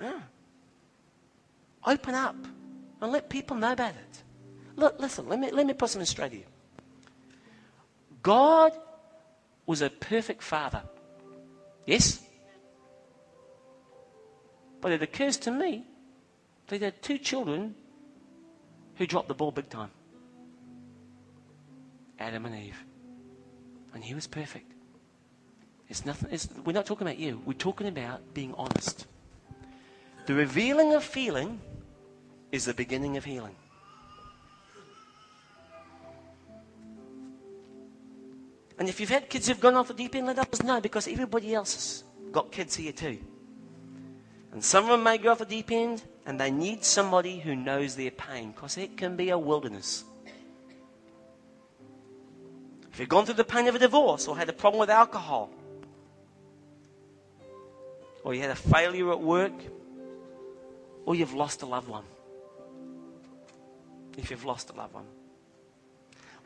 yeah, 0.00 0.20
open 1.84 2.14
up 2.14 2.36
and 3.00 3.12
let 3.12 3.28
people 3.28 3.56
know 3.56 3.72
about 3.72 3.90
it. 3.90 4.22
Look, 4.74 4.98
listen, 4.98 5.28
let 5.28 5.38
me, 5.38 5.50
let 5.50 5.66
me 5.66 5.74
put 5.74 5.90
something 5.90 6.06
straight 6.06 6.32
here. 6.32 6.44
God 8.22 8.72
was 9.66 9.82
a 9.82 9.90
perfect 9.90 10.42
father. 10.42 10.82
Yes? 11.86 12.22
But 14.80 14.92
it 14.92 15.02
occurs 15.02 15.36
to 15.38 15.50
me 15.50 15.84
that 16.66 16.78
they 16.78 16.84
had 16.84 17.02
two 17.02 17.18
children 17.18 17.74
who 18.96 19.06
dropped 19.06 19.28
the 19.28 19.34
ball 19.34 19.52
big 19.52 19.68
time 19.68 19.90
Adam 22.18 22.46
and 22.46 22.54
Eve. 22.54 22.82
And 23.94 24.02
he 24.02 24.14
was 24.14 24.26
perfect. 24.26 24.72
It's 25.88 26.04
nothing, 26.04 26.28
it's, 26.32 26.48
we're 26.64 26.72
not 26.72 26.86
talking 26.86 27.06
about 27.06 27.18
you. 27.18 27.40
We're 27.44 27.52
talking 27.52 27.86
about 27.86 28.34
being 28.34 28.54
honest. 28.54 29.06
The 30.26 30.34
revealing 30.34 30.94
of 30.94 31.04
feeling 31.04 31.60
is 32.50 32.64
the 32.64 32.74
beginning 32.74 33.16
of 33.16 33.24
healing. 33.24 33.54
And 38.78 38.88
if 38.88 39.00
you've 39.00 39.08
had 39.10 39.30
kids 39.30 39.48
who've 39.48 39.60
gone 39.60 39.74
off 39.74 39.88
the 39.88 39.94
deep 39.94 40.14
end, 40.14 40.26
let 40.26 40.38
us 40.38 40.62
know 40.62 40.80
because 40.80 41.08
everybody 41.08 41.54
else 41.54 41.74
has 41.74 42.04
got 42.32 42.52
kids 42.52 42.74
here 42.74 42.92
too. 42.92 43.18
And 44.52 44.62
some 44.62 44.84
of 44.84 44.90
them 44.90 45.02
may 45.02 45.18
go 45.18 45.32
off 45.32 45.38
the 45.38 45.46
deep 45.46 45.70
end 45.70 46.02
and 46.26 46.38
they 46.38 46.50
need 46.50 46.84
somebody 46.84 47.38
who 47.38 47.54
knows 47.54 47.94
their 47.94 48.10
pain 48.10 48.50
because 48.50 48.76
it 48.76 48.96
can 48.96 49.16
be 49.16 49.30
a 49.30 49.38
wilderness. 49.38 50.04
If 52.92 53.00
you've 53.00 53.08
gone 53.08 53.26
through 53.26 53.34
the 53.34 53.44
pain 53.44 53.68
of 53.68 53.74
a 53.74 53.78
divorce 53.78 54.26
or 54.26 54.36
had 54.36 54.48
a 54.48 54.54
problem 54.54 54.80
with 54.80 54.90
alcohol, 54.90 55.50
or 58.26 58.34
you 58.34 58.40
had 58.40 58.50
a 58.50 58.56
failure 58.56 59.12
at 59.12 59.20
work, 59.20 59.52
or 61.04 61.14
you've 61.14 61.32
lost 61.32 61.62
a 61.62 61.66
loved 61.66 61.88
one. 61.88 62.02
If 64.18 64.32
you've 64.32 64.44
lost 64.44 64.70
a 64.70 64.72
loved 64.72 64.94
one, 64.94 65.04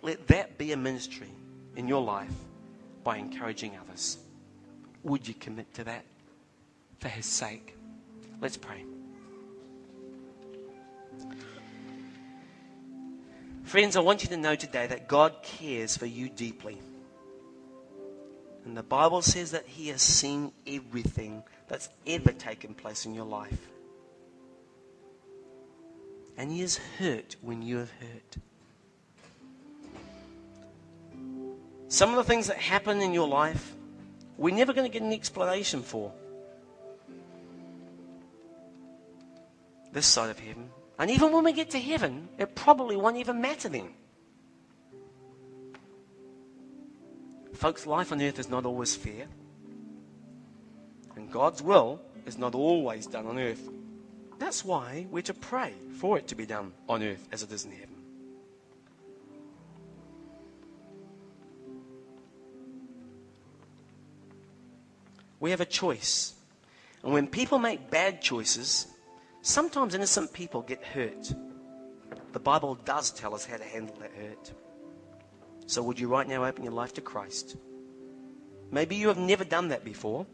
let 0.02 0.26
that 0.26 0.58
be 0.58 0.72
a 0.72 0.76
ministry 0.76 1.30
in 1.76 1.88
your 1.88 2.02
life 2.02 2.34
by 3.02 3.16
encouraging 3.16 3.78
others. 3.78 4.18
Would 5.04 5.26
you 5.26 5.32
commit 5.32 5.72
to 5.72 5.84
that 5.84 6.04
for 6.98 7.08
His 7.08 7.24
sake? 7.24 7.74
Let's 8.42 8.58
pray. 8.58 8.84
Friends, 13.64 13.96
I 13.96 14.00
want 14.00 14.22
you 14.22 14.28
to 14.28 14.36
know 14.36 14.54
today 14.54 14.86
that 14.86 15.08
God 15.08 15.34
cares 15.42 15.96
for 15.96 16.04
you 16.04 16.28
deeply. 16.28 16.78
And 18.70 18.76
the 18.76 18.84
Bible 18.84 19.20
says 19.20 19.50
that 19.50 19.66
He 19.66 19.88
has 19.88 20.00
seen 20.00 20.52
everything 20.64 21.42
that's 21.66 21.88
ever 22.06 22.30
taken 22.30 22.72
place 22.72 23.04
in 23.04 23.16
your 23.16 23.24
life. 23.24 23.68
And 26.36 26.52
He 26.52 26.60
is 26.62 26.78
hurt 26.96 27.34
when 27.42 27.62
you 27.62 27.78
have 27.78 27.90
hurt. 27.90 28.36
Some 31.88 32.10
of 32.10 32.14
the 32.14 32.22
things 32.22 32.46
that 32.46 32.58
happen 32.58 33.00
in 33.00 33.12
your 33.12 33.26
life, 33.26 33.74
we're 34.36 34.54
never 34.54 34.72
going 34.72 34.88
to 34.88 34.92
get 34.92 35.02
an 35.02 35.12
explanation 35.12 35.82
for. 35.82 36.12
this 39.92 40.06
side 40.06 40.30
of 40.30 40.38
heaven. 40.38 40.70
And 40.96 41.10
even 41.10 41.32
when 41.32 41.42
we 41.42 41.52
get 41.52 41.70
to 41.70 41.80
heaven, 41.80 42.28
it 42.38 42.54
probably 42.54 42.96
won't 42.96 43.16
even 43.16 43.40
matter 43.40 43.68
then. 43.68 43.88
Folks, 47.60 47.86
life 47.86 48.10
on 48.10 48.22
earth 48.22 48.38
is 48.38 48.48
not 48.48 48.64
always 48.64 48.96
fair. 48.96 49.26
And 51.14 51.30
God's 51.30 51.62
will 51.62 52.00
is 52.24 52.38
not 52.38 52.54
always 52.54 53.06
done 53.06 53.26
on 53.26 53.38
earth. 53.38 53.68
That's 54.38 54.64
why 54.64 55.06
we're 55.10 55.20
to 55.24 55.34
pray 55.34 55.74
for 55.98 56.16
it 56.16 56.26
to 56.28 56.34
be 56.34 56.46
done 56.46 56.72
on 56.88 57.02
earth 57.02 57.28
as 57.30 57.42
it 57.42 57.52
is 57.52 57.66
in 57.66 57.72
heaven. 57.72 57.96
We 65.38 65.50
have 65.50 65.60
a 65.60 65.66
choice. 65.66 66.32
And 67.02 67.12
when 67.12 67.26
people 67.26 67.58
make 67.58 67.90
bad 67.90 68.22
choices, 68.22 68.86
sometimes 69.42 69.94
innocent 69.94 70.32
people 70.32 70.62
get 70.62 70.82
hurt. 70.82 71.34
The 72.32 72.40
Bible 72.40 72.76
does 72.86 73.10
tell 73.10 73.34
us 73.34 73.44
how 73.44 73.58
to 73.58 73.64
handle 73.64 73.96
that 73.96 74.12
hurt. 74.12 74.50
So, 75.70 75.84
would 75.84 76.00
you 76.00 76.08
right 76.08 76.26
now 76.26 76.44
open 76.44 76.64
your 76.64 76.72
life 76.72 76.94
to 76.94 77.00
Christ? 77.00 77.56
Maybe 78.72 78.96
you 78.96 79.06
have 79.06 79.18
never 79.18 79.44
done 79.44 79.68
that 79.68 79.84
before. 79.84 80.26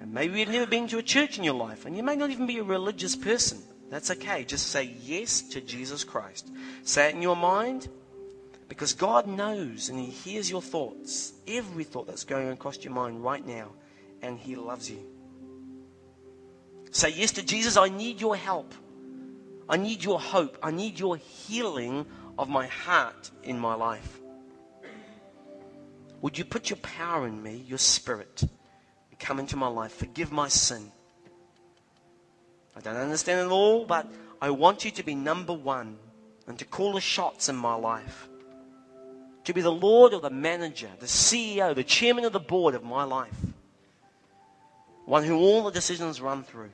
And 0.00 0.10
maybe 0.14 0.40
you've 0.40 0.48
never 0.48 0.66
been 0.66 0.88
to 0.88 0.96
a 0.96 1.02
church 1.02 1.36
in 1.36 1.44
your 1.44 1.52
life, 1.52 1.84
and 1.84 1.94
you 1.94 2.02
may 2.02 2.16
not 2.16 2.30
even 2.30 2.46
be 2.46 2.56
a 2.56 2.62
religious 2.62 3.14
person. 3.14 3.58
That's 3.90 4.10
okay. 4.10 4.44
Just 4.44 4.68
say 4.68 4.94
yes 5.02 5.42
to 5.50 5.60
Jesus 5.60 6.02
Christ. 6.02 6.50
Say 6.84 7.10
it 7.10 7.14
in 7.14 7.20
your 7.20 7.36
mind 7.36 7.88
because 8.68 8.94
God 8.94 9.26
knows 9.26 9.90
and 9.90 9.98
He 9.98 10.06
hears 10.06 10.48
your 10.48 10.62
thoughts, 10.62 11.34
every 11.46 11.84
thought 11.84 12.06
that's 12.06 12.24
going 12.24 12.48
across 12.48 12.82
your 12.82 12.94
mind 12.94 13.22
right 13.22 13.46
now, 13.46 13.68
and 14.22 14.38
He 14.38 14.56
loves 14.56 14.90
you. 14.90 15.04
Say 16.90 17.10
yes 17.10 17.32
to 17.32 17.44
Jesus. 17.44 17.76
I 17.76 17.90
need 17.90 18.18
your 18.18 18.34
help. 18.34 18.72
I 19.68 19.76
need 19.76 20.02
your 20.02 20.20
hope. 20.20 20.56
I 20.62 20.70
need 20.70 20.98
your 20.98 21.18
healing 21.18 22.06
of 22.38 22.48
my 22.48 22.66
heart 22.66 23.30
in 23.42 23.58
my 23.58 23.74
life. 23.74 24.20
Would 26.20 26.38
you 26.38 26.44
put 26.44 26.70
your 26.70 26.78
power 26.78 27.26
in 27.26 27.42
me, 27.42 27.64
your 27.66 27.78
spirit, 27.78 28.42
and 28.42 29.18
come 29.18 29.38
into 29.38 29.56
my 29.56 29.68
life? 29.68 29.92
Forgive 29.92 30.32
my 30.32 30.48
sin. 30.48 30.90
I 32.76 32.80
don't 32.80 32.96
understand 32.96 33.40
it 33.40 33.52
all, 33.52 33.84
but 33.84 34.10
I 34.40 34.50
want 34.50 34.84
you 34.84 34.90
to 34.92 35.02
be 35.02 35.14
number 35.14 35.52
one 35.52 35.98
and 36.46 36.58
to 36.58 36.64
call 36.64 36.94
the 36.94 37.00
shots 37.00 37.48
in 37.48 37.56
my 37.56 37.74
life. 37.74 38.28
To 39.44 39.52
be 39.52 39.60
the 39.60 39.70
Lord 39.70 40.14
or 40.14 40.20
the 40.20 40.30
manager, 40.30 40.88
the 40.98 41.06
CEO, 41.06 41.74
the 41.74 41.84
chairman 41.84 42.24
of 42.24 42.32
the 42.32 42.40
board 42.40 42.74
of 42.74 42.82
my 42.82 43.04
life. 43.04 43.36
One 45.04 45.24
who 45.24 45.36
all 45.36 45.64
the 45.64 45.70
decisions 45.70 46.20
run 46.20 46.42
through. 46.42 46.70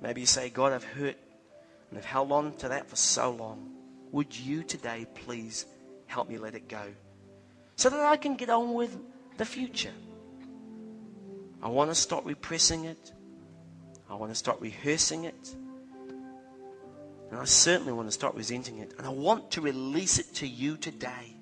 Maybe 0.00 0.20
you 0.20 0.26
say, 0.26 0.48
God, 0.48 0.72
I've 0.72 0.84
hurt 0.84 1.16
and 1.90 1.98
I've 1.98 2.04
held 2.04 2.32
on 2.32 2.54
to 2.58 2.68
that 2.68 2.88
for 2.88 2.96
so 2.96 3.32
long. 3.32 3.70
Would 4.12 4.36
you 4.38 4.62
today 4.62 5.06
please 5.26 5.66
help 6.06 6.28
me 6.28 6.38
let 6.38 6.54
it 6.54 6.68
go 6.68 6.82
so 7.76 7.90
that 7.90 8.00
I 8.00 8.16
can 8.16 8.36
get 8.36 8.50
on 8.50 8.74
with 8.74 8.96
the 9.36 9.44
future. 9.44 9.92
I 11.62 11.68
want 11.68 11.90
to 11.90 11.94
stop 11.94 12.26
repressing 12.26 12.84
it. 12.84 13.12
I 14.08 14.14
want 14.14 14.32
to 14.32 14.34
stop 14.34 14.60
rehearsing 14.60 15.24
it. 15.24 15.54
And 17.30 17.38
I 17.38 17.44
certainly 17.44 17.92
want 17.92 18.08
to 18.08 18.12
stop 18.12 18.36
resenting 18.36 18.78
it. 18.78 18.94
And 18.98 19.06
I 19.06 19.10
want 19.10 19.52
to 19.52 19.60
release 19.60 20.18
it 20.18 20.34
to 20.36 20.46
you 20.46 20.76
today. 20.76 21.36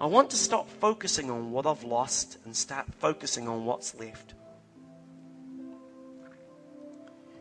I 0.00 0.06
want 0.06 0.30
to 0.30 0.36
stop 0.36 0.68
focusing 0.68 1.30
on 1.30 1.50
what 1.50 1.66
I've 1.66 1.84
lost 1.84 2.38
and 2.44 2.54
start 2.54 2.86
focusing 2.98 3.48
on 3.48 3.64
what's 3.64 3.94
left. 3.94 4.34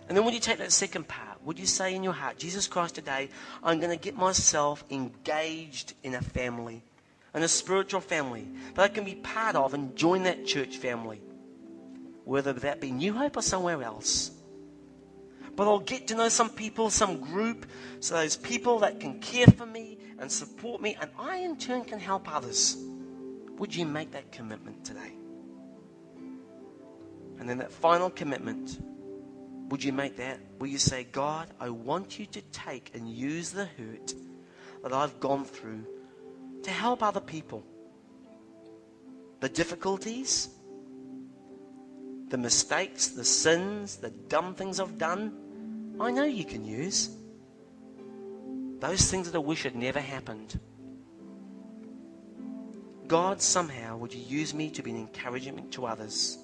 And 0.08 0.18
then 0.18 0.26
when 0.26 0.34
you 0.34 0.40
take 0.40 0.58
that 0.58 0.72
second 0.72 1.08
part, 1.08 1.42
would 1.44 1.60
you 1.60 1.66
say 1.66 1.96
in 1.96 2.04
your 2.04 2.14
heart, 2.14 2.38
Jesus 2.38 2.68
Christ, 2.68 2.96
today, 2.96 3.30
I'm 3.64 3.80
going 3.80 3.98
to 3.98 4.02
get 4.02 4.16
myself 4.16 4.84
engaged 4.90 5.94
in 6.04 6.16
a 6.16 6.22
family, 6.22 6.84
in 7.34 7.44
a 7.44 7.48
spiritual 7.48 8.02
family 8.02 8.48
that 8.76 8.82
I 8.84 8.88
can 8.88 9.06
be 9.06 9.16
part 9.16 9.56
of 9.56 9.74
and 9.74 9.96
join 9.96 10.24
that 10.24 10.46
church 10.46 10.78
family, 10.78 11.22
whether 12.26 12.54
that 12.54 12.82
be 12.82 12.92
New 12.92 13.14
Hope 13.14 13.38
or 13.38 13.42
somewhere 13.42 13.82
else. 13.82 14.32
But 15.56 15.68
I'll 15.68 15.80
get 15.80 16.08
to 16.08 16.16
know 16.16 16.30
some 16.30 16.50
people, 16.50 16.90
some 16.90 17.20
group, 17.20 17.66
so 18.00 18.16
those 18.16 18.36
people 18.36 18.80
that 18.80 19.00
can 19.00 19.20
care 19.20 19.48
for 19.48 19.66
me 19.66 20.00
and 20.20 20.32
support 20.32 20.82
me, 20.82 20.98
and 21.00 21.10
I 21.18 21.38
in 21.38 21.58
turn 21.58 21.86
can 21.86 22.00
help 22.00 22.34
others. 22.34 22.78
Would 23.58 23.76
you 23.76 23.86
make 23.86 24.12
that 24.12 24.32
commitment 24.32 24.84
today? 24.84 25.14
And 27.40 27.48
then 27.48 27.60
that 27.60 27.72
final 27.72 28.10
commitment 28.10 28.80
would 29.70 29.84
you 29.84 29.94
make 29.94 30.18
that? 30.18 30.40
Will 30.60 30.68
you 30.68 30.78
say, 30.78 31.04
God, 31.04 31.50
I 31.60 31.70
want 31.70 32.20
you 32.20 32.26
to 32.28 32.42
take 32.52 32.92
and 32.94 33.10
use 33.10 33.52
the 33.52 33.66
hurt 33.66 34.14
that 34.84 34.94
I've 34.94 35.20
gone 35.20 35.46
through 35.46 35.86
to 36.64 36.72
help 36.72 37.02
other 37.02 37.20
people? 37.20 37.64
The 39.40 39.50
difficulties, 39.50 40.50
the 42.30 42.38
mistakes, 42.38 43.08
the 43.08 43.24
sins, 43.24 43.98
the 43.98 44.10
dumb 44.10 44.56
things 44.56 44.80
I've 44.80 44.98
done, 44.98 45.96
I 46.00 46.12
know 46.12 46.24
you 46.24 46.46
can 46.46 46.66
use. 46.66 47.10
Those 48.80 49.10
things 49.10 49.32
that 49.32 49.38
I 49.38 49.42
wish 49.42 49.64
had 49.64 49.76
never 49.76 50.00
happened. 50.00 50.60
God, 53.08 53.42
somehow, 53.42 53.98
would 53.98 54.14
you 54.14 54.22
use 54.22 54.54
me 54.54 54.70
to 54.72 54.82
be 54.82 54.92
an 54.92 54.98
encouragement 54.98 55.72
to 55.74 55.86
others? 55.86 56.38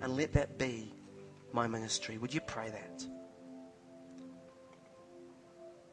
And 0.00 0.16
let 0.16 0.32
that 0.34 0.58
be 0.58 0.92
my 1.52 1.66
ministry. 1.66 2.18
Would 2.18 2.32
you 2.32 2.40
pray 2.40 2.70
that? 2.70 3.04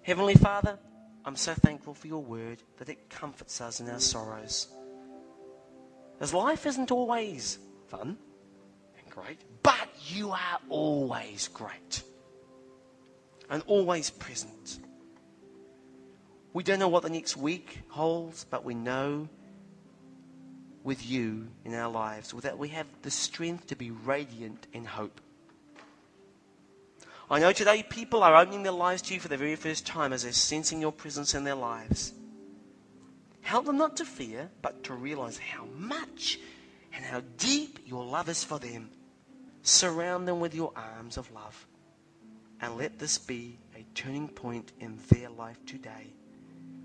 Heavenly 0.02 0.36
Father, 0.36 0.78
I'm 1.26 1.36
so 1.36 1.54
thankful 1.54 1.94
for 1.96 2.08
your 2.08 2.22
word 2.22 2.62
that 2.78 2.90
it 2.90 3.10
comforts 3.10 3.60
us 3.62 3.80
in 3.80 3.90
our 3.90 4.00
sorrows. 4.00 4.68
As 6.20 6.34
life 6.34 6.66
isn't 6.66 6.92
always 6.92 7.58
fun 7.88 8.18
and 8.98 9.10
great, 9.10 9.42
but 9.64 9.90
you 10.08 10.32
are 10.32 10.60
always 10.70 11.48
great 11.48 12.04
and 13.50 13.64
always 13.68 14.10
present. 14.10 14.80
We 16.54 16.64
don't 16.64 16.80
know 16.80 16.88
what 16.88 17.04
the 17.04 17.10
next 17.10 17.36
week 17.36 17.80
holds, 17.90 18.46
but 18.46 18.64
we 18.64 18.76
know 18.76 19.28
with 20.84 21.06
you 21.06 21.48
in 21.66 21.74
our 21.74 21.92
lives 21.92 22.32
that 22.44 22.58
we 22.58 22.70
have 22.70 22.86
the 23.02 23.12
strength 23.12 23.68
to 23.68 23.76
be 23.76 23.90
radiant 23.90 24.68
in 24.72 24.86
hope. 24.86 25.20
I 27.30 27.40
know 27.40 27.52
today 27.52 27.82
people 27.82 28.22
are 28.22 28.36
opening 28.36 28.62
their 28.62 28.72
lives 28.72 29.02
to 29.04 29.16
you 29.16 29.20
for 29.20 29.30
the 29.30 29.38
very 29.38 29.56
first 29.56 29.86
time 29.86 30.14
as 30.14 30.24
they're 30.24 30.32
sensing 30.32 30.80
your 30.80 30.92
presence 30.92 31.34
in 31.34 31.44
their 31.44 31.56
lives. 31.56 32.14
Help 33.42 33.66
them 33.66 33.78
not 33.78 33.98
to 33.98 34.06
fear, 34.06 34.50
but 34.62 34.84
to 34.84 34.94
realize 34.94 35.38
how 35.38 35.66
much 35.76 36.40
and 36.94 37.04
how 37.04 37.22
deep 37.38 37.80
your 37.86 38.06
love 38.06 38.30
is 38.30 38.44
for 38.44 38.60
them. 38.60 38.90
Surround 39.64 40.28
them 40.28 40.40
with 40.40 40.54
your 40.54 40.72
arms 40.76 41.18
of 41.18 41.32
love. 41.32 41.68
And 42.62 42.78
let 42.78 43.00
this 43.00 43.18
be 43.18 43.58
a 43.76 43.84
turning 43.96 44.28
point 44.28 44.72
in 44.80 45.00
their 45.10 45.30
life 45.30 45.64
today. 45.66 46.14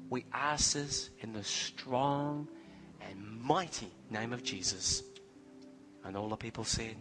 We 0.09 0.25
ask 0.33 0.73
this 0.73 1.11
in 1.21 1.33
the 1.33 1.45
strong 1.45 2.49
and 3.01 3.43
mighty 3.43 3.91
name 4.11 4.33
of 4.33 4.43
Jesus. 4.43 5.03
And 6.05 6.17
all 6.17 6.29
the 6.29 6.37
people 6.37 6.65
said, 6.65 6.97